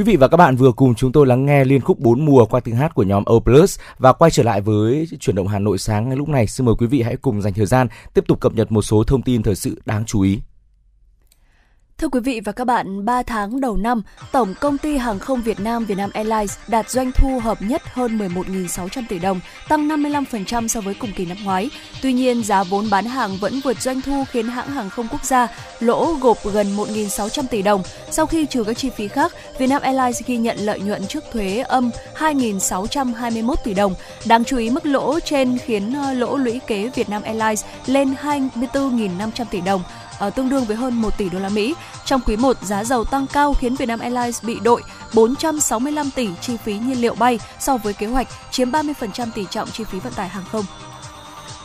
Quý 0.00 0.04
vị 0.04 0.16
và 0.16 0.28
các 0.28 0.36
bạn 0.36 0.56
vừa 0.56 0.72
cùng 0.72 0.94
chúng 0.94 1.12
tôi 1.12 1.26
lắng 1.26 1.46
nghe 1.46 1.64
liên 1.64 1.80
khúc 1.80 1.98
bốn 1.98 2.24
mùa 2.24 2.46
qua 2.46 2.60
tiếng 2.60 2.76
hát 2.76 2.94
của 2.94 3.02
nhóm 3.02 3.24
O 3.24 3.38
Plus 3.38 3.78
và 3.98 4.12
quay 4.12 4.30
trở 4.30 4.42
lại 4.42 4.60
với 4.60 5.08
chuyển 5.20 5.36
động 5.36 5.48
Hà 5.48 5.58
Nội 5.58 5.78
sáng 5.78 6.08
ngay 6.08 6.16
lúc 6.16 6.28
này. 6.28 6.46
Xin 6.46 6.66
mời 6.66 6.74
quý 6.78 6.86
vị 6.86 7.02
hãy 7.02 7.16
cùng 7.16 7.42
dành 7.42 7.54
thời 7.54 7.66
gian 7.66 7.88
tiếp 8.14 8.24
tục 8.28 8.40
cập 8.40 8.54
nhật 8.54 8.72
một 8.72 8.82
số 8.82 9.04
thông 9.04 9.22
tin 9.22 9.42
thời 9.42 9.54
sự 9.54 9.82
đáng 9.84 10.04
chú 10.06 10.20
ý. 10.20 10.40
Thưa 12.00 12.08
quý 12.08 12.20
vị 12.20 12.40
và 12.44 12.52
các 12.52 12.64
bạn, 12.64 13.04
3 13.04 13.22
tháng 13.22 13.60
đầu 13.60 13.76
năm, 13.76 14.02
Tổng 14.32 14.54
Công 14.60 14.78
ty 14.78 14.96
Hàng 14.96 15.18
không 15.18 15.42
Việt 15.42 15.60
Nam 15.60 15.84
Vietnam 15.84 16.10
Airlines 16.14 16.58
đạt 16.68 16.90
doanh 16.90 17.12
thu 17.12 17.38
hợp 17.38 17.62
nhất 17.62 17.82
hơn 17.84 18.18
11.600 18.18 19.02
tỷ 19.08 19.18
đồng, 19.18 19.40
tăng 19.68 19.88
55% 19.88 20.68
so 20.68 20.80
với 20.80 20.94
cùng 20.94 21.12
kỳ 21.16 21.26
năm 21.26 21.36
ngoái. 21.44 21.70
Tuy 22.02 22.12
nhiên, 22.12 22.44
giá 22.44 22.62
vốn 22.62 22.90
bán 22.90 23.04
hàng 23.04 23.36
vẫn 23.40 23.60
vượt 23.64 23.80
doanh 23.80 24.02
thu 24.02 24.24
khiến 24.30 24.48
hãng 24.48 24.70
hàng 24.70 24.90
không 24.90 25.08
quốc 25.10 25.24
gia 25.24 25.48
lỗ 25.80 26.14
gộp 26.20 26.38
gần 26.44 26.76
1.600 26.76 27.42
tỷ 27.50 27.62
đồng. 27.62 27.82
Sau 28.10 28.26
khi 28.26 28.46
trừ 28.46 28.64
các 28.64 28.76
chi 28.76 28.90
phí 28.90 29.08
khác, 29.08 29.32
Vietnam 29.58 29.82
Airlines 29.82 30.22
ghi 30.26 30.36
nhận 30.36 30.56
lợi 30.58 30.80
nhuận 30.80 31.06
trước 31.06 31.24
thuế 31.32 31.58
âm 31.58 31.90
2.621 32.18 33.54
tỷ 33.64 33.74
đồng. 33.74 33.94
Đáng 34.26 34.44
chú 34.44 34.56
ý 34.56 34.70
mức 34.70 34.86
lỗ 34.86 35.20
trên 35.20 35.58
khiến 35.58 35.94
ờ, 35.94 36.12
lỗ 36.12 36.36
lũy 36.36 36.60
kế 36.66 36.90
Vietnam 36.94 37.22
Airlines 37.22 37.64
lên 37.86 38.14
24.500 38.22 39.44
tỷ 39.50 39.60
đồng, 39.60 39.82
uh, 40.26 40.34
tương 40.34 40.48
đương 40.48 40.64
với 40.64 40.76
hơn 40.76 40.94
1 40.94 41.18
tỷ 41.18 41.28
đô 41.28 41.38
la 41.38 41.48
Mỹ. 41.48 41.74
Trong 42.04 42.20
quý 42.26 42.36
1, 42.36 42.56
giá 42.62 42.84
dầu 42.84 43.04
tăng 43.04 43.26
cao 43.26 43.54
khiến 43.54 43.74
Vietnam 43.74 44.00
Airlines 44.00 44.44
bị 44.44 44.60
đội 44.60 44.82
465 45.14 46.10
tỷ 46.10 46.28
chi 46.40 46.56
phí 46.56 46.78
nhiên 46.78 47.00
liệu 47.00 47.14
bay 47.14 47.38
so 47.58 47.76
với 47.76 47.92
kế 47.92 48.06
hoạch, 48.06 48.28
chiếm 48.50 48.70
30% 48.70 49.28
tỷ 49.34 49.44
trọng 49.50 49.70
chi 49.70 49.84
phí 49.84 49.98
vận 50.00 50.12
tải 50.12 50.28
hàng 50.28 50.44
không. 50.52 50.64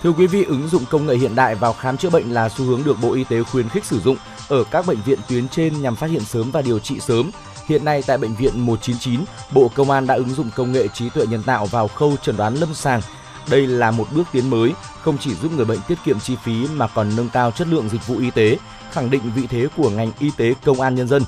Thưa 0.04 0.12
quý 0.12 0.28
vị, 0.28 0.44
ứng 0.44 0.68
dụng 0.68 0.84
công 0.90 1.06
nghệ 1.06 1.16
hiện 1.16 1.36
đại 1.36 1.56
vào 1.56 1.74
khám 1.74 1.98
chữa 1.98 2.10
bệnh 2.10 2.34
là 2.34 2.50
xu 2.50 2.66
hướng 2.66 2.84
được 2.84 2.98
Bộ 3.02 3.14
Y 3.14 3.24
tế 3.24 3.44
khuyến 3.44 3.70
khích 3.70 3.86
sử 3.86 4.00
dụng 4.00 4.18
ở 4.50 4.64
các 4.72 4.86
bệnh 4.88 5.02
viện 5.06 5.20
tuyến 5.30 5.48
trên 5.48 5.82
nhằm 5.82 5.96
phát 5.96 6.10
hiện 6.10 6.26
sớm 6.26 6.52
và 6.52 6.62
điều 6.62 6.80
trị 6.80 7.00
sớm. 7.00 7.32
Hiện 7.68 7.86
nay 7.86 8.04
tại 8.08 8.18
bệnh 8.18 8.36
viện 8.36 8.60
199, 8.60 9.26
Bộ 9.52 9.72
Công 9.76 9.92
an 9.92 10.08
đã 10.08 10.16
ứng 10.16 10.30
dụng 10.30 10.50
công 10.56 10.72
nghệ 10.72 10.88
trí 10.88 11.10
tuệ 11.10 11.26
nhân 11.26 11.44
tạo 11.44 11.66
vào 11.66 11.88
khâu 11.88 12.16
chẩn 12.22 12.38
đoán 12.38 12.56
lâm 12.56 12.74
sàng. 12.74 13.02
Đây 13.50 13.68
là 13.68 13.92
một 13.92 14.08
bước 14.12 14.24
tiến 14.32 14.50
mới, 14.50 14.74
không 15.02 15.18
chỉ 15.18 15.36
giúp 15.36 15.52
người 15.56 15.66
bệnh 15.66 15.80
tiết 15.88 15.98
kiệm 16.06 16.20
chi 16.20 16.36
phí 16.44 16.68
mà 16.74 16.88
còn 16.88 17.16
nâng 17.16 17.30
cao 17.30 17.52
chất 17.52 17.68
lượng 17.68 17.90
dịch 17.90 18.08
vụ 18.08 18.18
y 18.18 18.32
tế, 18.32 18.58
khẳng 18.92 19.10
định 19.10 19.22
vị 19.36 19.48
thế 19.50 19.68
của 19.78 19.90
ngành 19.90 20.12
y 20.20 20.32
tế 20.38 20.54
công 20.66 20.82
an 20.82 20.96
nhân 20.96 21.08
dân. 21.08 21.24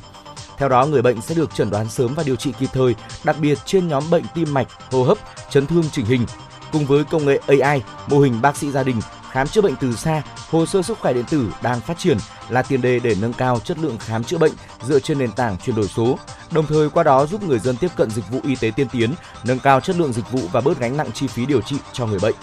Theo 0.57 0.70
đó, 0.70 0.86
người 0.86 1.01
bệnh 1.01 1.22
sẽ 1.22 1.36
được 1.36 1.55
chẩn 1.55 1.70
đoán 1.70 1.89
sớm 1.89 2.13
và 2.15 2.24
điều 2.24 2.36
trị 2.36 2.51
kịp 2.59 2.70
thời, 2.74 2.95
đặc 3.24 3.36
biệt 3.39 3.57
trên 3.65 3.88
nhóm 3.88 4.03
bệnh 4.09 4.24
tim 4.34 4.53
mạch, 4.53 4.68
hô 4.91 5.03
hấp, 5.03 5.18
chấn 5.49 5.68
thương 5.68 5.84
chỉnh 5.91 6.05
hình. 6.05 6.26
Cùng 6.72 6.86
với 6.86 7.03
công 7.03 7.26
nghệ 7.26 7.39
AI, 7.47 7.82
mô 8.07 8.20
hình 8.20 8.41
bác 8.41 8.57
sĩ 8.57 8.72
gia 8.72 8.84
đình 8.84 9.01
khám 9.32 9.47
chữa 9.47 9.61
bệnh 9.61 9.76
từ 9.76 9.95
xa, 9.95 10.22
hồ 10.49 10.65
sơ 10.65 10.82
sức 10.82 10.99
khỏe 10.99 11.13
điện 11.13 11.26
tử 11.30 11.51
đang 11.61 11.80
phát 11.80 11.97
triển 11.97 12.18
là 12.49 12.61
tiền 12.61 12.82
đề 12.82 12.99
để 12.99 13.15
nâng 13.22 13.34
cao 13.34 13.59
chất 13.59 13.78
lượng 13.80 13.97
khám 13.97 14.24
chữa 14.24 14.38
bệnh 14.38 14.53
dựa 14.84 14.99
trên 14.99 15.20
nền 15.20 15.32
tảng 15.32 15.57
chuyển 15.57 15.76
đổi 15.76 15.88
số, 15.88 16.18
đồng 16.51 16.65
thời 16.65 16.89
qua 16.89 17.03
đó 17.03 17.26
giúp 17.26 17.43
người 17.43 17.59
dân 17.59 17.78
tiếp 17.78 17.91
cận 17.95 18.09
dịch 18.09 18.30
vụ 18.32 18.39
y 18.43 18.55
tế 18.55 18.72
tiên 18.76 18.88
tiến, 18.91 19.13
nâng 19.43 19.59
cao 19.59 19.80
chất 19.80 19.95
lượng 19.95 20.13
dịch 20.13 20.32
vụ 20.32 20.39
và 20.51 20.61
bớt 20.61 20.80
gánh 20.80 20.97
nặng 20.97 21.11
chi 21.13 21.28
phí 21.28 21.45
điều 21.45 21.61
trị 21.61 21.76
cho 21.93 22.05
người 22.05 22.20
bệnh. 22.20 22.36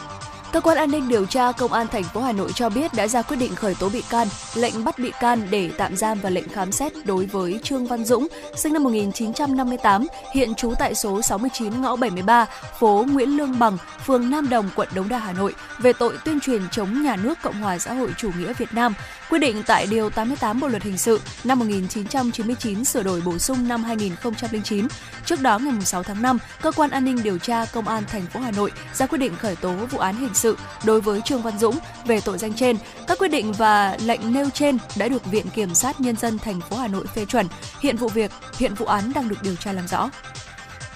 Cơ 0.54 0.60
quan 0.60 0.76
an 0.76 0.90
ninh 0.90 1.08
điều 1.08 1.26
tra 1.26 1.52
Công 1.52 1.72
an 1.72 1.86
thành 1.86 2.02
phố 2.02 2.20
Hà 2.20 2.32
Nội 2.32 2.52
cho 2.54 2.68
biết 2.68 2.94
đã 2.94 3.08
ra 3.08 3.22
quyết 3.22 3.36
định 3.36 3.54
khởi 3.54 3.74
tố 3.74 3.88
bị 3.88 4.02
can, 4.10 4.28
lệnh 4.54 4.84
bắt 4.84 4.98
bị 4.98 5.12
can 5.20 5.46
để 5.50 5.70
tạm 5.78 5.96
giam 5.96 6.18
và 6.22 6.30
lệnh 6.30 6.48
khám 6.48 6.72
xét 6.72 6.92
đối 7.04 7.26
với 7.26 7.60
Trương 7.62 7.86
Văn 7.86 8.04
Dũng, 8.04 8.26
sinh 8.56 8.72
năm 8.72 8.84
1958, 8.84 10.06
hiện 10.34 10.54
trú 10.54 10.72
tại 10.78 10.94
số 10.94 11.22
69 11.22 11.82
ngõ 11.82 11.96
73, 11.96 12.46
phố 12.78 13.04
Nguyễn 13.12 13.36
Lương 13.36 13.58
Bằng, 13.58 13.78
phường 14.06 14.30
Nam 14.30 14.48
Đồng, 14.48 14.70
quận 14.76 14.88
Đống 14.94 15.08
Đa, 15.08 15.18
Hà 15.18 15.32
Nội 15.32 15.54
về 15.78 15.92
tội 15.92 16.14
tuyên 16.24 16.40
truyền 16.40 16.62
chống 16.70 17.02
nhà 17.02 17.16
nước 17.16 17.38
Cộng 17.42 17.62
hòa 17.62 17.78
xã 17.78 17.94
hội 17.94 18.10
chủ 18.16 18.30
nghĩa 18.38 18.52
Việt 18.52 18.72
Nam, 18.72 18.94
quy 19.30 19.38
định 19.38 19.62
tại 19.66 19.86
điều 19.90 20.10
88 20.10 20.60
Bộ 20.60 20.68
luật 20.68 20.82
hình 20.82 20.98
sự 20.98 21.20
năm 21.44 21.58
1999 21.58 22.84
sửa 22.84 23.02
đổi 23.02 23.20
bổ 23.20 23.38
sung 23.38 23.68
năm 23.68 23.84
2009. 23.84 24.86
Trước 25.26 25.40
đó 25.40 25.58
ngày 25.58 25.74
6 25.84 26.02
tháng 26.02 26.22
5, 26.22 26.38
cơ 26.62 26.72
quan 26.72 26.90
an 26.90 27.04
ninh 27.04 27.22
điều 27.22 27.38
tra 27.38 27.64
Công 27.64 27.88
an 27.88 28.02
thành 28.06 28.26
phố 28.26 28.40
Hà 28.40 28.50
Nội 28.50 28.72
ra 28.94 29.06
quyết 29.06 29.18
định 29.18 29.36
khởi 29.36 29.56
tố 29.56 29.72
vụ 29.72 29.98
án 29.98 30.16
hình 30.16 30.34
sự 30.34 30.43
đối 30.84 31.00
với 31.00 31.20
Trương 31.20 31.42
Văn 31.42 31.58
Dũng 31.58 31.78
về 32.06 32.20
tội 32.20 32.38
danh 32.38 32.54
trên. 32.54 32.76
Các 33.06 33.18
quyết 33.18 33.28
định 33.28 33.52
và 33.52 33.96
lệnh 34.04 34.32
nêu 34.32 34.50
trên 34.54 34.78
đã 34.96 35.08
được 35.08 35.24
Viện 35.24 35.46
Kiểm 35.54 35.74
sát 35.74 36.00
Nhân 36.00 36.16
dân 36.16 36.38
thành 36.38 36.60
phố 36.60 36.76
Hà 36.76 36.88
Nội 36.88 37.06
phê 37.14 37.24
chuẩn. 37.24 37.46
Hiện 37.80 37.96
vụ 37.96 38.08
việc, 38.08 38.30
hiện 38.58 38.74
vụ 38.74 38.86
án 38.86 39.12
đang 39.14 39.28
được 39.28 39.42
điều 39.42 39.56
tra 39.56 39.72
làm 39.72 39.88
rõ. 39.88 40.10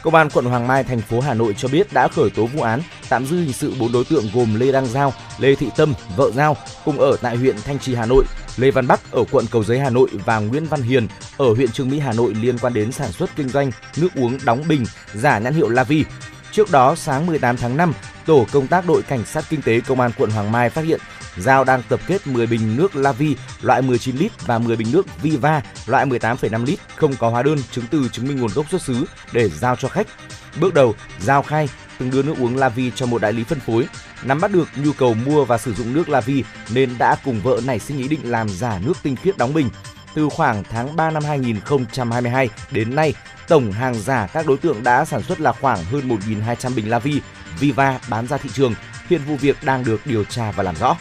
Công 0.03 0.14
an 0.14 0.30
quận 0.30 0.44
Hoàng 0.44 0.66
Mai, 0.66 0.84
thành 0.84 1.01
phố 1.01 1.20
Hà 1.20 1.34
Nội 1.34 1.55
cho 1.59 1.68
biết 1.68 1.92
đã 1.92 2.09
khởi 2.09 2.30
tố 2.30 2.46
vụ 2.46 2.62
án 2.62 2.80
tạm 3.09 3.26
giữ 3.26 3.36
hình 3.36 3.53
sự 3.53 3.74
bốn 3.80 3.92
đối 3.92 4.05
tượng 4.05 4.24
gồm 4.34 4.61
Lê 4.61 4.72
Đăng 4.72 4.86
Giao, 4.86 5.12
Lê 5.38 5.55
Thị 5.55 5.66
Tâm, 5.76 5.94
vợ 6.16 6.30
Giao 6.34 6.57
cùng 6.84 6.99
ở 6.99 7.16
tại 7.22 7.36
huyện 7.36 7.57
Thanh 7.64 7.78
Trì, 7.78 7.94
Hà 7.94 8.07
Nội, 8.07 8.24
Lê 8.57 8.70
Văn 8.70 8.86
Bắc 8.86 9.12
ở 9.12 9.24
quận 9.30 9.44
Cầu 9.51 9.64
Giấy, 9.64 9.78
Hà 9.78 9.90
Nội 9.90 10.09
và 10.24 10.38
Nguyễn 10.38 10.64
Văn 10.64 10.82
Hiền 10.82 11.09
ở 11.36 11.55
huyện 11.55 11.72
Trương 11.72 11.90
Mỹ, 11.90 11.99
Hà 11.99 12.12
Nội 12.12 12.34
liên 12.34 12.59
quan 12.59 12.74
đến 12.74 12.92
sản 12.92 13.12
xuất 13.12 13.30
kinh 13.36 13.49
doanh 13.49 13.70
nước 13.96 14.09
uống 14.14 14.38
đóng 14.44 14.62
bình 14.68 14.84
giả 15.14 15.38
nhãn 15.38 15.55
hiệu 15.55 15.68
Lavi. 15.68 16.05
Trước 16.59 16.71
đó, 16.71 16.95
sáng 16.95 17.27
18 17.27 17.57
tháng 17.57 17.77
5, 17.77 17.93
tổ 18.27 18.47
công 18.53 18.67
tác 18.67 18.87
đội 18.87 19.03
cảnh 19.03 19.25
sát 19.25 19.45
kinh 19.51 19.63
tế 19.63 19.81
công 19.81 20.01
an 20.01 20.11
quận 20.19 20.31
Hoàng 20.31 20.53
Mai 20.53 20.71
phát 20.71 20.85
hiện 20.85 21.01
Giao 21.37 21.65
đang 21.65 21.83
tập 21.89 22.01
kết 22.07 22.27
10 22.27 22.47
bình 22.47 22.77
nước 22.77 22.97
Lavi 22.97 23.37
loại 23.63 23.83
19 23.83 24.17
lít 24.17 24.47
và 24.47 24.59
10 24.59 24.77
bình 24.77 24.89
nước 24.93 25.07
Viva 25.23 25.63
loại 25.87 26.07
18,5 26.07 26.65
lít 26.65 26.79
không 26.97 27.17
có 27.17 27.29
hóa 27.29 27.43
đơn 27.43 27.59
chứng 27.71 27.85
từ 27.91 28.09
chứng 28.13 28.29
minh 28.29 28.41
nguồn 28.41 28.51
gốc 28.55 28.71
xuất 28.71 28.83
xứ 28.83 29.05
để 29.33 29.49
giao 29.49 29.77
cho 29.77 29.89
khách. 29.89 30.07
Bước 30.61 30.75
đầu, 30.75 30.95
Giao 31.21 31.43
khai 31.43 31.69
từng 31.99 32.11
đưa 32.11 32.23
nước 32.23 32.35
uống 32.39 32.57
Lavi 32.57 32.91
cho 32.95 33.07
một 33.07 33.23
đại 33.23 33.33
lý 33.33 33.45
phân 33.45 33.61
phối. 33.61 33.89
Nắm 34.25 34.41
bắt 34.41 34.53
được 34.53 34.69
nhu 34.77 34.93
cầu 34.93 35.15
mua 35.15 35.45
và 35.45 35.59
sử 35.59 35.75
dụng 35.75 35.95
nước 35.95 36.09
Lavi 36.09 36.45
nên 36.71 36.99
đã 36.99 37.17
cùng 37.25 37.41
vợ 37.41 37.61
nảy 37.67 37.79
sinh 37.79 37.99
ý 37.99 38.09
định 38.09 38.21
làm 38.31 38.49
giả 38.49 38.81
nước 38.87 38.97
tinh 39.03 39.17
khiết 39.17 39.37
đóng 39.37 39.55
bình. 39.55 39.69
Từ 40.19 40.29
khoảng 40.29 40.64
tháng 40.71 40.97
3 40.97 41.11
năm 41.11 41.25
2022 41.25 42.49
đến 42.71 42.97
nay, 42.97 43.14
tổng 43.49 43.73
hàng 43.73 43.95
giả 43.95 44.27
các 44.27 44.47
đối 44.47 44.57
tượng 44.57 44.83
đã 44.83 45.05
sản 45.05 45.23
xuất 45.23 45.41
là 45.41 45.53
khoảng 45.53 45.85
hơn 45.85 46.09
1.200 46.09 46.75
bình 46.75 46.91
Lavi, 46.91 47.21
Viva 47.59 48.01
bán 48.11 48.27
ra 48.27 48.37
thị 48.37 48.51
trường. 48.53 48.75
Hiện 49.09 49.21
vụ 49.29 49.37
việc 49.37 49.57
đang 49.64 49.85
được 49.85 50.01
điều 50.07 50.25
tra 50.25 50.51
và 50.51 50.62
làm 50.62 50.77
rõ. 50.77 50.97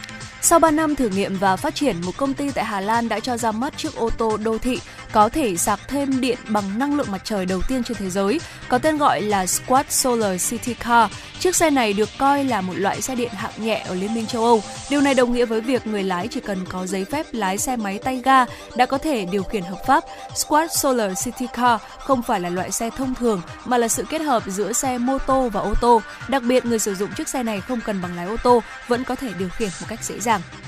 Sau 0.48 0.58
3 0.58 0.70
năm 0.70 0.94
thử 0.94 1.08
nghiệm 1.08 1.36
và 1.38 1.56
phát 1.56 1.74
triển, 1.74 1.96
một 2.00 2.16
công 2.16 2.34
ty 2.34 2.50
tại 2.50 2.64
Hà 2.64 2.80
Lan 2.80 3.08
đã 3.08 3.20
cho 3.20 3.36
ra 3.36 3.52
mắt 3.52 3.78
chiếc 3.78 3.94
ô 3.94 4.10
tô 4.18 4.36
đô 4.36 4.58
thị 4.58 4.80
có 5.12 5.28
thể 5.28 5.56
sạc 5.56 5.80
thêm 5.88 6.20
điện 6.20 6.38
bằng 6.48 6.78
năng 6.78 6.96
lượng 6.96 7.06
mặt 7.10 7.20
trời 7.24 7.46
đầu 7.46 7.60
tiên 7.68 7.84
trên 7.84 7.96
thế 7.96 8.10
giới, 8.10 8.40
có 8.68 8.78
tên 8.78 8.98
gọi 8.98 9.22
là 9.22 9.46
Squad 9.46 9.86
Solar 9.88 10.50
City 10.50 10.74
Car. 10.74 11.10
Chiếc 11.38 11.56
xe 11.56 11.70
này 11.70 11.92
được 11.92 12.08
coi 12.18 12.44
là 12.44 12.60
một 12.60 12.72
loại 12.76 13.02
xe 13.02 13.14
điện 13.14 13.30
hạng 13.32 13.52
nhẹ 13.56 13.84
ở 13.88 13.94
Liên 13.94 14.14
minh 14.14 14.26
châu 14.26 14.44
Âu. 14.44 14.62
Điều 14.90 15.00
này 15.00 15.14
đồng 15.14 15.32
nghĩa 15.32 15.44
với 15.44 15.60
việc 15.60 15.86
người 15.86 16.02
lái 16.02 16.28
chỉ 16.28 16.40
cần 16.40 16.58
có 16.68 16.86
giấy 16.86 17.04
phép 17.04 17.26
lái 17.32 17.58
xe 17.58 17.76
máy 17.76 17.98
tay 17.98 18.22
ga 18.24 18.44
đã 18.76 18.86
có 18.86 18.98
thể 18.98 19.24
điều 19.24 19.42
khiển 19.42 19.62
hợp 19.62 19.78
pháp. 19.86 20.04
Squad 20.34 20.70
Solar 20.70 21.24
City 21.24 21.46
Car 21.52 21.80
không 21.98 22.22
phải 22.22 22.40
là 22.40 22.48
loại 22.48 22.70
xe 22.70 22.90
thông 22.90 23.14
thường 23.14 23.42
mà 23.64 23.78
là 23.78 23.88
sự 23.88 24.04
kết 24.10 24.22
hợp 24.22 24.42
giữa 24.46 24.72
xe 24.72 24.98
mô 24.98 25.18
tô 25.18 25.48
và 25.48 25.60
ô 25.60 25.74
tô. 25.80 26.02
Đặc 26.28 26.42
biệt 26.42 26.66
người 26.66 26.78
sử 26.78 26.94
dụng 26.94 27.10
chiếc 27.16 27.28
xe 27.28 27.42
này 27.42 27.60
không 27.60 27.80
cần 27.80 28.02
bằng 28.02 28.16
lái 28.16 28.26
ô 28.26 28.36
tô 28.42 28.62
vẫn 28.88 29.04
có 29.04 29.14
thể 29.14 29.32
điều 29.38 29.48
khiển 29.48 29.68
một 29.80 29.86
cách 29.88 30.04
dễ 30.04 30.20
dàng. 30.20 30.37
Vâng. 30.38 30.58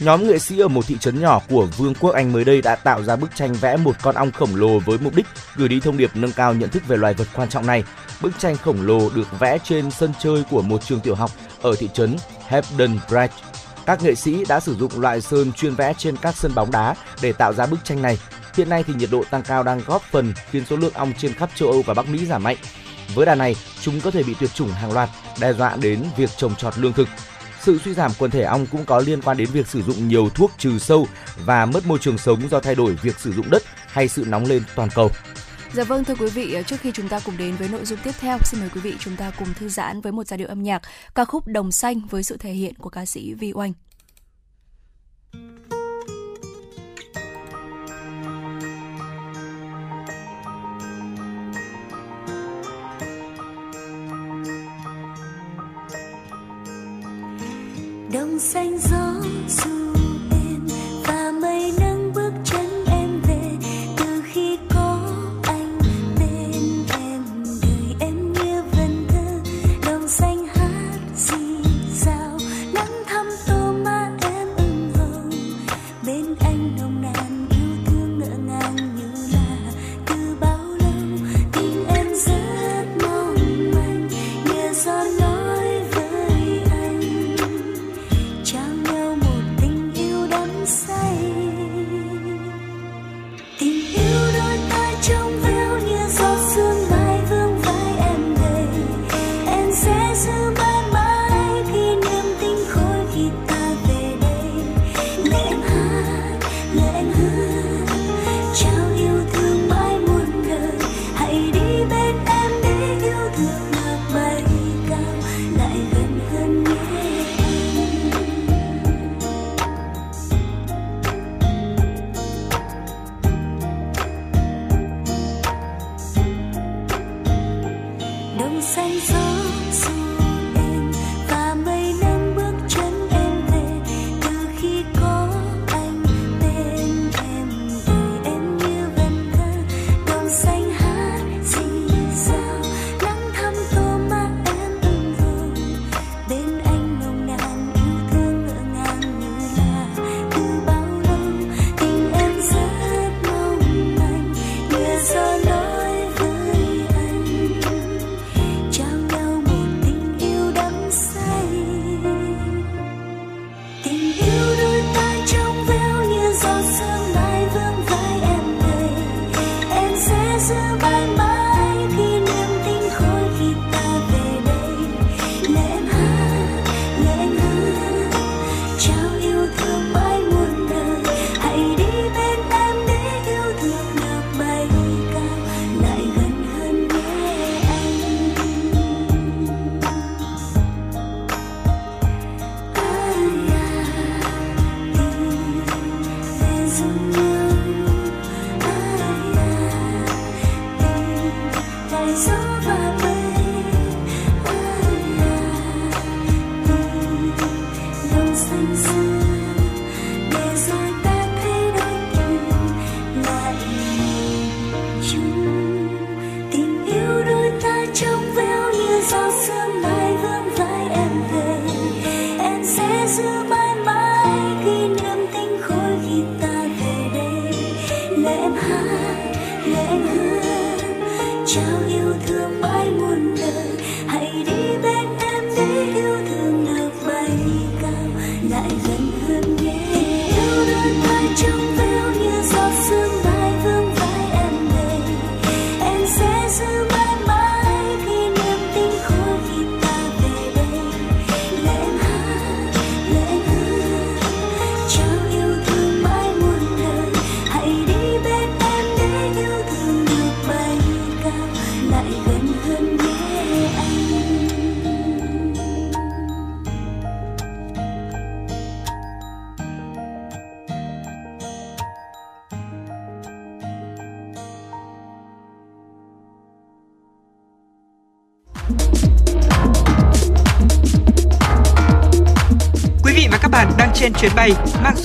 Nhóm 0.00 0.26
nghệ 0.26 0.38
sĩ 0.38 0.58
ở 0.58 0.68
một 0.68 0.86
thị 0.86 0.96
trấn 1.00 1.20
nhỏ 1.20 1.40
của 1.48 1.66
Vương 1.76 1.94
quốc 1.94 2.10
Anh 2.10 2.32
mới 2.32 2.44
đây 2.44 2.62
đã 2.62 2.76
tạo 2.76 3.02
ra 3.02 3.16
bức 3.16 3.36
tranh 3.36 3.52
vẽ 3.52 3.76
một 3.76 3.96
con 4.02 4.14
ong 4.14 4.32
khổng 4.32 4.56
lồ 4.56 4.78
với 4.78 4.98
mục 4.98 5.14
đích 5.14 5.26
gửi 5.56 5.68
đi 5.68 5.80
thông 5.80 5.96
điệp 5.96 6.10
nâng 6.14 6.32
cao 6.32 6.54
nhận 6.54 6.70
thức 6.70 6.82
về 6.86 6.96
loài 6.96 7.14
vật 7.14 7.28
quan 7.34 7.48
trọng 7.48 7.66
này. 7.66 7.84
Bức 8.20 8.38
tranh 8.38 8.56
khổng 8.56 8.86
lồ 8.86 9.10
được 9.10 9.38
vẽ 9.38 9.58
trên 9.64 9.90
sân 9.90 10.12
chơi 10.20 10.44
của 10.50 10.62
một 10.62 10.84
trường 10.84 11.00
tiểu 11.00 11.14
học 11.14 11.30
ở 11.62 11.74
thị 11.78 11.88
trấn 11.94 12.16
Hebden 12.46 12.98
Bridge. 13.08 13.34
Các 13.86 14.02
nghệ 14.02 14.14
sĩ 14.14 14.44
đã 14.48 14.60
sử 14.60 14.74
dụng 14.74 15.00
loại 15.00 15.20
sơn 15.20 15.52
chuyên 15.52 15.74
vẽ 15.74 15.94
trên 15.98 16.16
các 16.16 16.36
sân 16.36 16.54
bóng 16.54 16.70
đá 16.70 16.94
để 17.22 17.32
tạo 17.32 17.52
ra 17.52 17.66
bức 17.66 17.84
tranh 17.84 18.02
này. 18.02 18.18
Hiện 18.56 18.68
nay 18.68 18.84
thì 18.86 18.94
nhiệt 18.94 19.10
độ 19.12 19.24
tăng 19.30 19.42
cao 19.42 19.62
đang 19.62 19.80
góp 19.86 20.02
phần 20.02 20.32
khiến 20.50 20.64
số 20.70 20.76
lượng 20.76 20.94
ong 20.94 21.12
trên 21.18 21.34
khắp 21.34 21.50
châu 21.54 21.70
Âu 21.70 21.82
và 21.82 21.94
Bắc 21.94 22.08
Mỹ 22.08 22.26
giảm 22.26 22.42
mạnh. 22.42 22.56
Với 23.14 23.26
đà 23.26 23.34
này, 23.34 23.56
chúng 23.80 24.00
có 24.00 24.10
thể 24.10 24.22
bị 24.22 24.34
tuyệt 24.40 24.54
chủng 24.54 24.70
hàng 24.70 24.92
loạt, 24.92 25.08
đe 25.40 25.52
dọa 25.52 25.76
đến 25.76 26.04
việc 26.16 26.30
trồng 26.36 26.54
trọt 26.54 26.78
lương 26.78 26.92
thực. 26.92 27.08
Sự 27.62 27.78
suy 27.84 27.94
giảm 27.94 28.10
quần 28.18 28.30
thể 28.30 28.42
ong 28.42 28.66
cũng 28.66 28.84
có 28.84 28.98
liên 28.98 29.22
quan 29.22 29.36
đến 29.36 29.48
việc 29.52 29.66
sử 29.66 29.82
dụng 29.82 30.08
nhiều 30.08 30.28
thuốc 30.28 30.50
trừ 30.58 30.78
sâu 30.78 31.06
và 31.44 31.66
mất 31.66 31.86
môi 31.86 31.98
trường 31.98 32.18
sống 32.18 32.48
do 32.50 32.60
thay 32.60 32.74
đổi 32.74 32.94
việc 33.02 33.18
sử 33.18 33.32
dụng 33.32 33.50
đất 33.50 33.62
hay 33.86 34.08
sự 34.08 34.24
nóng 34.28 34.44
lên 34.44 34.62
toàn 34.76 34.88
cầu. 34.94 35.10
Dạ 35.74 35.84
vâng 35.84 36.04
thưa 36.04 36.14
quý 36.14 36.30
vị, 36.30 36.56
trước 36.66 36.76
khi 36.80 36.92
chúng 36.94 37.08
ta 37.08 37.20
cùng 37.24 37.36
đến 37.36 37.56
với 37.56 37.68
nội 37.68 37.84
dung 37.84 37.98
tiếp 38.04 38.14
theo, 38.20 38.38
xin 38.44 38.60
mời 38.60 38.70
quý 38.74 38.80
vị 38.80 38.94
chúng 38.98 39.16
ta 39.16 39.32
cùng 39.38 39.48
thư 39.54 39.68
giãn 39.68 40.00
với 40.00 40.12
một 40.12 40.26
giai 40.26 40.38
điệu 40.38 40.48
âm 40.48 40.62
nhạc 40.62 40.82
ca 41.14 41.24
khúc 41.24 41.46
Đồng 41.46 41.72
xanh 41.72 42.00
với 42.10 42.22
sự 42.22 42.36
thể 42.36 42.52
hiện 42.52 42.74
của 42.74 42.90
ca 42.90 43.06
sĩ 43.06 43.34
Vi 43.34 43.52
Oanh. 43.54 43.72
Đồng 58.12 58.38
xanh 58.38 58.78
gió 58.78 59.14
du 59.48 59.97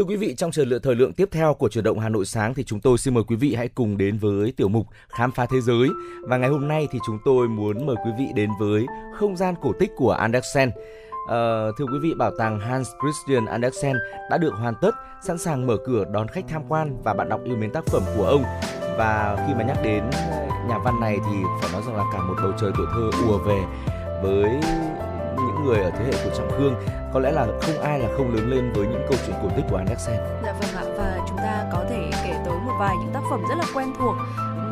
Thưa 0.00 0.04
quý 0.04 0.16
vị, 0.16 0.34
trong 0.34 0.50
trường 0.50 0.68
lượng 0.68 0.82
thời 0.82 0.94
lượng 0.94 1.12
tiếp 1.12 1.28
theo 1.32 1.54
của 1.54 1.68
chuyển 1.68 1.84
động 1.84 1.98
Hà 1.98 2.08
Nội 2.08 2.26
sáng 2.26 2.54
thì 2.54 2.64
chúng 2.64 2.80
tôi 2.80 2.98
xin 2.98 3.14
mời 3.14 3.24
quý 3.24 3.36
vị 3.36 3.54
hãy 3.54 3.68
cùng 3.68 3.98
đến 3.98 4.18
với 4.18 4.52
tiểu 4.56 4.68
mục 4.68 4.86
Khám 5.08 5.32
phá 5.32 5.46
thế 5.46 5.60
giới. 5.60 5.88
Và 6.22 6.36
ngày 6.36 6.50
hôm 6.50 6.68
nay 6.68 6.88
thì 6.90 6.98
chúng 7.06 7.18
tôi 7.24 7.48
muốn 7.48 7.86
mời 7.86 7.96
quý 8.04 8.10
vị 8.18 8.24
đến 8.34 8.50
với 8.60 8.86
không 9.18 9.36
gian 9.36 9.54
cổ 9.62 9.72
tích 9.80 9.90
của 9.96 10.10
Andersen. 10.10 10.68
Uh, 10.68 10.74
thưa 11.78 11.84
quý 11.92 11.98
vị, 12.02 12.14
bảo 12.14 12.30
tàng 12.38 12.60
Hans 12.60 12.88
Christian 13.02 13.46
Andersen 13.46 13.96
đã 14.30 14.38
được 14.38 14.54
hoàn 14.54 14.74
tất, 14.82 14.94
sẵn 15.22 15.38
sàng 15.38 15.66
mở 15.66 15.76
cửa 15.86 16.04
đón 16.12 16.28
khách 16.28 16.44
tham 16.48 16.62
quan 16.68 16.96
và 17.04 17.14
bạn 17.14 17.28
đọc 17.28 17.40
yêu 17.44 17.56
mến 17.56 17.70
tác 17.70 17.86
phẩm 17.86 18.02
của 18.16 18.24
ông. 18.24 18.42
Và 18.98 19.44
khi 19.46 19.54
mà 19.54 19.62
nhắc 19.62 19.78
đến 19.82 20.04
nhà 20.68 20.78
văn 20.84 21.00
này 21.00 21.18
thì 21.26 21.36
phải 21.60 21.72
nói 21.72 21.82
rằng 21.86 21.96
là 21.96 22.04
cả 22.12 22.18
một 22.22 22.34
bầu 22.42 22.52
trời 22.60 22.72
tuổi 22.76 22.86
thơ 22.94 23.10
ùa 23.28 23.38
về 23.38 23.62
với 24.22 24.60
những 25.36 25.64
người 25.64 25.78
ở 25.78 25.90
thế 25.90 26.04
hệ 26.04 26.24
của 26.24 26.30
Trọng 26.38 26.50
Khương. 26.58 26.74
Có 27.12 27.20
lẽ 27.20 27.30
là 27.30 27.46
không 27.62 27.80
ai 27.82 27.98
là 27.98 28.08
không 28.16 28.34
lớn 28.34 28.50
lên 28.50 28.72
với 28.72 28.86
những 28.86 29.06
câu 29.08 29.18
chuyện 29.26 29.36
cổ 29.42 29.48
tích 29.56 29.64
của 29.70 29.76
Andersen. 29.76 30.16
Dạ 30.44 30.52
vâng 30.52 30.76
ạ 30.76 30.84
và 30.98 31.18
chúng 31.28 31.38
ta 31.38 31.64
có 31.72 31.84
thể 31.90 32.10
kể 32.24 32.34
tới 32.44 32.58
một 32.66 32.72
vài 32.78 32.96
những 32.96 33.12
tác 33.14 33.22
phẩm 33.30 33.42
rất 33.48 33.54
là 33.58 33.64
quen 33.74 33.92
thuộc 33.98 34.16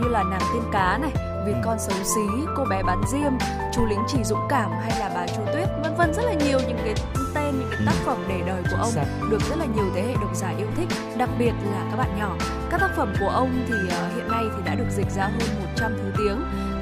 như 0.00 0.08
là 0.08 0.22
nàng 0.22 0.42
tiên 0.52 0.62
cá 0.72 0.98
này 0.98 1.12
vì 1.46 1.52
con 1.64 1.78
xấu 1.78 1.96
xí 2.04 2.46
cô 2.56 2.64
bé 2.70 2.82
bán 2.82 3.02
diêm 3.08 3.32
chú 3.72 3.86
lính 3.86 4.04
chỉ 4.08 4.18
dũng 4.24 4.46
cảm 4.48 4.70
hay 4.70 5.00
là 5.00 5.10
bà 5.14 5.26
chu 5.26 5.42
tuyết 5.52 5.68
vân 5.82 5.94
vân. 5.96 6.14
Rất 6.14 6.22
là 6.22 6.32
nhiều 6.32 6.58
những 6.68 6.78
cái 6.84 6.94
tên 7.34 7.58
những 7.58 7.68
cái 7.70 7.80
tác 7.86 7.92
ừ. 7.92 8.02
phẩm 8.04 8.24
để 8.28 8.40
đời 8.46 8.62
của 8.70 8.76
ông 8.76 8.92
được 9.30 9.40
rất 9.50 9.58
là 9.58 9.64
nhiều 9.64 9.84
thế 9.94 10.02
hệ 10.02 10.14
độc 10.14 10.36
giả 10.36 10.54
yêu 10.58 10.66
thích 10.76 10.88
đặc 11.18 11.30
biệt 11.38 11.52
là 11.72 11.86
các 11.90 11.96
bạn 11.96 12.18
nhỏ. 12.18 12.36
Các 12.70 12.80
tác 12.80 12.90
phẩm 12.96 13.14
của 13.20 13.28
ông 13.28 13.64
thì 13.68 13.74
uh, 13.74 14.14
hiện 14.16 14.28
nay 14.28 14.44
thì 14.56 14.62
đã 14.64 14.74
được 14.74 14.90
dịch 14.96 15.10
ra 15.10 15.24
hơn 15.24 15.48
100 15.60 15.92
thứ 15.96 16.12
tiếng 16.18 16.40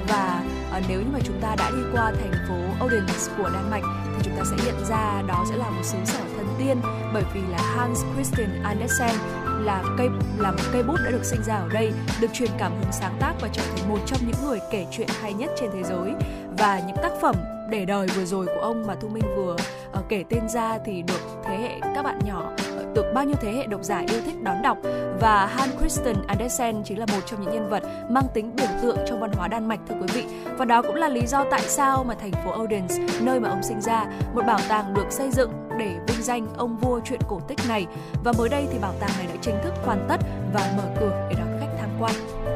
và 0.09 0.43
uh, 0.79 0.85
nếu 0.89 1.01
như 1.01 1.07
mà 1.13 1.19
chúng 1.25 1.41
ta 1.41 1.55
đã 1.59 1.71
đi 1.71 1.83
qua 1.93 2.13
thành 2.21 2.33
phố 2.49 2.87
Odense 2.87 3.33
của 3.39 3.51
Đan 3.55 3.71
Mạch 3.71 3.83
thì 4.17 4.23
chúng 4.23 4.37
ta 4.37 4.43
sẽ 4.51 4.57
nhận 4.67 4.85
ra 4.85 5.23
đó 5.29 5.45
sẽ 5.51 5.57
là 5.57 5.71
một 5.71 5.83
xứ 5.83 5.99
sở 6.05 6.21
thần 6.37 6.47
tiên. 6.59 6.81
Bởi 7.15 7.25
vì 7.35 7.41
là 7.51 7.59
Hans 7.59 7.99
Christian 8.15 8.63
Andersen 8.63 9.17
là 9.61 9.83
cây 9.99 10.09
là 10.39 10.51
một 10.51 10.63
cây 10.73 10.83
bút 10.83 10.97
đã 11.05 11.11
được 11.11 11.25
sinh 11.25 11.43
ra 11.43 11.55
ở 11.55 11.69
đây, 11.69 11.93
được 12.21 12.29
truyền 12.33 12.51
cảm 12.59 12.73
hứng 12.73 12.93
sáng 12.93 13.17
tác 13.21 13.33
và 13.41 13.49
trở 13.53 13.63
thành 13.63 13.89
một 13.89 13.99
trong 14.07 14.21
những 14.27 14.47
người 14.47 14.59
kể 14.71 14.87
chuyện 14.91 15.09
hay 15.21 15.35
nhất 15.35 15.51
trên 15.61 15.71
thế 15.75 15.83
giới. 15.83 16.13
Và 16.59 16.81
những 16.87 16.97
tác 17.03 17.13
phẩm 17.23 17.37
để 17.71 17.85
đời 17.85 18.07
vừa 18.17 18.25
rồi 18.25 18.47
của 18.47 18.61
ông 18.61 18.87
mà 18.87 18.95
Thu 19.01 19.09
Minh 19.09 19.35
vừa 19.37 19.57
uh, 19.99 20.09
kể 20.09 20.25
tên 20.29 20.49
ra 20.49 20.79
thì 20.85 21.03
được 21.03 21.21
thế 21.45 21.57
hệ 21.57 21.81
các 21.95 22.03
bạn 22.03 22.19
nhỏ 22.27 22.53
được 22.97 23.13
bao 23.15 23.25
nhiêu 23.25 23.37
thế 23.41 23.53
hệ 23.53 23.67
độc 23.67 23.85
giả 23.85 23.99
yêu 23.99 24.21
thích 24.27 24.43
đón 24.43 24.63
đọc 24.63 24.79
và 25.21 25.47
Hans 25.47 25.79
Christian 25.79 26.17
Andersen 26.27 26.83
chính 26.85 26.99
là 26.99 27.07
một 27.07 27.21
trong 27.27 27.41
những 27.43 27.55
nhân 27.55 27.69
vật 27.69 27.83
mang 28.11 28.27
tính 28.35 28.57
biểu 28.57 28.67
tượng 28.83 28.97
trong 29.09 29.21
văn 29.21 29.31
hóa 29.33 29.49
Đan 29.49 29.69
Mạch 29.69 29.81
thưa 29.89 29.95
quý 29.95 30.07
vị 30.15 30.25
và 30.59 30.65
đó 30.65 30.83
cũng 30.83 30.95
là 30.95 31.09
lý 31.09 31.27
do 31.27 31.45
tại 31.51 31.61
sao 31.61 32.05
mà 32.05 32.15
thành 32.15 32.33
phố 32.45 32.63
Odense 32.63 33.07
nơi 33.21 33.41
mà 33.41 33.49
ông 33.49 33.63
sinh 33.63 33.81
ra 33.81 34.07
một 34.35 34.43
bảo 34.47 34.59
tàng 34.69 34.95
được 34.95 35.07
xây 35.11 35.31
dựng 35.31 35.51
để 35.79 35.97
vinh 36.07 36.23
danh 36.23 36.47
ông 36.57 36.77
vua 36.77 37.01
truyện 37.05 37.21
cổ 37.29 37.41
tích 37.49 37.59
này 37.69 37.87
và 38.25 38.33
mới 38.39 38.49
đây 38.49 38.67
thì 38.73 38.79
bảo 38.79 38.95
tàng 39.01 39.11
này 39.19 39.27
đã 39.27 39.35
chính 39.41 39.55
thức 39.65 39.73
hoàn 39.85 40.07
tất 40.09 40.21
và 40.55 40.73
mở 40.77 40.83
cửa 41.01 41.29
để 41.31 41.37
đón 41.39 41.59
khách 41.61 41.77
tham 41.81 41.91
quan. 42.01 42.13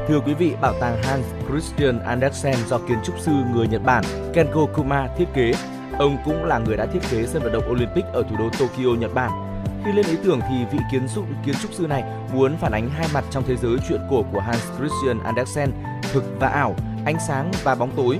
Thưa 0.07 0.19
quý 0.25 0.33
vị, 0.33 0.53
bảo 0.61 0.73
tàng 0.79 1.03
Hans 1.03 1.25
Christian 1.49 1.99
Andersen 1.99 2.55
do 2.67 2.77
kiến 2.77 2.97
trúc 3.03 3.19
sư 3.19 3.31
người 3.53 3.67
Nhật 3.67 3.81
Bản 3.85 4.03
Kengo 4.33 4.65
Kuma 4.75 5.07
thiết 5.17 5.27
kế. 5.33 5.51
Ông 5.99 6.17
cũng 6.25 6.45
là 6.45 6.59
người 6.59 6.77
đã 6.77 6.85
thiết 6.85 6.99
kế 7.11 7.27
sân 7.27 7.43
vận 7.43 7.53
động 7.53 7.71
Olympic 7.71 8.05
ở 8.13 8.23
thủ 8.23 8.35
đô 8.39 8.49
Tokyo, 8.59 8.99
Nhật 8.99 9.13
Bản 9.13 9.50
khi 9.85 9.91
lên 9.91 10.05
ý 10.05 10.17
tưởng 10.23 10.39
thì 10.49 10.55
vị 10.71 10.79
kiến 10.91 11.07
trúc 11.15 11.25
kiến 11.45 11.55
trúc 11.61 11.73
sư 11.73 11.87
này 11.87 12.03
muốn 12.33 12.57
phản 12.57 12.71
ánh 12.71 12.89
hai 12.89 13.07
mặt 13.13 13.23
trong 13.31 13.43
thế 13.47 13.55
giới 13.55 13.77
truyện 13.89 14.01
cổ 14.09 14.23
của 14.33 14.39
Hans 14.39 14.63
Christian 14.77 15.23
Andersen, 15.23 15.71
thực 16.13 16.23
và 16.39 16.47
ảo, 16.47 16.75
ánh 17.05 17.17
sáng 17.27 17.51
và 17.63 17.75
bóng 17.75 17.91
tối. 17.95 18.19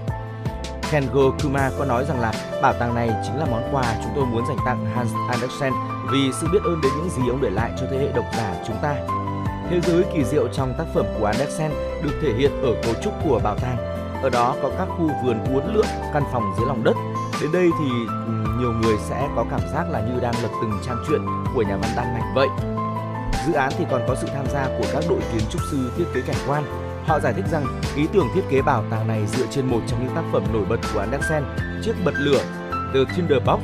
Kengo 0.91 1.32
Kuma 1.43 1.72
có 1.78 1.86
nói 1.86 2.05
rằng 2.05 2.20
là 2.20 2.34
bảo 2.62 2.74
tàng 2.74 2.95
này 2.95 3.09
chính 3.26 3.36
là 3.36 3.45
món 3.51 3.70
quà 3.72 3.95
chúng 4.03 4.12
tôi 4.16 4.26
muốn 4.26 4.45
dành 4.47 4.57
tặng 4.66 4.86
Hans 4.95 5.12
Andersen 5.30 5.74
vì 6.12 6.32
sự 6.41 6.47
biết 6.51 6.64
ơn 6.64 6.82
đến 6.82 6.91
những 6.97 7.09
gì 7.09 7.30
ông 7.30 7.41
để 7.41 7.49
lại 7.49 7.72
cho 7.80 7.86
thế 7.91 7.97
hệ 7.97 8.12
độc 8.16 8.26
giả 8.38 8.55
chúng 8.68 8.78
ta. 8.82 8.95
Thế 9.70 9.82
giới 9.82 10.03
kỳ 10.14 10.24
diệu 10.24 10.47
trong 10.47 10.74
tác 10.78 10.86
phẩm 10.93 11.05
của 11.20 11.26
Andersen 11.26 11.72
được 12.03 12.20
thể 12.22 12.34
hiện 12.34 12.51
ở 12.62 12.76
cấu 12.84 12.93
trúc 13.03 13.14
của 13.24 13.39
bảo 13.43 13.55
tàng. 13.55 13.78
Ở 14.24 14.30
đó 14.30 14.55
có 14.62 14.72
các 14.78 14.88
khu 14.97 15.12
vườn 15.24 15.43
uốn 15.53 15.74
lượn, 15.74 15.86
căn 16.14 16.24
phòng 16.32 16.53
dưới 16.57 16.68
lòng 16.68 16.84
đất. 16.84 16.95
Đến 17.42 17.52
đây 17.52 17.70
thì 17.80 17.89
ừ, 18.08 18.32
nhiều 18.60 18.74
người 18.74 18.96
sẽ 19.10 19.30
có 19.36 19.46
cảm 19.52 19.60
giác 19.74 19.89
là 19.89 20.02
như 20.02 20.20
đang 20.22 20.34
lật 20.44 20.50
từng 20.62 20.72
trang 20.86 21.04
truyện 21.08 21.22
của 21.56 21.62
nhà 21.62 21.78
văn 21.78 21.92
Đan 21.96 22.14
Mạch 22.14 22.32
vậy. 22.36 22.48
Dự 23.48 23.54
án 23.54 23.72
thì 23.78 23.86
còn 23.92 24.02
có 24.08 24.16
sự 24.22 24.28
tham 24.34 24.46
gia 24.54 24.68
của 24.68 24.86
các 24.94 25.04
đội 25.10 25.20
kiến 25.34 25.42
trúc 25.52 25.62
sư 25.72 25.92
thiết 25.98 26.06
kế 26.14 26.22
cảnh 26.22 26.36
quan. 26.48 26.64
Họ 27.06 27.20
giải 27.20 27.34
thích 27.34 27.46
rằng 27.52 27.66
ý 27.96 28.08
tưởng 28.14 28.28
thiết 28.36 28.42
kế 28.50 28.62
bảo 28.62 28.84
tàng 28.89 29.08
này 29.08 29.28
dựa 29.28 29.46
trên 29.52 29.66
một 29.68 29.80
trong 29.88 30.04
những 30.04 30.16
tác 30.16 30.24
phẩm 30.32 30.44
nổi 30.54 30.66
bật 30.70 30.80
của 30.94 31.00
Andersen, 31.00 31.44
chiếc 31.84 31.94
bật 32.06 32.14
lửa 32.18 32.44
The 32.94 33.00
Tinderbox. 33.16 33.60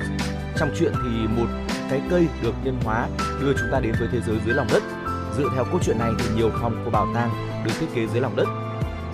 Trong 0.57 0.69
truyện 0.79 0.93
thì 0.93 1.27
một 1.27 1.47
cái 1.89 2.01
cây 2.09 2.27
được 2.41 2.53
nhân 2.63 2.79
hóa 2.83 3.07
đưa 3.41 3.53
chúng 3.53 3.69
ta 3.71 3.79
đến 3.79 3.93
với 3.99 4.07
thế 4.11 4.19
giới 4.27 4.37
dưới 4.45 4.55
lòng 4.55 4.67
đất. 4.73 4.83
Dựa 5.37 5.49
theo 5.55 5.63
câu 5.63 5.79
chuyện 5.83 5.99
này 5.99 6.11
thì 6.19 6.25
nhiều 6.35 6.49
phòng 6.61 6.81
của 6.85 6.91
bảo 6.91 7.07
tàng 7.15 7.29
được 7.65 7.71
thiết 7.79 7.87
kế 7.95 8.07
dưới 8.07 8.21
lòng 8.21 8.35
đất 8.35 8.47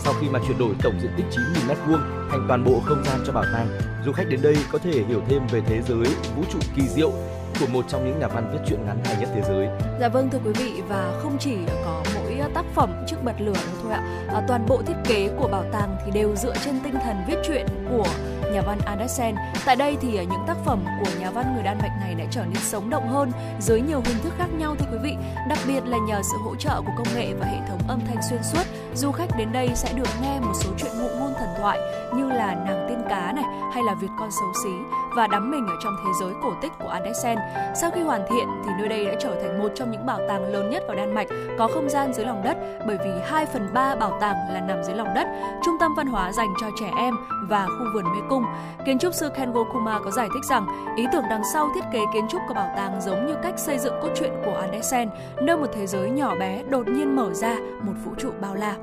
sau 0.03 0.13
khi 0.21 0.29
mà 0.29 0.39
chuyển 0.47 0.57
đổi 0.57 0.75
tổng 0.83 0.99
diện 1.01 1.11
tích 1.17 1.25
9.000 1.31 1.75
m2 1.75 1.97
thành 2.31 2.45
toàn 2.47 2.63
bộ 2.63 2.81
không 2.85 3.03
gian 3.03 3.19
cho 3.25 3.33
bảo 3.33 3.43
tàng, 3.53 3.67
du 4.05 4.11
khách 4.11 4.29
đến 4.29 4.41
đây 4.41 4.55
có 4.71 4.77
thể 4.77 5.03
hiểu 5.07 5.21
thêm 5.29 5.47
về 5.47 5.61
thế 5.65 5.81
giới 5.81 6.07
vũ 6.35 6.43
trụ 6.51 6.59
kỳ 6.75 6.87
diệu 6.87 7.11
của 7.59 7.67
một 7.67 7.85
trong 7.87 8.05
những 8.05 8.19
nhà 8.19 8.27
văn 8.27 8.49
viết 8.53 8.59
truyện 8.67 8.85
ngắn 8.85 8.97
hay 9.05 9.15
nhất 9.19 9.29
thế 9.35 9.41
giới. 9.47 9.67
Dạ 9.99 10.07
vâng 10.07 10.29
thưa 10.29 10.39
quý 10.45 10.51
vị 10.55 10.81
và 10.89 11.19
không 11.23 11.37
chỉ 11.39 11.55
có 11.85 12.03
mỗi 12.15 12.23
tác 12.53 12.65
phẩm 12.75 13.03
trước 13.07 13.17
bật 13.23 13.41
lửa 13.41 13.53
đâu 13.53 13.75
thôi 13.83 13.91
ạ. 13.93 14.01
À, 14.33 14.41
toàn 14.47 14.65
bộ 14.67 14.81
thiết 14.81 14.95
kế 15.03 15.29
của 15.39 15.47
bảo 15.47 15.63
tàng 15.71 15.95
thì 16.05 16.11
đều 16.11 16.35
dựa 16.35 16.53
trên 16.65 16.79
tinh 16.83 16.93
thần 17.03 17.23
viết 17.27 17.37
truyện 17.47 17.67
của 17.89 18.07
nhà 18.53 18.61
văn 18.61 18.79
Andersen. 18.85 19.35
Tại 19.65 19.75
đây 19.75 19.97
thì 20.01 20.17
à, 20.17 20.23
những 20.23 20.43
tác 20.47 20.57
phẩm 20.65 20.85
của 20.99 21.11
nhà 21.19 21.31
văn 21.31 21.53
người 21.53 21.63
Đan 21.63 21.77
Mạch 21.77 21.97
này 21.99 22.15
đã 22.15 22.25
trở 22.31 22.45
nên 22.45 22.63
sống 22.63 22.89
động 22.89 23.07
hơn 23.07 23.31
dưới 23.59 23.81
nhiều 23.81 24.01
hình 24.05 24.17
thức 24.23 24.33
khác 24.37 24.47
nhau 24.57 24.75
thưa 24.79 24.85
quý 24.91 24.97
vị. 25.03 25.15
Đặc 25.49 25.59
biệt 25.67 25.81
là 25.85 25.97
nhờ 26.07 26.21
sự 26.31 26.37
hỗ 26.45 26.55
trợ 26.55 26.81
của 26.85 26.91
công 26.97 27.15
nghệ 27.15 27.33
và 27.39 27.45
hệ 27.45 27.57
thống 27.69 27.79
âm 27.87 27.99
thanh 28.07 28.23
xuyên 28.29 28.43
suốt, 28.43 28.63
du 28.95 29.11
khách 29.11 29.37
đến 29.37 29.51
đây 29.51 29.69
sẽ 29.75 29.93
được 29.93 30.09
nghe 30.21 30.39
một 30.39 30.53
số 30.63 30.69
chuyện 30.77 30.91
ngụ 30.99 31.07
ngôn 31.19 31.33
thần 31.39 31.49
thoại 31.57 31.79
như 32.15 32.29
là 32.29 32.55
nàng 32.65 32.82
cá 33.09 33.31
này 33.35 33.45
hay 33.73 33.83
là 33.83 33.93
Việt 33.93 34.07
con 34.19 34.31
xấu 34.31 34.53
xí 34.63 34.69
và 35.15 35.27
đắm 35.27 35.51
mình 35.51 35.67
ở 35.67 35.75
trong 35.83 35.95
thế 36.03 36.11
giới 36.19 36.33
cổ 36.43 36.53
tích 36.61 36.71
của 36.79 36.87
Andersen. 36.87 37.37
Sau 37.75 37.91
khi 37.91 38.01
hoàn 38.01 38.21
thiện 38.29 38.47
thì 38.65 38.71
nơi 38.77 38.87
đây 38.87 39.05
đã 39.05 39.13
trở 39.19 39.35
thành 39.41 39.59
một 39.59 39.69
trong 39.75 39.91
những 39.91 40.05
bảo 40.05 40.19
tàng 40.27 40.53
lớn 40.53 40.69
nhất 40.69 40.83
ở 40.87 40.95
Đan 40.95 41.15
Mạch 41.15 41.27
có 41.57 41.67
không 41.67 41.89
gian 41.89 42.13
dưới 42.13 42.25
lòng 42.25 42.41
đất 42.43 42.57
bởi 42.87 42.97
vì 43.05 43.11
2 43.25 43.45
phần 43.45 43.69
3 43.73 43.95
bảo 43.95 44.17
tàng 44.21 44.35
là 44.49 44.61
nằm 44.61 44.83
dưới 44.83 44.95
lòng 44.95 45.13
đất, 45.15 45.27
trung 45.65 45.77
tâm 45.79 45.93
văn 45.97 46.07
hóa 46.07 46.31
dành 46.31 46.53
cho 46.61 46.67
trẻ 46.79 46.91
em 46.97 47.15
và 47.49 47.65
khu 47.65 47.85
vườn 47.93 48.05
mê 48.05 48.19
cung. 48.29 48.45
Kiến 48.85 48.99
trúc 48.99 49.13
sư 49.13 49.29
Kengo 49.29 49.63
Kuma 49.63 49.99
có 49.99 50.11
giải 50.11 50.27
thích 50.33 50.45
rằng 50.49 50.67
ý 50.95 51.07
tưởng 51.11 51.23
đằng 51.29 51.43
sau 51.53 51.69
thiết 51.75 51.83
kế 51.93 51.99
kiến 52.13 52.27
trúc 52.29 52.41
của 52.47 52.53
bảo 52.53 52.69
tàng 52.75 53.01
giống 53.01 53.25
như 53.25 53.35
cách 53.43 53.59
xây 53.59 53.79
dựng 53.79 53.93
cốt 54.01 54.09
truyện 54.15 54.31
của 54.45 54.55
Andersen, 54.55 55.09
nơi 55.41 55.57
một 55.57 55.67
thế 55.73 55.87
giới 55.87 56.09
nhỏ 56.09 56.35
bé 56.39 56.63
đột 56.69 56.87
nhiên 56.87 57.15
mở 57.15 57.33
ra 57.33 57.55
một 57.81 57.93
vũ 58.05 58.11
trụ 58.17 58.31
bao 58.41 58.55
la 58.55 58.75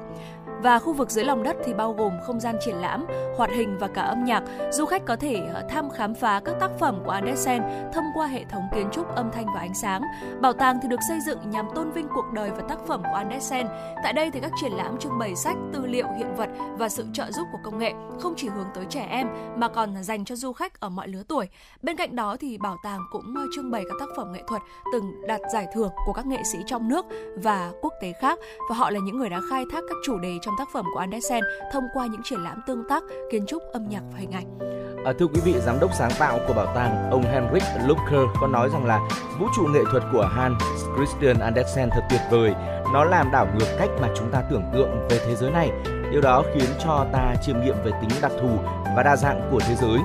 và 0.63 0.79
khu 0.79 0.93
vực 0.93 1.11
dưới 1.11 1.25
lòng 1.25 1.43
đất 1.43 1.57
thì 1.65 1.75
bao 1.75 1.93
gồm 1.93 2.13
không 2.27 2.41
gian 2.41 2.57
triển 2.65 2.77
lãm, 2.77 3.07
hoạt 3.37 3.51
hình 3.51 3.79
và 3.79 3.89
cả 3.89 4.03
âm 4.03 4.25
nhạc. 4.25 4.43
Du 4.73 4.87
khách 4.87 5.05
có 5.05 5.17
thể 5.17 5.35
ờ, 5.55 5.65
tham 5.69 5.81
thăm 5.81 5.91
khám 5.91 6.15
phá 6.15 6.41
các 6.45 6.55
tác 6.61 6.71
phẩm 6.79 7.03
của 7.05 7.11
Andersen 7.11 7.63
thông 7.93 8.05
qua 8.15 8.27
hệ 8.27 8.45
thống 8.45 8.63
kiến 8.75 8.89
trúc 8.93 9.15
âm 9.15 9.31
thanh 9.33 9.47
và 9.55 9.61
ánh 9.61 9.75
sáng. 9.75 10.03
Bảo 10.41 10.53
tàng 10.53 10.79
thì 10.83 10.89
được 10.89 11.01
xây 11.09 11.19
dựng 11.27 11.51
nhằm 11.51 11.67
tôn 11.75 11.91
vinh 11.91 12.09
cuộc 12.15 12.25
đời 12.35 12.51
và 12.51 12.63
tác 12.69 12.79
phẩm 12.87 13.03
của 13.03 13.15
Andersen. 13.15 13.67
Tại 14.03 14.13
đây 14.13 14.31
thì 14.31 14.41
các 14.41 14.53
triển 14.61 14.73
lãm 14.73 14.99
trưng 14.99 15.19
bày 15.19 15.37
sách, 15.37 15.57
tư 15.73 15.87
liệu, 15.87 16.07
hiện 16.19 16.35
vật 16.37 16.49
và 16.79 16.89
sự 16.89 17.07
trợ 17.13 17.31
giúp 17.31 17.47
của 17.53 17.59
công 17.65 17.79
nghệ 17.79 17.93
không 18.21 18.35
chỉ 18.37 18.49
hướng 18.49 18.67
tới 18.75 18.85
trẻ 18.89 19.07
em 19.11 19.29
mà 19.57 19.69
còn 19.69 20.03
dành 20.03 20.25
cho 20.25 20.37
du 20.37 20.53
khách 20.53 20.81
ở 20.81 20.89
mọi 20.89 21.09
lứa 21.09 21.23
tuổi. 21.29 21.49
Bên 21.83 21.97
cạnh 21.97 22.17
đó 22.17 22.37
thì 22.41 22.59
bảo 22.59 22.77
tàng 22.85 23.01
cũng 23.11 23.35
ờ, 23.37 23.43
trưng 23.55 23.71
bày 23.71 23.85
các 23.89 23.97
tác 24.01 24.09
phẩm 24.17 24.33
nghệ 24.33 24.43
thuật 24.49 24.63
từng 24.93 25.27
đạt 25.27 25.41
giải 25.53 25.67
thưởng 25.75 25.93
của 26.07 26.13
các 26.13 26.27
nghệ 26.27 26.43
sĩ 26.53 26.59
trong 26.67 26.89
nước 26.89 27.07
và 27.37 27.73
quốc 27.81 27.93
tế 28.01 28.13
khác 28.21 28.39
và 28.71 28.77
họ 28.77 28.91
là 28.91 29.01
những 29.05 29.19
người 29.19 29.29
đã 29.29 29.41
khai 29.51 29.65
thác 29.73 29.81
các 29.89 29.97
chủ 30.05 30.19
đề 30.19 30.39
cho 30.43 30.50
trong 30.51 30.57
tác 30.57 30.69
phẩm 30.73 30.85
của 30.95 30.99
Andersen 30.99 31.45
thông 31.73 31.85
qua 31.95 32.07
những 32.07 32.23
triển 32.25 32.41
lãm 32.41 32.63
tương 32.67 32.89
tác, 32.89 33.03
kiến 33.33 33.47
trúc, 33.47 33.63
âm 33.73 33.89
nhạc 33.89 34.03
và 34.13 34.19
hình 34.19 34.31
ảnh. 34.31 34.59
À, 35.05 35.13
thưa 35.19 35.27
quý 35.27 35.41
vị, 35.45 35.55
giám 35.61 35.81
đốc 35.81 35.91
sáng 35.95 36.11
tạo 36.19 36.39
của 36.49 36.55
bảo 36.55 36.67
tàng, 36.75 37.11
ông 37.11 37.23
Henrik 37.23 37.63
Lucker 37.87 38.29
có 38.41 38.47
nói 38.47 38.69
rằng 38.73 38.87
là 38.87 39.01
vũ 39.39 39.47
trụ 39.57 39.63
nghệ 39.63 39.81
thuật 39.91 40.03
của 40.13 40.29
Hans 40.33 40.63
Christian 40.97 41.39
Andersen 41.39 41.91
thật 41.91 42.03
tuyệt 42.11 42.21
vời. 42.31 42.55
Nó 42.93 43.05
làm 43.05 43.31
đảo 43.31 43.47
ngược 43.55 43.67
cách 43.79 43.91
mà 44.01 44.09
chúng 44.17 44.31
ta 44.31 44.43
tưởng 44.51 44.65
tượng 44.75 45.09
về 45.11 45.19
thế 45.27 45.35
giới 45.37 45.51
này. 45.51 45.71
Điều 46.13 46.21
đó 46.21 46.43
khiến 46.55 46.69
cho 46.85 47.07
ta 47.13 47.35
chiêm 47.43 47.61
nghiệm 47.61 47.77
về 47.85 47.93
tính 48.01 48.11
đặc 48.23 48.33
thù 48.41 48.59
và 48.97 49.03
đa 49.03 49.17
dạng 49.17 49.49
của 49.53 49.61
thế 49.61 49.75
giới. 49.75 49.99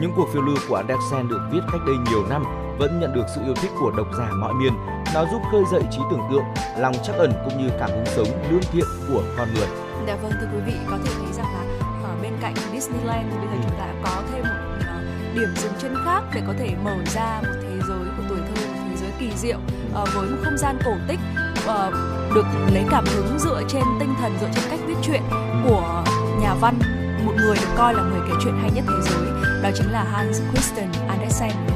Những 0.00 0.12
cuộc 0.16 0.28
phiêu 0.32 0.42
lưu 0.42 0.56
của 0.68 0.76
Andersen 0.76 1.28
được 1.28 1.40
viết 1.52 1.60
cách 1.72 1.80
đây 1.86 1.96
nhiều 2.10 2.22
năm 2.30 2.44
vẫn 2.78 3.00
nhận 3.00 3.14
được 3.14 3.24
sự 3.34 3.40
yêu 3.44 3.54
thích 3.54 3.70
của 3.80 3.90
độc 3.96 4.06
giả 4.18 4.28
mọi 4.40 4.54
miền. 4.54 4.72
Nó 5.14 5.24
giúp 5.32 5.42
khơi 5.52 5.62
dậy 5.72 5.82
trí 5.90 5.98
tưởng 6.10 6.22
tượng, 6.30 6.44
lòng 6.78 6.94
trắc 7.02 7.16
ẩn 7.16 7.32
cũng 7.44 7.62
như 7.62 7.70
cảm 7.80 7.90
hứng 7.90 8.06
sống 8.06 8.28
lương 8.50 8.62
thiện 8.72 8.84
của 9.08 9.22
con 9.38 9.48
người. 9.54 9.85
Dạ 10.06 10.16
vâng 10.22 10.32
thưa 10.40 10.46
quý 10.54 10.60
vị 10.66 10.72
có 10.90 10.98
thể 11.04 11.10
thấy 11.18 11.32
rằng 11.32 11.46
là 11.54 11.86
ở 12.04 12.16
bên 12.22 12.32
cạnh 12.40 12.54
Disneyland 12.72 13.26
thì 13.30 13.36
bây 13.38 13.46
giờ 13.46 13.54
ừ. 13.54 13.60
chúng 13.62 13.78
ta 13.78 13.86
đã 13.86 13.94
có 14.04 14.22
thêm 14.32 14.42
một 14.42 14.76
uh, 14.78 15.34
điểm 15.34 15.48
dừng 15.56 15.72
chân 15.78 15.94
khác 16.04 16.22
để 16.34 16.42
có 16.46 16.52
thể 16.58 16.74
mở 16.84 16.96
ra 17.14 17.40
một 17.42 17.54
thế 17.62 17.78
giới 17.88 18.04
của 18.16 18.22
tuổi 18.28 18.38
thơ, 18.38 18.66
một 18.66 18.84
thế 18.90 18.96
giới 18.96 19.10
kỳ 19.18 19.36
diệu 19.36 19.58
uh, 20.02 20.08
với 20.14 20.30
một 20.30 20.36
không 20.44 20.58
gian 20.58 20.78
cổ 20.84 20.92
tích 21.08 21.20
uh, 21.64 21.94
được 22.34 22.46
lấy 22.72 22.84
cảm 22.90 23.04
hứng 23.06 23.38
dựa 23.38 23.62
trên 23.68 23.82
tinh 24.00 24.14
thần 24.20 24.32
dựa 24.40 24.48
trên 24.54 24.64
cách 24.70 24.80
viết 24.86 24.96
truyện 25.02 25.22
của 25.68 26.04
nhà 26.40 26.54
văn 26.60 26.78
một 27.24 27.32
người 27.36 27.56
được 27.56 27.74
coi 27.76 27.94
là 27.94 28.02
người 28.02 28.20
kể 28.28 28.34
chuyện 28.44 28.54
hay 28.62 28.70
nhất 28.74 28.84
thế 28.88 29.10
giới 29.10 29.26
đó 29.62 29.70
chính 29.74 29.92
là 29.92 30.04
Hans 30.04 30.40
Christian 30.52 30.88
Andersen? 31.08 31.75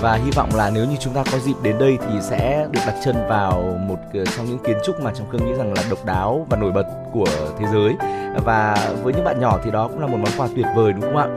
Và 0.00 0.14
hy 0.14 0.30
vọng 0.30 0.48
là 0.54 0.70
nếu 0.70 0.84
như 0.84 0.96
chúng 1.00 1.14
ta 1.14 1.24
có 1.32 1.38
dịp 1.38 1.54
đến 1.62 1.78
đây 1.78 1.98
thì 2.00 2.20
sẽ 2.20 2.66
được 2.72 2.80
đặt 2.86 2.94
chân 3.04 3.16
vào 3.28 3.78
một 3.88 3.98
ờ, 4.14 4.24
trong 4.36 4.46
những 4.46 4.58
kiến 4.58 4.76
trúc 4.84 5.00
mà 5.00 5.12
trong 5.18 5.28
khương 5.30 5.46
nghĩ 5.46 5.54
rằng 5.58 5.72
là 5.72 5.82
độc 5.90 6.04
đáo 6.04 6.46
và 6.50 6.56
nổi 6.56 6.72
bật 6.72 6.86
của 7.12 7.28
thế 7.58 7.66
giới. 7.72 7.94
Và 8.44 8.90
với 9.02 9.12
những 9.14 9.24
bạn 9.24 9.40
nhỏ 9.40 9.58
thì 9.64 9.70
đó 9.70 9.88
cũng 9.88 10.00
là 10.00 10.06
một 10.06 10.18
món 10.20 10.30
quà 10.36 10.48
tuyệt 10.56 10.66
vời, 10.76 10.92
đúng 10.92 11.02
không 11.02 11.16
ạ? 11.16 11.28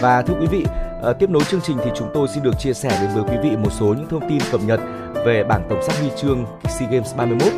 Và 0.00 0.22
thưa 0.22 0.34
quý 0.40 0.46
vị 0.46 0.64
ờ, 1.02 1.12
tiếp 1.12 1.30
nối 1.30 1.44
chương 1.44 1.60
trình 1.60 1.76
thì 1.84 1.90
chúng 1.94 2.10
tôi 2.14 2.28
xin 2.28 2.42
được 2.42 2.58
chia 2.58 2.72
sẻ 2.72 2.98
đến 3.00 3.10
với 3.14 3.22
quý 3.22 3.50
vị 3.50 3.56
một 3.56 3.70
số 3.70 3.86
những 3.86 4.08
thông 4.08 4.28
tin 4.28 4.38
cập 4.52 4.60
nhật 4.60 4.80
về 5.24 5.44
bảng 5.44 5.66
tổng 5.70 5.82
sắp 5.82 5.94
huy 6.00 6.10
chương 6.16 6.44
SEA 6.68 6.88
Games 6.90 7.16
31 7.16 7.52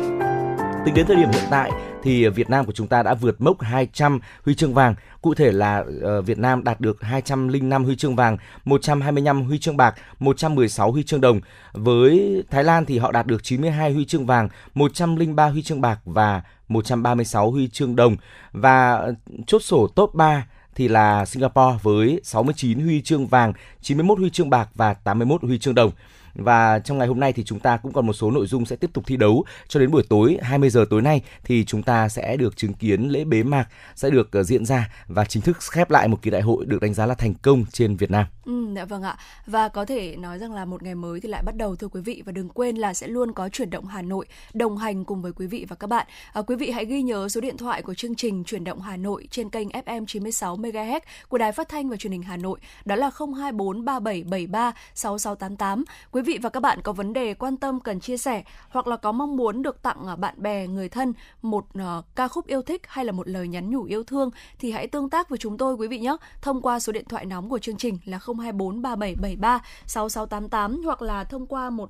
Tính 0.85 0.93
đến 0.93 1.05
thời 1.07 1.15
điểm 1.15 1.29
hiện 1.31 1.43
tại 1.49 1.71
thì 2.03 2.27
Việt 2.27 2.49
Nam 2.49 2.65
của 2.65 2.71
chúng 2.71 2.87
ta 2.87 3.03
đã 3.03 3.13
vượt 3.13 3.41
mốc 3.41 3.61
200 3.61 4.19
huy 4.45 4.55
chương 4.55 4.73
vàng. 4.73 4.95
Cụ 5.21 5.33
thể 5.33 5.51
là 5.51 5.79
uh, 5.79 6.25
Việt 6.25 6.37
Nam 6.37 6.63
đạt 6.63 6.81
được 6.81 7.01
205 7.01 7.83
huy 7.83 7.95
chương 7.95 8.15
vàng, 8.15 8.37
125 8.65 9.43
huy 9.43 9.59
chương 9.59 9.77
bạc, 9.77 9.95
116 10.19 10.91
huy 10.91 11.03
chương 11.03 11.21
đồng. 11.21 11.41
Với 11.73 12.43
Thái 12.49 12.63
Lan 12.63 12.85
thì 12.85 12.97
họ 12.97 13.11
đạt 13.11 13.27
được 13.27 13.43
92 13.43 13.93
huy 13.93 14.05
chương 14.05 14.25
vàng, 14.25 14.49
103 14.73 15.47
huy 15.47 15.61
chương 15.61 15.81
bạc 15.81 15.99
và 16.05 16.41
136 16.67 17.51
huy 17.51 17.67
chương 17.67 17.95
đồng. 17.95 18.15
Và 18.51 19.07
chốt 19.47 19.59
sổ 19.59 19.87
top 19.87 20.13
3 20.13 20.47
thì 20.75 20.87
là 20.87 21.25
Singapore 21.25 21.77
với 21.83 22.21
69 22.23 22.79
huy 22.79 23.01
chương 23.01 23.27
vàng, 23.27 23.53
91 23.81 24.19
huy 24.19 24.29
chương 24.29 24.49
bạc 24.49 24.69
và 24.75 24.93
81 24.93 25.41
huy 25.43 25.59
chương 25.59 25.75
đồng. 25.75 25.91
Và 26.35 26.79
trong 26.79 26.97
ngày 26.97 27.07
hôm 27.07 27.19
nay 27.19 27.33
thì 27.33 27.43
chúng 27.43 27.59
ta 27.59 27.77
cũng 27.77 27.93
còn 27.93 28.07
một 28.07 28.13
số 28.13 28.31
nội 28.31 28.47
dung 28.47 28.65
sẽ 28.65 28.75
tiếp 28.75 28.89
tục 28.93 29.03
thi 29.07 29.17
đấu 29.17 29.45
cho 29.67 29.79
đến 29.79 29.91
buổi 29.91 30.03
tối 30.09 30.37
20 30.41 30.69
giờ 30.69 30.85
tối 30.89 31.01
nay 31.01 31.21
thì 31.43 31.65
chúng 31.65 31.83
ta 31.83 32.09
sẽ 32.09 32.37
được 32.37 32.57
chứng 32.57 32.73
kiến 32.73 33.09
lễ 33.09 33.23
bế 33.23 33.43
mạc 33.43 33.65
sẽ 33.95 34.09
được 34.09 34.31
ờ, 34.31 34.43
diễn 34.43 34.65
ra 34.65 34.89
và 35.07 35.25
chính 35.25 35.43
thức 35.43 35.57
khép 35.71 35.91
lại 35.91 36.07
một 36.07 36.21
kỳ 36.21 36.31
đại 36.31 36.41
hội 36.41 36.65
được 36.65 36.81
đánh 36.81 36.93
giá 36.93 37.05
là 37.05 37.15
thành 37.15 37.33
công 37.33 37.65
trên 37.71 37.95
Việt 37.95 38.11
Nam. 38.11 38.25
Ừ, 38.45 38.73
dạ 38.75 38.85
vâng 38.85 39.03
ạ. 39.03 39.17
Và 39.45 39.67
có 39.67 39.85
thể 39.85 40.15
nói 40.15 40.39
rằng 40.39 40.53
là 40.53 40.65
một 40.65 40.83
ngày 40.83 40.95
mới 40.95 41.19
thì 41.19 41.29
lại 41.29 41.43
bắt 41.45 41.55
đầu 41.55 41.75
thưa 41.75 41.87
quý 41.87 42.01
vị 42.01 42.23
và 42.25 42.31
đừng 42.31 42.49
quên 42.49 42.75
là 42.75 42.93
sẽ 42.93 43.07
luôn 43.07 43.31
có 43.31 43.49
chuyển 43.49 43.69
động 43.69 43.85
Hà 43.85 44.01
Nội 44.01 44.25
đồng 44.53 44.77
hành 44.77 45.05
cùng 45.05 45.21
với 45.21 45.31
quý 45.33 45.47
vị 45.47 45.65
và 45.69 45.75
các 45.75 45.87
bạn. 45.87 46.07
À, 46.33 46.41
quý 46.41 46.55
vị 46.55 46.71
hãy 46.71 46.85
ghi 46.85 47.01
nhớ 47.01 47.29
số 47.29 47.41
điện 47.41 47.57
thoại 47.57 47.81
của 47.81 47.93
chương 47.93 48.15
trình 48.15 48.43
chuyển 48.43 48.63
động 48.63 48.81
Hà 48.81 48.97
Nội 48.97 49.27
trên 49.31 49.49
kênh 49.49 49.69
FM 49.69 50.05
96 50.05 50.57
MHz 50.57 50.99
của 51.29 51.37
Đài 51.37 51.51
Phát 51.51 51.69
thanh 51.69 51.89
và 51.89 51.97
Truyền 51.97 52.13
hình 52.13 52.23
Hà 52.23 52.37
Nội, 52.37 52.59
đó 52.85 52.95
là 52.95 53.11
024 53.19 53.85
3773 53.85 54.71
6688. 54.95 55.83
Quý 56.11 56.21
quý 56.23 56.33
vị 56.33 56.39
và 56.41 56.49
các 56.49 56.59
bạn 56.59 56.81
có 56.81 56.93
vấn 56.93 57.13
đề 57.13 57.33
quan 57.33 57.57
tâm 57.57 57.79
cần 57.79 57.99
chia 57.99 58.17
sẻ 58.17 58.43
hoặc 58.69 58.87
là 58.87 58.97
có 58.97 59.11
mong 59.11 59.37
muốn 59.37 59.61
được 59.61 59.81
tặng 59.81 60.07
à, 60.07 60.15
bạn 60.15 60.35
bè, 60.37 60.67
người 60.67 60.89
thân 60.89 61.13
một 61.41 61.65
uh, 61.77 62.05
ca 62.15 62.27
khúc 62.27 62.47
yêu 62.47 62.61
thích 62.61 62.81
hay 62.87 63.05
là 63.05 63.11
một 63.11 63.27
lời 63.27 63.47
nhắn 63.47 63.69
nhủ 63.69 63.83
yêu 63.83 64.03
thương 64.03 64.29
thì 64.59 64.71
hãy 64.71 64.87
tương 64.87 65.09
tác 65.09 65.29
với 65.29 65.37
chúng 65.37 65.57
tôi 65.57 65.73
quý 65.73 65.87
vị 65.87 65.99
nhé 65.99 66.15
thông 66.41 66.61
qua 66.61 66.79
số 66.79 66.91
điện 66.91 67.05
thoại 67.09 67.25
nóng 67.25 67.49
của 67.49 67.59
chương 67.59 67.77
trình 67.77 67.97
là 68.05 68.19
024 68.25 68.81
3773 68.81 69.61
6688 69.87 70.83
hoặc 70.83 71.01
là 71.01 71.23
thông 71.23 71.45
qua 71.45 71.69
một 71.69 71.89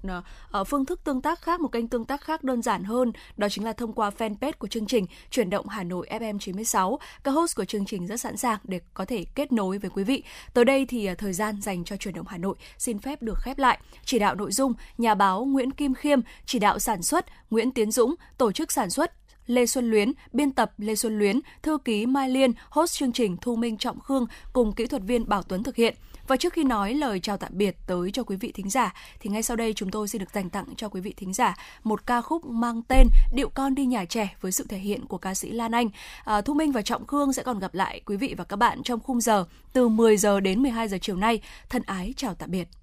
uh, 0.60 0.68
phương 0.68 0.86
thức 0.86 1.04
tương 1.04 1.22
tác 1.22 1.42
khác 1.42 1.60
một 1.60 1.72
kênh 1.72 1.88
tương 1.88 2.06
tác 2.06 2.22
khác 2.22 2.44
đơn 2.44 2.62
giản 2.62 2.84
hơn. 2.84 3.12
Đó 3.38 3.50
chính 3.50 3.66
là 3.66 3.74
thông 3.74 3.94
qua 3.94 4.12
fanpage 4.18 4.54
của 4.60 4.68
chương 4.68 4.86
trình 4.86 5.06
chuyển 5.30 5.50
động 5.50 5.68
Hà 5.68 5.84
Nội 5.84 6.08
FM 6.10 6.40
96 6.40 7.00
các 7.24 7.32
host 7.32 7.56
của 7.56 7.66
chương 7.66 7.86
trình 7.86 8.08
rất 8.08 8.20
sẵn 8.20 8.38
sàng 8.38 8.60
để 8.64 8.80
có 8.94 9.06
thể 9.06 9.26
kết 9.36 9.52
nối 9.52 9.78
với 9.78 9.90
quý 9.90 10.04
vị. 10.04 10.24
Tới 10.54 10.66
đây 10.66 10.86
thì 10.86 11.12
uh, 11.12 11.18
thời 11.18 11.34
gian 11.34 11.62
dành 11.62 11.84
cho 11.84 11.98
chuyển 11.98 12.14
động 12.14 12.28
Hà 12.30 12.38
Nội 12.38 12.56
xin 12.78 13.00
phép 13.00 13.22
được 13.22 13.38
khép 13.40 13.58
lại. 13.58 13.80
Chỉ 14.06 14.20
đạo 14.24 14.36
nội 14.36 14.52
dung, 14.52 14.74
nhà 14.98 15.16
báo 15.16 15.46
Nguyễn 15.46 15.72
Kim 15.72 15.94
Khiêm, 15.94 16.20
chỉ 16.46 16.60
đạo 16.60 16.80
sản 16.80 17.02
xuất 17.02 17.26
Nguyễn 17.50 17.72
Tiến 17.72 17.92
Dũng, 17.92 18.16
tổ 18.38 18.52
chức 18.52 18.72
sản 18.72 18.90
xuất 18.90 19.12
Lê 19.48 19.66
Xuân 19.66 19.92
Luyến, 19.92 20.12
biên 20.34 20.52
tập 20.52 20.72
Lê 20.78 20.96
Xuân 20.96 21.20
Luyến, 21.20 21.40
thư 21.62 21.78
ký 21.86 22.06
Mai 22.06 22.30
Liên, 22.30 22.52
host 22.70 22.94
chương 22.94 23.12
trình 23.12 23.38
Thu 23.42 23.56
Minh 23.56 23.78
Trọng 23.78 24.00
Khương 24.00 24.26
cùng 24.54 24.74
kỹ 24.74 24.88
thuật 24.88 25.02
viên 25.06 25.30
Bảo 25.30 25.44
Tuấn 25.44 25.64
thực 25.64 25.76
hiện. 25.76 25.96
Và 26.28 26.38
trước 26.38 26.54
khi 26.54 26.64
nói 26.64 26.94
lời 26.94 27.20
chào 27.20 27.38
tạm 27.38 27.52
biệt 27.56 27.78
tới 27.88 28.12
cho 28.12 28.24
quý 28.24 28.36
vị 28.36 28.52
thính 28.52 28.70
giả 28.70 28.94
thì 29.20 29.30
ngay 29.30 29.44
sau 29.44 29.58
đây 29.58 29.74
chúng 29.74 29.92
tôi 29.92 30.08
xin 30.08 30.20
được 30.20 30.32
dành 30.34 30.50
tặng 30.50 30.66
cho 30.78 30.90
quý 30.90 31.02
vị 31.02 31.14
thính 31.18 31.34
giả 31.34 31.56
một 31.84 32.06
ca 32.06 32.22
khúc 32.22 32.46
mang 32.46 32.82
tên 32.88 33.08
Điệu 33.34 33.50
con 33.50 33.76
đi 33.76 33.86
nhà 33.86 34.06
trẻ 34.06 34.36
với 34.42 34.52
sự 34.52 34.66
thể 34.70 34.78
hiện 34.78 35.06
của 35.06 35.18
ca 35.18 35.34
sĩ 35.34 35.52
Lan 35.52 35.72
Anh. 35.72 35.90
À, 36.24 36.42
Thu 36.42 36.54
Minh 36.54 36.72
và 36.72 36.82
Trọng 36.82 37.08
Khương 37.08 37.34
sẽ 37.34 37.44
còn 37.44 37.60
gặp 37.60 37.74
lại 37.74 38.02
quý 38.06 38.18
vị 38.18 38.36
và 38.38 38.44
các 38.44 38.56
bạn 38.56 38.84
trong 38.84 39.00
khung 39.00 39.22
giờ 39.22 39.46
từ 39.74 39.90
10 39.90 40.18
giờ 40.18 40.40
đến 40.40 40.62
12 40.62 40.88
giờ 40.88 40.98
chiều 41.02 41.16
nay. 41.16 41.42
Thân 41.70 41.82
ái 41.86 42.14
chào 42.18 42.34
tạm 42.34 42.52
biệt. 42.52 42.83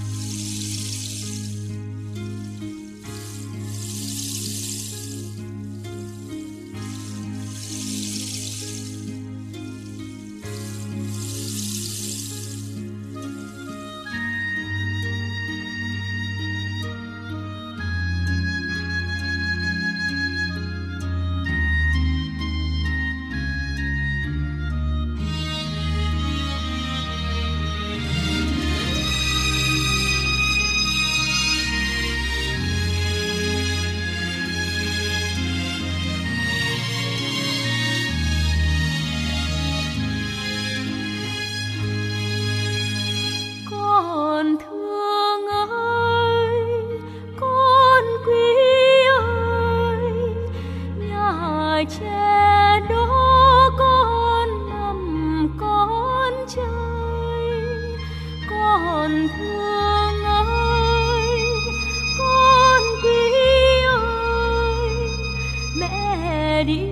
ready 66.61 66.90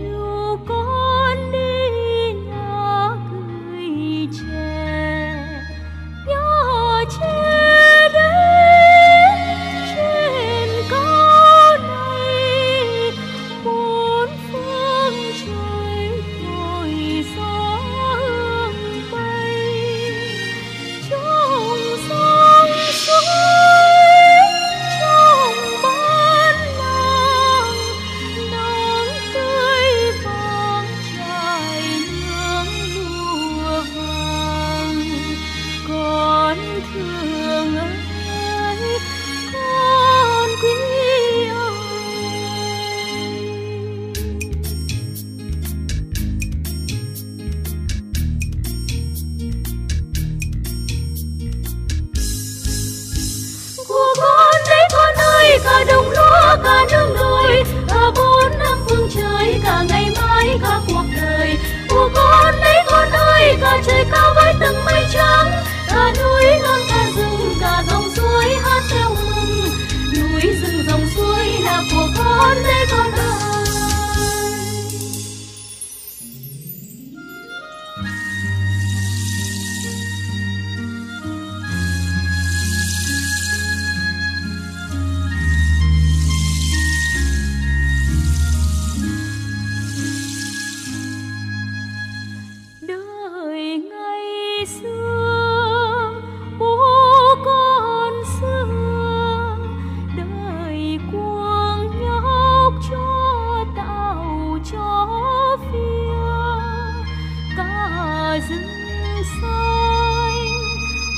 là 108.39 108.47
rừng 108.49 109.23
xanh 109.41 110.47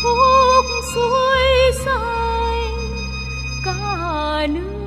khúc 0.03 0.65
suối 0.93 1.71
xanh 1.85 2.77
cả 3.65 4.47
nước 4.49 4.80